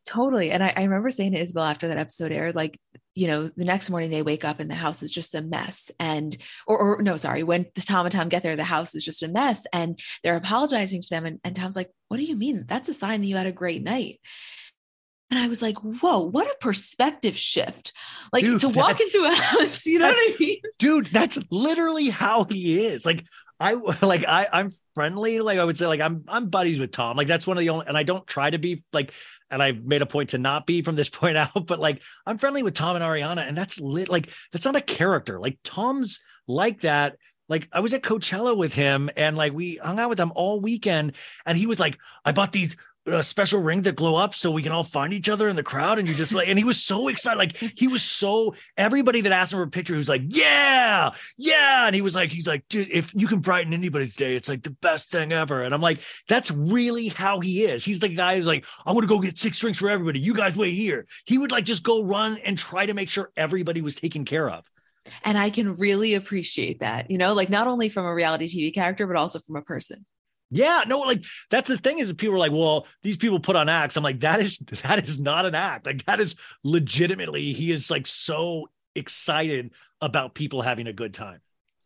[0.06, 0.51] Totally.
[0.51, 2.78] And I, I remember saying to Isabel after that episode aired, like,
[3.14, 5.90] you know, the next morning they wake up and the house is just a mess.
[6.01, 6.36] And,
[6.66, 9.23] or, or no, sorry, when the Tom and Tom get there, the house is just
[9.23, 9.66] a mess.
[9.73, 11.24] And they're apologizing to them.
[11.24, 12.64] And, and Tom's like, what do you mean?
[12.66, 14.19] That's a sign that you had a great night.
[15.32, 17.94] And I was like, whoa, what a perspective shift.
[18.34, 20.60] Like Dude, to walk into a house, you know what I mean?
[20.82, 23.24] dude that's literally how he is like
[23.60, 27.16] i like i i'm friendly like i would say like i'm i'm buddies with tom
[27.16, 29.12] like that's one of the only and i don't try to be like
[29.48, 32.36] and i've made a point to not be from this point out but like i'm
[32.36, 36.20] friendly with tom and ariana and that's lit like that's not a character like tom's
[36.48, 37.16] like that
[37.48, 40.60] like I was at Coachella with him and like we hung out with him all
[40.60, 42.76] weekend and he was like I bought these
[43.06, 45.62] uh, special ring that glow up so we can all find each other in the
[45.62, 49.20] crowd and you just like and he was so excited like he was so everybody
[49.20, 52.30] that asked him for a picture he was like yeah yeah and he was like
[52.30, 55.62] he's like dude if you can brighten anybody's day it's like the best thing ever
[55.62, 57.84] and I'm like that's really how he is.
[57.84, 60.20] He's the guy who's like I'm gonna go get six drinks for everybody.
[60.20, 63.30] You guys wait here he would like just go run and try to make sure
[63.36, 64.64] everybody was taken care of.
[65.24, 68.72] And I can really appreciate that, you know, like not only from a reality TV
[68.72, 70.04] character, but also from a person.
[70.54, 73.56] Yeah, no, like that's the thing is that people are like, well, these people put
[73.56, 73.96] on acts.
[73.96, 75.86] I'm like, that is that is not an act.
[75.86, 79.72] Like that is legitimately, he is like so excited
[80.02, 81.40] about people having a good time.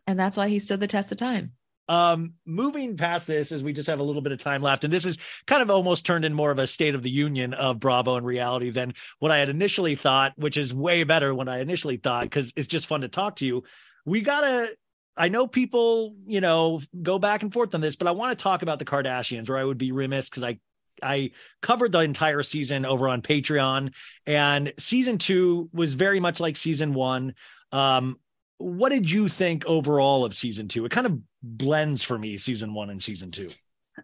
[0.09, 1.53] And that's why he stood the test of time.
[1.89, 4.93] Um, moving past this, as we just have a little bit of time left, and
[4.93, 7.79] this is kind of almost turned in more of a state of the union of
[7.79, 11.61] Bravo and reality than what I had initially thought, which is way better when I
[11.61, 13.63] initially thought because it's just fun to talk to you.
[14.05, 14.75] We gotta.
[15.17, 18.43] I know people, you know, go back and forth on this, but I want to
[18.43, 20.59] talk about the Kardashians, or I would be remiss because I
[21.03, 23.95] I covered the entire season over on Patreon,
[24.27, 27.35] and season two was very much like season one.
[27.73, 28.19] Um,
[28.59, 30.85] what did you think overall of season two?
[30.85, 33.49] It kind of blends for me, season one and season two.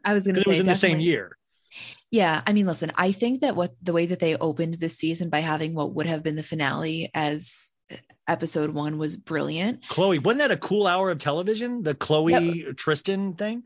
[0.05, 1.37] I was going to Because it was in the same year.
[2.11, 5.31] Yeah, I mean, listen, I think that what the way that they opened this season
[5.31, 7.73] by having what would have been the finale as
[8.29, 9.83] episode one was brilliant.
[9.89, 11.83] Khloe, wasn't that a cool hour of television?
[11.83, 13.65] The Khloe Tristan thing?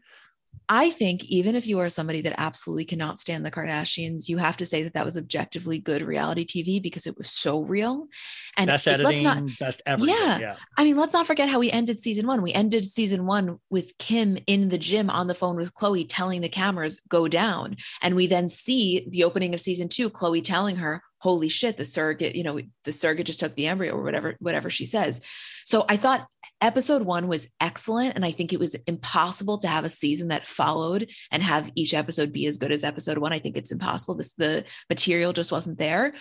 [0.69, 4.57] I think even if you are somebody that absolutely cannot stand the Kardashians, you have
[4.57, 8.09] to say that that was objectively good reality TV because it was so real.
[8.57, 10.17] And best it- let's not, best everything.
[10.17, 10.39] Yeah.
[10.39, 10.57] yeah.
[10.77, 12.43] I mean, let's not forget how we ended season one.
[12.43, 16.41] We ended season one with Kim in the gym on the phone with Khloe telling
[16.41, 17.77] the cameras, go down.
[18.03, 21.85] And we then see the opening of season two, Khloe telling her, holy shit, the
[21.85, 25.21] surrogate, you know, the surrogate just took the embryo or whatever, whatever she says.
[25.65, 26.29] So I thought
[26.61, 28.15] episode one was excellent.
[28.15, 31.95] And I think it was impossible to have a season that followed and have each
[31.95, 33.33] episode be as good as episode one.
[33.33, 34.15] I think it's impossible.
[34.15, 36.15] This the material just wasn't there.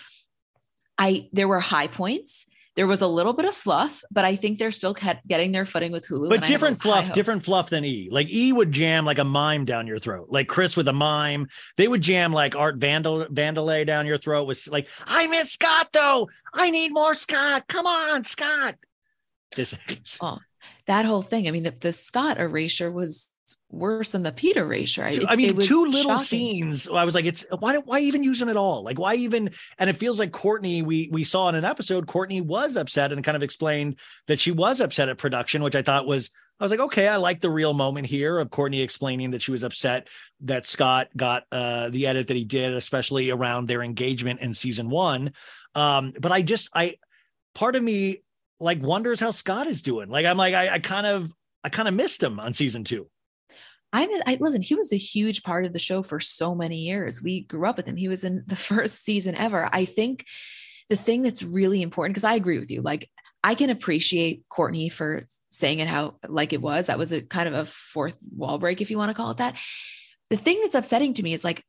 [0.98, 2.46] I there were high points.
[2.76, 5.64] There was a little bit of fluff, but I think they're still kept getting their
[5.64, 6.28] footing with Hulu.
[6.28, 8.08] But and I have different fluff, different fluff than E.
[8.10, 10.28] Like E would jam like a mime down your throat.
[10.30, 11.48] Like Kris with a mime.
[11.78, 15.88] They would jam like Art Vandal Vandalay down your throat with like, I miss Scott
[15.92, 16.28] though.
[16.52, 17.64] I need more Scott.
[17.66, 18.74] Come on, Scott.
[19.54, 19.74] This
[20.20, 20.38] Oh,
[20.86, 21.48] that whole thing.
[21.48, 23.32] I mean, the, the Scott erasure was
[23.70, 25.06] worse than the Pete erasure.
[25.06, 26.24] It's- I mean, it was two little shocking.
[26.24, 26.88] scenes.
[26.88, 28.82] I was like, it's why why even use them at all?
[28.82, 29.50] Like, why even?
[29.78, 30.84] And it feels like Kourtney.
[30.84, 34.50] We we saw in an episode, Kourtney was upset and kind of explained that she
[34.50, 36.30] was upset at production, which I thought was.
[36.58, 39.52] I was like, okay, I like the real moment here of Kourtney explaining that she
[39.52, 40.08] was upset
[40.40, 44.88] that Scott got uh, the edit that he did, especially around their engagement in season
[44.88, 45.32] one.
[45.74, 46.94] Um, but I just, I,
[47.54, 48.22] part of me
[48.58, 50.08] like wonders how Scott is doing.
[50.08, 51.30] Like, I'm like, I, I kind of,
[51.62, 53.06] I kind of missed him on season two.
[53.96, 54.60] I, I listen.
[54.60, 57.22] He was a huge part of the show for so many years.
[57.22, 57.96] We grew up with him.
[57.96, 59.68] He was in the first season ever.
[59.72, 60.26] I think
[60.90, 62.82] the thing that's really important because I agree with you.
[62.82, 63.08] Like
[63.42, 66.86] I can appreciate Kourtney for saying it how like it was.
[66.86, 69.38] That was a kind of a fourth wall break, if you want to call it
[69.38, 69.56] that.
[70.28, 71.64] The thing that's upsetting to me is like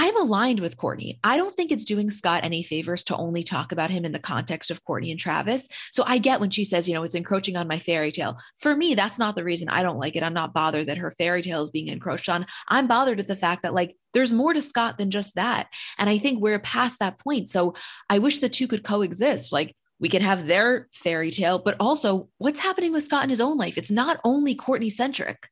[0.00, 1.18] I'm aligned with Kourtney.
[1.24, 4.20] I don't think it's doing Scott any favors to only talk about him in the
[4.20, 5.68] context of Kourtney and Travis.
[5.90, 8.38] So I get when she says, you know, it's encroaching on my fairy tale.
[8.58, 10.22] For me, that's not the reason I don't like it.
[10.22, 12.46] I'm not bothered that her fairy tale is being encroached on.
[12.68, 15.66] I'm bothered at the fact that, like, there's more to Scott than just that.
[15.98, 17.48] And I think we're past that point.
[17.48, 17.74] So
[18.08, 19.50] I wish the two could coexist.
[19.50, 23.40] Like, we can have their fairy tale, but also what's happening with Scott in his
[23.40, 23.76] own life.
[23.76, 25.48] It's not only Kourtney centric.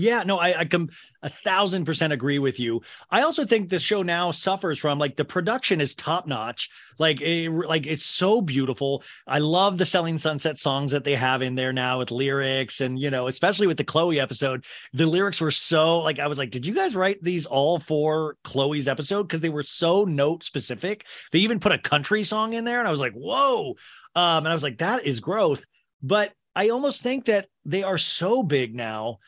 [0.00, 0.90] Yeah, no, I, I come
[1.24, 2.82] a thousand percent agree with you.
[3.10, 6.70] I also think this show now suffers from like the production is top notch.
[7.00, 9.02] Like, it, like it's so beautiful.
[9.26, 12.96] I love the Selling Sunset songs that they have in there now with lyrics, and
[12.96, 16.50] you know, especially with the Khloe episode, the lyrics were so like I was like,
[16.50, 19.24] did you guys write these all for Khloe's episode?
[19.24, 21.06] Because they were so note specific.
[21.32, 23.70] They even put a country song in there, and I was like, whoa.
[24.14, 25.64] Um, and I was like, that is growth.
[26.00, 29.18] But I almost think that they are so big now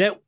[0.00, 0.18] that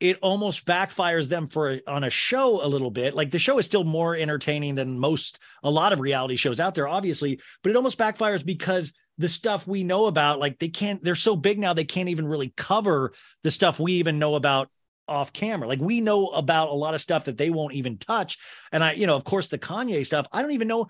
[0.00, 3.14] it almost backfires them for on a show a little bit.
[3.14, 6.74] Like the show is still more entertaining than most a lot of reality shows out
[6.74, 11.02] there, obviously, but it almost backfires because the stuff we know about, like they can't,
[11.02, 13.12] they're so big now they can't even really cover
[13.44, 14.68] the stuff we even know about
[15.08, 15.68] off camera.
[15.68, 18.38] Like we know about a lot of stuff that they won't even touch.
[18.72, 20.88] And I, you know, of course, the Kanye stuff, I don't even know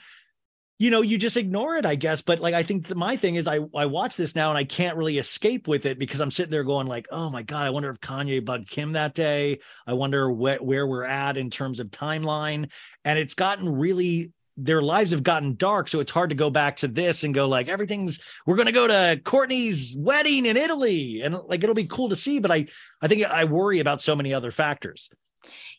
[0.79, 2.21] you know, you just ignore it, I guess.
[2.21, 4.97] But like, I think my thing is, I I watch this now and I can't
[4.97, 7.91] really escape with it because I'm sitting there going like, oh my god, I wonder
[7.91, 9.61] if Kanye bugged Kim that day.
[9.87, 12.71] I wonder where where we're at in terms of timeline,
[13.05, 14.33] and it's gotten really.
[14.57, 17.49] Their lives have gotten dark, so it's hard to go back to this and go
[17.49, 18.21] like everything's.
[18.47, 22.15] We're going to go to Kourtney's wedding in Italy, and like it'll be cool to
[22.15, 22.39] see.
[22.39, 22.67] But I,
[23.03, 25.11] I think I worry about so many other factors.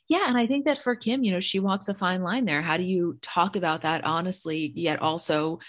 [0.08, 0.26] Yeah.
[0.28, 2.62] And I think that for Kim, you know, she walks a fine line there.
[2.62, 5.60] How do you talk about that honestly, yet also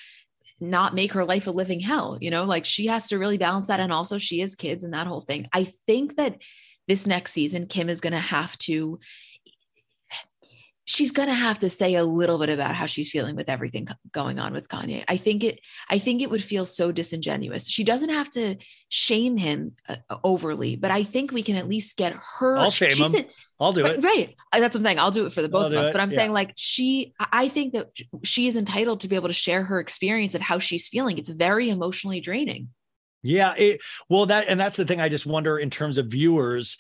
[0.61, 2.19] not make her life a living hell?
[2.21, 3.81] You know, like she has to really balance that.
[3.81, 5.49] And also, she has kids and that whole thing.
[5.53, 6.43] I think that
[6.87, 9.01] this next season, Kim is going to have to.
[10.89, 13.89] She's going to have to say a little bit about how she's feeling with everything
[14.13, 15.03] going on with Kanye.
[15.09, 15.59] I think it
[15.91, 17.69] I think it would feel so disingenuous.
[17.69, 18.55] She doesn't have to
[18.89, 23.13] shame him uh, overly, but I think we can at least get her I'll shame
[23.13, 23.25] him.
[23.59, 24.05] I'll do Right, it.
[24.05, 24.35] Right.
[24.53, 24.99] Uh, That's what I'm saying.
[24.99, 25.89] I'll do it for the both I'll of us.
[25.89, 26.17] it, But I'm yeah.
[26.17, 27.91] saying like she I- I think that
[28.23, 31.17] she is entitled to be able to share her experience of how she's feeling.
[31.19, 32.69] It's very emotionally draining.
[33.23, 35.01] Yeah, it, well, that and that's the thing.
[35.01, 36.79] I just wonder in terms of viewers,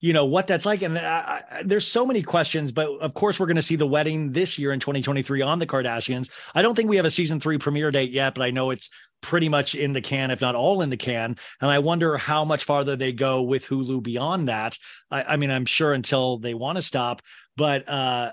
[0.00, 0.82] you know, what that's like.
[0.82, 3.86] And I, I, there's so many questions, but of course, we're going to see the
[3.86, 6.30] wedding this year in 2023 on the Kardashians.
[6.54, 8.90] I don't think we have a season three premiere date yet, but I know it's
[9.20, 11.36] pretty much in the can, if not all in the can.
[11.60, 14.78] And I wonder how much farther they go with Hulu beyond that.
[15.10, 17.20] I, I mean, I'm sure until they want to stop,
[17.56, 18.30] but uh,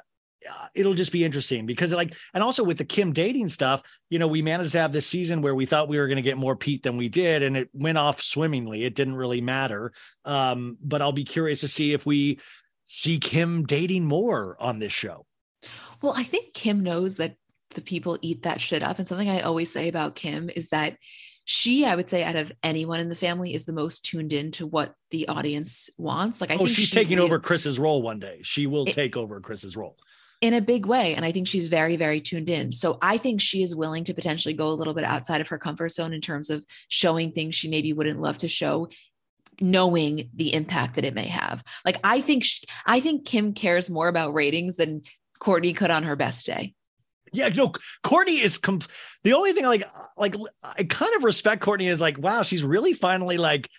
[0.76, 4.28] it'll just be interesting because like and also with the kim dating stuff you know
[4.28, 6.56] we managed to have this season where we thought we were going to get more
[6.56, 9.92] pete than we did and it went off swimmingly it didn't really matter
[10.26, 12.40] um but i'll be curious to see if we
[12.86, 15.26] see kim dating more on this show
[16.02, 17.36] Well, I think Kim knows that
[17.74, 19.00] the people eat that shit up.
[19.00, 20.96] And something I always say about Kim is that
[21.44, 24.52] she, I would say, out of anyone in the family, is the most tuned in
[24.52, 26.40] to what the audience wants.
[26.40, 28.86] Like I oh think she's she taking really- over kris's role one day she will
[28.88, 29.98] It- take over kris's role
[30.42, 31.16] in a big way.
[31.16, 32.72] And I think she's very, very tuned in.
[32.72, 35.58] So I think she is willing to potentially go a little bit outside of her
[35.58, 38.90] comfort zone in terms of showing things she maybe wouldn't love to show
[39.60, 43.90] knowing the impact that it may have like i think sh- i think kim cares
[43.90, 45.02] more about ratings than
[45.42, 46.76] kourtney could on her best day
[47.34, 47.74] Yeah, no,
[48.06, 48.82] Kourtney is com-
[49.24, 52.64] the only thing like uh, like I kind of respect Kourtney is like wow, she's
[52.64, 53.70] really finally like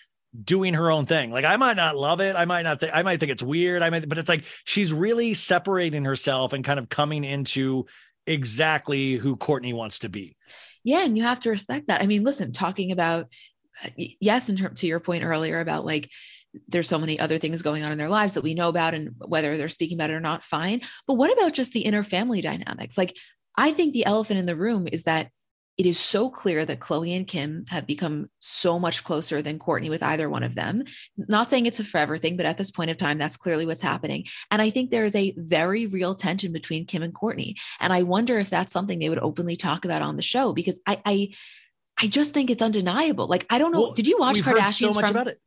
[0.45, 1.31] doing her own thing.
[1.31, 3.83] Like I might not love it, I might not think I might think it's weird,
[3.83, 7.87] I might but it's like she's really separating herself and kind of coming into
[8.27, 10.37] exactly who Kourtney wants to be.
[10.85, 12.03] Yeah, and you have to respect that.
[12.03, 13.27] I mean, listen, talking about
[13.97, 16.11] yes, in terms to your point earlier about like
[16.69, 19.11] there's so many other things going on in their lives that we know about, and
[19.19, 20.81] whether they're speaking about it or not, fine.
[21.07, 22.97] But what about just the inner family dynamics?
[22.97, 23.17] Like,
[23.57, 25.31] I think the elephant in the room is that
[25.79, 29.89] it is so clear that Khloe and Kim have become so much closer than Kourtney
[29.89, 30.83] with either one of them.
[31.17, 33.81] Not saying it's a forever thing, but at this point of time, that's clearly what's
[33.81, 34.25] happening.
[34.51, 37.55] And I think there is a very real tension between Kim and Kourtney.
[37.79, 40.81] And I wonder if that's something they would openly talk about on the show because
[40.85, 41.29] I I,
[42.03, 43.29] I just think it's undeniable.
[43.29, 43.83] Like I don't know.
[43.83, 45.41] Well, did you watch Kardashians so much from, about it.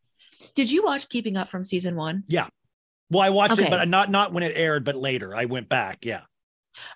[0.56, 2.24] Did you watch Keeping Up from season one?
[2.28, 2.48] Yeah.
[3.10, 3.68] Well, I watched Okay.
[3.68, 5.36] it, but not not when it aired, but later.
[5.36, 6.06] I went back.
[6.06, 6.22] Yeah.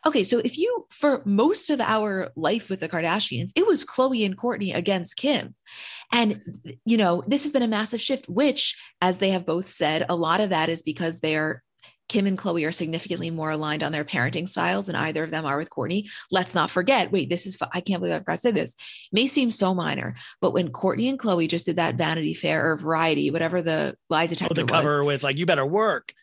[0.06, 4.26] Okay, so if you for most of our life with the Kardashians, it was Khloe
[4.26, 5.56] and Kourtney against Kim.
[6.12, 6.42] And
[6.86, 10.16] you know, this has been a massive shift which as they have both said, a
[10.16, 11.64] lot of that is because they're
[12.08, 15.46] Kim and Khloe are significantly more aligned on their parenting styles than either of them
[15.46, 16.08] are with Kourtney.
[16.30, 17.12] Let's not forget.
[17.12, 18.76] Wait, this is I can't believe I forgot to say this.
[19.12, 22.78] May seem so minor, but when Kourtney and Khloe just did that Vanity Fair or
[22.78, 26.14] Variety, whatever the lie detector Oh, the was, cover with like, you better work.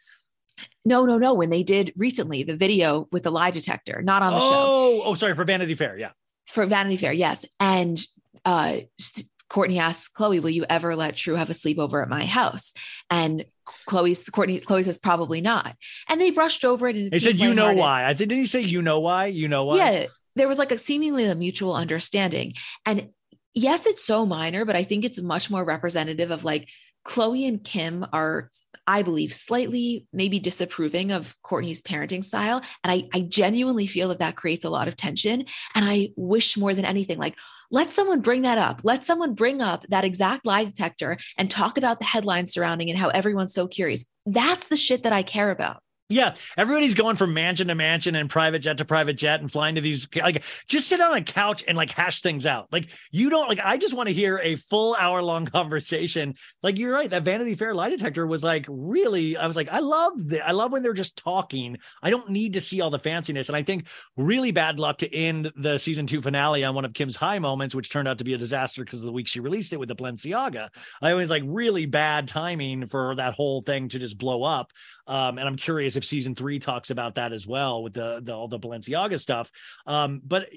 [0.84, 1.34] No, no, no.
[1.34, 5.02] When they did recently the video with the lie detector, not on the show Oh,
[5.04, 5.96] oh, sorry for Vanity Fair.
[5.96, 6.10] Yeah.
[6.48, 7.44] for Vanity Fair, yes.
[7.60, 8.00] And
[8.44, 8.78] uh,
[9.50, 12.72] Kourtney asks Khloe, "Will you ever let True have a sleepover at my house?"
[13.10, 13.44] And
[13.88, 15.76] Khloe's Kourtney Khloe says, "Probably not."
[16.08, 18.04] And they brushed over it, and it They said, you know why.
[18.04, 19.26] I think, didn't he say, you know why?
[19.26, 19.76] You know why?
[19.76, 20.06] Yeah,
[20.36, 22.54] there was like a seemingly a mutual understanding.
[22.86, 23.10] And
[23.54, 26.68] yes, it's so minor, but I think it's much more representative of like
[27.04, 28.50] Khloe and Kim are,
[28.86, 32.62] I believe, slightly maybe disapproving of Kourtney's parenting style.
[32.84, 35.44] And I, I genuinely feel that that creates a lot of tension.
[35.74, 37.36] And I wish more than anything, like,
[37.70, 38.82] let someone bring that up.
[38.84, 42.98] Let someone bring up that exact lie detector and talk about the headlines surrounding it,
[42.98, 44.04] how everyone's so curious.
[44.26, 45.82] That's the shit that I care about.
[46.12, 49.76] Yeah, everybody's going from mansion to mansion and private jet to private jet and flying
[49.76, 52.68] to these like just sit on a couch and like hash things out.
[52.70, 56.34] Like you don't like I just want to hear a full hour long conversation.
[56.62, 59.78] Like you're right, that Vanity Fair lie detector was like really I was like I
[59.78, 60.46] love that.
[60.46, 61.78] I love when they're just talking.
[62.02, 65.14] I don't need to see all the fanciness and I think really bad luck to
[65.14, 68.24] end the season 2 finale on one of Kim's high moments which turned out to
[68.24, 70.68] be a disaster because of the week she released it with the Balenciaga.
[71.00, 74.72] I was like really bad timing for that whole thing to just blow up.
[75.06, 78.32] Um, and I'm curious if season three talks about that as well with the, the
[78.32, 79.50] all the Balenciaga stuff.
[79.86, 80.48] Um, but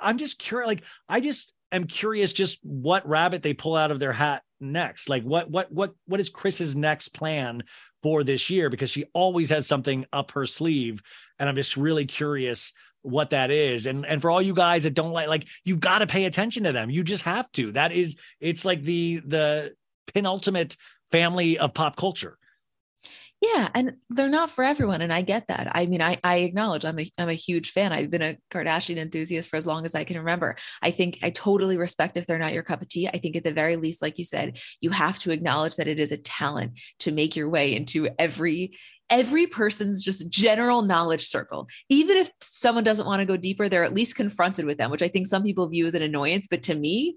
[0.00, 3.98] I'm just curious, like I just am curious just what rabbit they pull out of
[3.98, 5.08] their hat next.
[5.08, 7.62] Like what what what what is Kris's next plan
[8.02, 8.70] for this year?
[8.70, 11.02] Because she always has something up her sleeve,
[11.38, 12.72] and I'm just really curious
[13.04, 15.98] what that is and and for all you guys that don't like like you've got
[15.98, 19.74] to pay attention to them you just have to that is it's like the the
[20.14, 20.74] penultimate
[21.12, 22.38] family of pop culture
[23.52, 25.68] Yeah, and they're not for everyone, and I get that.
[25.72, 27.92] I mean, I I acknowledge I'm a I'm a huge fan.
[27.92, 30.56] I've been a Kardashian enthusiast for as long as I can remember.
[30.80, 33.08] I think I totally respect if they're not your cup of tea.
[33.08, 35.98] I think at the very least, like you said, you have to acknowledge that it
[35.98, 38.78] is a talent to make your way into every
[39.10, 41.68] every person's just general knowledge circle.
[41.88, 45.02] Even if someone doesn't want to go deeper, they're at least confronted with them, which
[45.02, 47.16] I think some people view as an annoyance, but to me,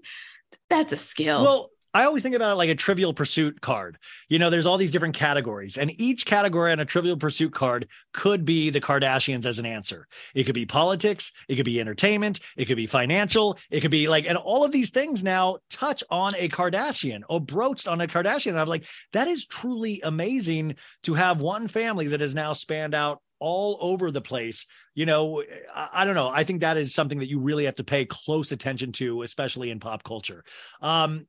[0.68, 1.42] that's a skill.
[1.42, 3.98] Well, I always think about it like a trivial pursuit card.
[4.28, 7.88] You know, there's all these different categories, and each category on a trivial pursuit card
[8.12, 10.06] could be the Kardashians as an answer.
[10.34, 14.08] It could be politics, it could be entertainment, it could be financial, it could be
[14.08, 18.06] like, and all of these things now touch on a Kardashian or broached on a
[18.06, 18.50] Kardashian.
[18.50, 22.94] And I'm like, that is truly amazing to have one family that has now spanned
[22.94, 24.66] out all over the place.
[24.94, 25.42] You know,
[25.74, 26.28] I, I, don't know.
[26.28, 29.70] I think that is something that you really have to pay close attention to, especially
[29.70, 30.44] in pop culture.
[30.80, 31.26] Um,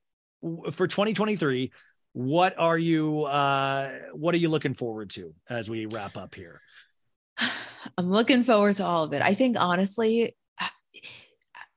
[0.72, 1.72] for 2023
[2.14, 6.62] what are you uh what are you looking forward to as we wrap up here?
[7.98, 9.22] I'm looking forward to all of it.
[9.22, 10.36] I think honestly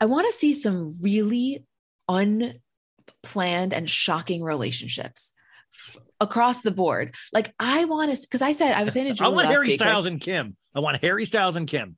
[0.01, 1.65] i want to see some really
[2.09, 5.33] unplanned and shocking relationships
[6.21, 7.15] across the board.
[7.33, 9.69] Like i want to because i said i was saying to Julie i want harry
[9.69, 10.57] week, styles like, and kim.
[10.75, 11.97] I want harry styles and kim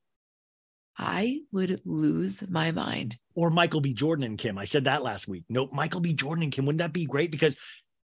[0.97, 3.19] I would lose my mind.
[3.35, 3.95] Or Michael B.
[3.95, 4.59] Jordan and Kim.
[4.59, 5.45] I said that last week.
[5.49, 6.13] Nope, Michael B.
[6.13, 6.67] Jordan and Kim.
[6.67, 7.31] Wouldn't that be great?
[7.31, 7.57] Because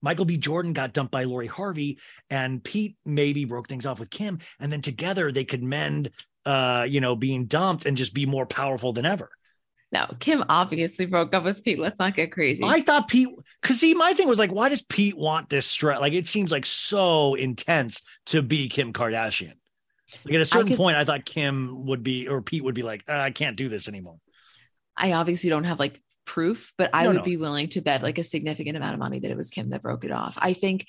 [0.03, 0.39] Michael B.
[0.39, 1.99] Jordan got dumped by Lori Harvey,
[2.31, 6.11] and Pete maybe broke things off with Kim, and then together they could mend,
[6.47, 9.31] uh, you know, being dumped and just be more powerful than ever.
[9.93, 11.79] No, Kim obviously broke up with Pete.
[11.79, 12.65] Let's not get crazy.
[12.65, 13.29] I thought Pete,
[13.61, 16.01] because see, my thing was like, why does Pete want this stress?
[16.01, 19.55] Like, it seems like so intense to be Kim Kardashian.
[20.25, 22.83] Like at a certain I point, I thought Kim would be or Pete would be
[22.83, 24.19] like, uh, I can't do this anymore.
[24.97, 27.25] I obviously don't have like proof, but I No, would no.
[27.25, 29.83] be willing to bet like a significant amount of money that it was Kim that
[29.83, 30.37] broke it off.
[30.39, 30.87] I think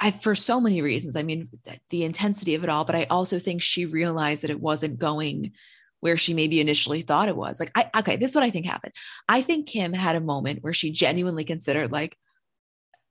[0.00, 1.16] I for so many reasons.
[1.16, 4.50] I mean, th- the intensity of it all, but I also think she realized that
[4.50, 5.52] it wasn't going
[6.00, 7.60] where she maybe initially thought it was.
[7.60, 8.94] Like, I okay, this is what I think happened.
[9.28, 12.16] I think Kim had a moment where she genuinely considered like,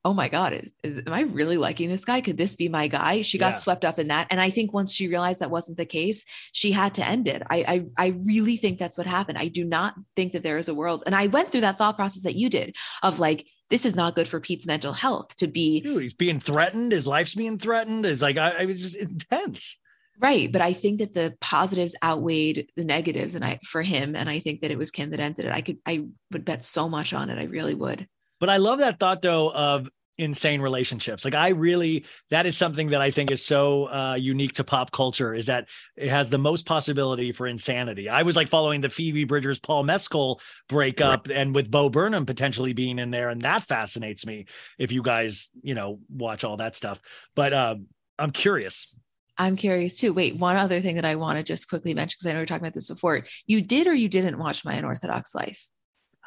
[0.04, 2.22] oh my God, is, is am I really liking this guy?
[2.22, 3.22] Could this be my guy?
[3.22, 3.54] She got Yeah.
[3.56, 4.28] swept up in that.
[4.32, 7.44] And I think once she realized that wasn't the case, she had to end it.
[7.50, 9.38] I, I I really think that's what happened.
[9.38, 11.04] I do not think that there is a world.
[11.06, 14.16] And I went through that thought process that you did of like, this is not
[14.16, 16.92] good for Pete's mental health to be Dude, he's being threatened.
[16.92, 18.06] His life's being threatened.
[18.06, 19.78] Is like, I, I was just intense.
[20.20, 20.52] right.
[20.52, 23.36] But I think that the positives outweighed the negatives.
[23.36, 25.54] And I for him, and I think that it was Kim that ended it.
[25.54, 27.38] I could I would bet so much on it.
[27.38, 28.08] I really would.
[28.42, 31.24] But I love that thought though of insane relationships.
[31.24, 34.92] Like I really, that is something that I think is so uh, unique to pop
[34.92, 38.10] culture is that it has the most possibility for insanity.
[38.10, 42.74] I was like following the Phoebe Bridgers Paul Mescal breakup and with Bo Burnham potentially
[42.74, 43.30] being in there.
[43.30, 44.46] And that fascinates me
[44.78, 47.00] if you guys, you know, watch all that stuff.
[47.36, 47.76] But uh,
[48.20, 48.94] I'm curious.
[49.38, 50.14] I'm curious too.
[50.14, 52.44] Wait, one other thing that I want to just quickly mention because I know we
[52.44, 53.26] are talking about this before.
[53.48, 55.68] You did or you didn't watch My Unorthodox Life?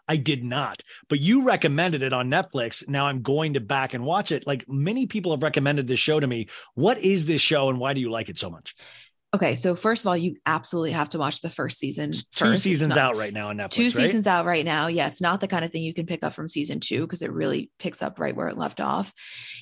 [0.09, 2.86] I did not, but you recommended it on Netflix.
[2.89, 4.47] Now I'm going to back and watch it.
[4.47, 6.48] Like many people have recommended this show to me.
[6.74, 8.74] What is this show and why do you like it so much?
[9.35, 12.12] Okay, so first of all, you absolutely have to watch the first season.
[12.12, 12.35] First.
[12.36, 13.70] Two seasons not, out right now on Netflix.
[13.70, 13.93] Two right?
[13.93, 14.86] seasons out right now.
[14.86, 17.20] Yeah, it's not the kind of thing you can pick up from season two because
[17.20, 19.12] it really picks up right where it left off.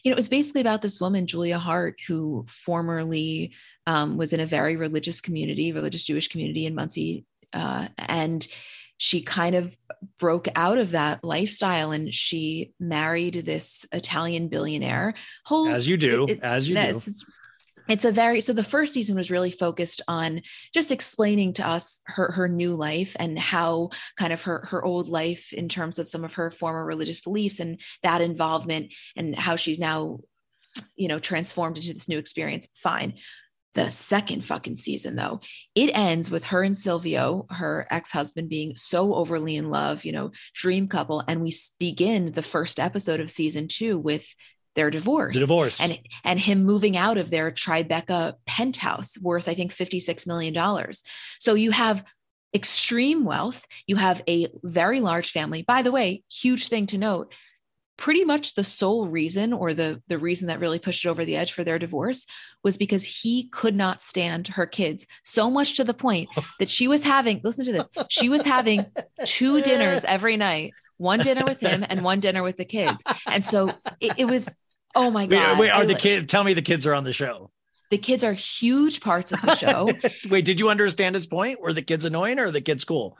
[0.05, 3.55] You know, it was basically about this woman, Julia Haart, who formerly
[3.87, 7.25] um, was in a very religious community, religious Jewish community in Monsey,
[7.55, 8.47] uh, and
[9.03, 9.77] she kind of
[10.21, 15.15] broke out of that lifestyle and she married this Italian billionaire.
[15.45, 17.01] Whole, as you do, it, as you do.
[17.89, 20.41] it's a very so the first season was really focused on
[20.73, 25.09] just explaining to us her her new life and how kind of her her old
[25.09, 29.57] life in terms of some of her former religious beliefs and that involvement and how
[29.57, 30.21] she's now
[30.95, 32.69] you know transformed into this new experience.
[32.77, 33.15] Fine
[33.75, 35.41] the second fucking season though
[35.75, 40.31] it ends with her and silvio her ex-husband being so overly in love you know
[40.55, 44.27] dream couple and we begin the first episode of season two with
[44.75, 45.35] their divorce.
[45.35, 45.81] The divorce.
[45.81, 50.57] And and him moving out of their Tribeca penthouse worth, I think, $56 million.
[51.39, 52.05] So you have
[52.55, 55.63] extreme wealth, you have a very large family.
[55.63, 57.33] By the way, huge thing to note.
[58.03, 61.37] Pretty much the sole reason, or the, the reason that really pushed it over the
[61.37, 62.27] edge for their divorce,
[62.65, 66.89] was because he could not stand her kids so much to the point that she
[66.89, 68.85] was having, listen to this, she was having
[69.25, 73.03] two dinners every night one dinner with him and one dinner with the kids.
[73.27, 73.69] And so
[74.01, 74.49] it, it was
[74.95, 75.59] Oh my god!
[75.59, 76.27] Wait, wait are I, the kids?
[76.27, 77.51] Tell me the kids are on the show.
[77.91, 79.89] The kids are huge parts of the show.
[80.31, 81.61] wait, did you understand his point?
[81.61, 83.19] Were the kids annoying or the kids cool?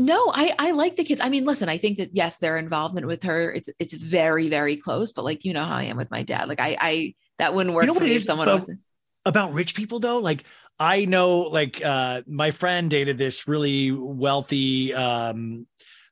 [0.00, 1.20] No, I I like the kids.
[1.20, 4.78] I mean, listen, I think that yes, their involvement with her it's it's very very
[4.78, 5.12] close.
[5.12, 6.48] But like you know how I am with my dad.
[6.48, 8.80] Like I I that wouldn't work you know for me if someone about, wasn't
[9.26, 10.18] about rich people though.
[10.18, 10.44] Like
[10.78, 15.66] I know, like uh my friend dated this really wealthy um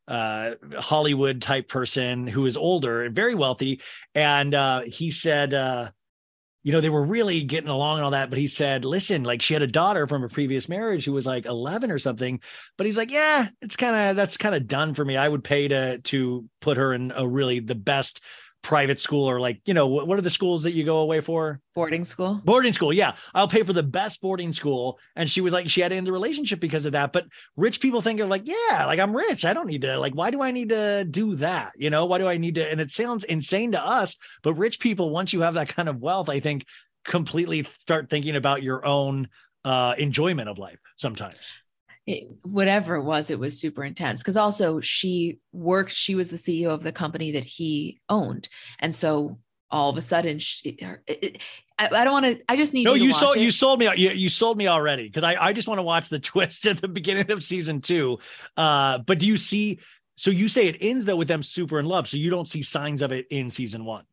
[0.06, 3.82] uh, Hollywood type person who is older and very wealthy.
[4.14, 5.90] And uh, he said, uh,
[6.62, 8.30] you know, they were really getting along and all that.
[8.30, 11.26] But he said, listen, like she had a daughter from a previous marriage who was
[11.26, 12.40] like 11 or something.
[12.76, 15.16] But he's like, yeah, it's kind of, that's kind of done for me.
[15.16, 18.22] I would pay to, to put her in a really the best
[18.62, 21.20] private school or like you know what, what are the schools that you go away
[21.20, 21.60] for?
[21.74, 22.40] Boarding school.
[22.44, 23.14] Boarding school yeah.
[23.34, 24.98] I'll pay for the best boarding school.
[25.16, 27.12] And she was like she had in the relationship because of that.
[27.12, 27.26] But
[27.56, 29.44] rich people think are like yeah like i'm rich.
[29.44, 31.72] I don't need to like why do i need to do that?
[31.76, 32.68] You know why do i need to?
[32.68, 36.00] And it sounds insane to us but rich people once you have that kind of
[36.00, 36.64] wealth i think
[37.04, 39.28] completely start thinking about your own
[39.64, 41.54] uh enjoyment of life sometimes
[42.08, 44.22] it, whatever it was, it was super intense.
[44.22, 48.48] Because also she worked, she was the CEO of the company that he owned,
[48.78, 49.38] and so
[49.70, 51.42] all of a sudden, she, it,
[51.78, 52.42] I, I, don't want to.
[52.48, 52.84] I just need.
[52.84, 53.36] No, you, you sold.
[53.36, 53.42] It.
[53.42, 53.90] You sold me.
[53.94, 56.80] You, you sold me already because I, I just want to watch the twist at
[56.80, 58.18] the beginning of season two.
[58.56, 59.80] Uh, but do you see?
[60.16, 62.08] So you say it ends though with them super in love.
[62.08, 64.04] So you don't see signs of it in season one.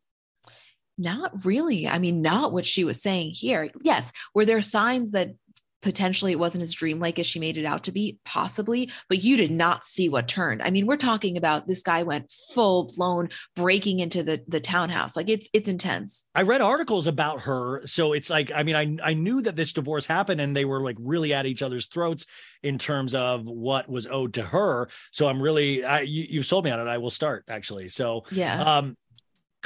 [0.98, 1.88] Not really.
[1.88, 3.70] I mean, not what she was saying here.
[3.82, 5.34] Yes, were there signs that
[5.86, 9.36] potentially it wasn't as dreamlike as she made it out to be possibly but you
[9.36, 10.60] did not see what turned.
[10.60, 15.14] I mean we're talking about this guy went full blown breaking into the the townhouse.
[15.14, 16.26] Like it's it's intense.
[16.34, 19.72] I read articles about her so it's like i mean i i knew that this
[19.72, 22.26] divorce happened and they were like really at each other's throats
[22.64, 24.88] in terms of what was owed to her.
[25.12, 26.90] So i'm really i you, you sold me on it.
[26.90, 27.90] I will start actually.
[27.90, 28.60] So yeah.
[28.60, 28.96] um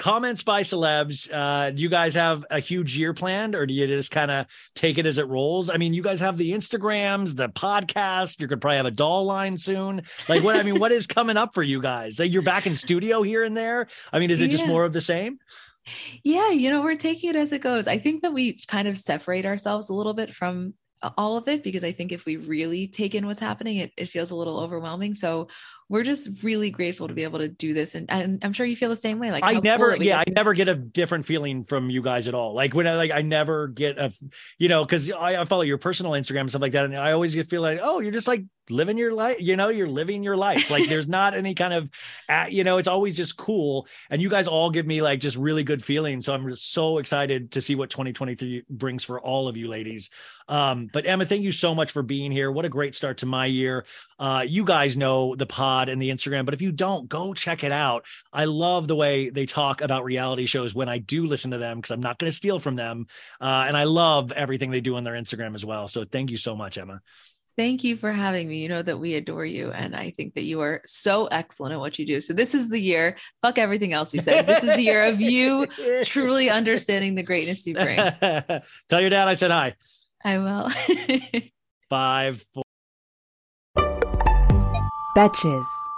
[0.00, 1.30] comments by celebs.
[1.32, 4.46] Uh do you guys have a huge year planned or do you just kind of
[4.74, 5.68] take it as it rolls?
[5.68, 8.40] I mean you guys have the instagrams the podcast.
[8.40, 10.02] You could probably have a doll line soon.
[10.28, 12.18] Like what i mean what is coming up for you guys?
[12.18, 13.88] Like you're back in studio here and there?
[14.10, 14.56] I mean is it yeah.
[14.56, 15.38] just more of the same?
[16.24, 17.86] Yeah you know we're taking it as it goes.
[17.86, 20.72] I think that we kind of separate ourselves a little bit from
[21.16, 24.10] all of it because i think if we really take in what's happening it, it
[24.10, 25.14] feels a little overwhelming.
[25.14, 25.48] So
[25.90, 28.76] we're just really grateful to be able to do this and, and i'm sure you
[28.76, 31.64] feel the same way like i never cool yeah i never get a different feeling
[31.64, 32.54] from you guys at all.
[32.54, 34.12] Like when i like i never get a
[34.58, 37.12] you know because I, I, follow your personal instagram and stuff like that and i
[37.12, 40.36] always feel like oh you're just like living your life you know you're living your
[40.36, 40.70] life.
[40.70, 41.90] Like there's not any kind of
[42.28, 45.36] uh, you know it's always just cool and you guys all give me like just
[45.36, 49.56] really good feelings so i'm so excited to see what 2023 brings for all of
[49.56, 50.10] you ladies.
[50.48, 52.50] Um but emma thank you so much for being here.
[52.50, 53.84] What a great start to my year.
[54.18, 56.44] Uh you guys know the pod pod and the Instagram.
[56.44, 58.06] But if you don't, go check it out.
[58.32, 61.78] I love the way they talk about reality shows when I do listen to them
[61.78, 63.06] because I'm not going to steal from them.
[63.40, 65.88] Uh, and I love everything they do on their Instagram as well.
[65.88, 67.00] So thank you so much, Emma.
[67.56, 68.58] Thank you for having me.
[68.58, 69.70] You know that we adore you.
[69.70, 72.20] And I think that you are so excellent at what you do.
[72.20, 74.46] So, this is the year, fuck everything else we said.
[74.46, 75.66] This is the year of you
[76.04, 77.96] truly understanding the greatness you bring.
[78.88, 79.74] Tell your dad I said hi.
[80.24, 80.70] I will.
[81.90, 82.62] Five, four.
[85.14, 85.89] Betches.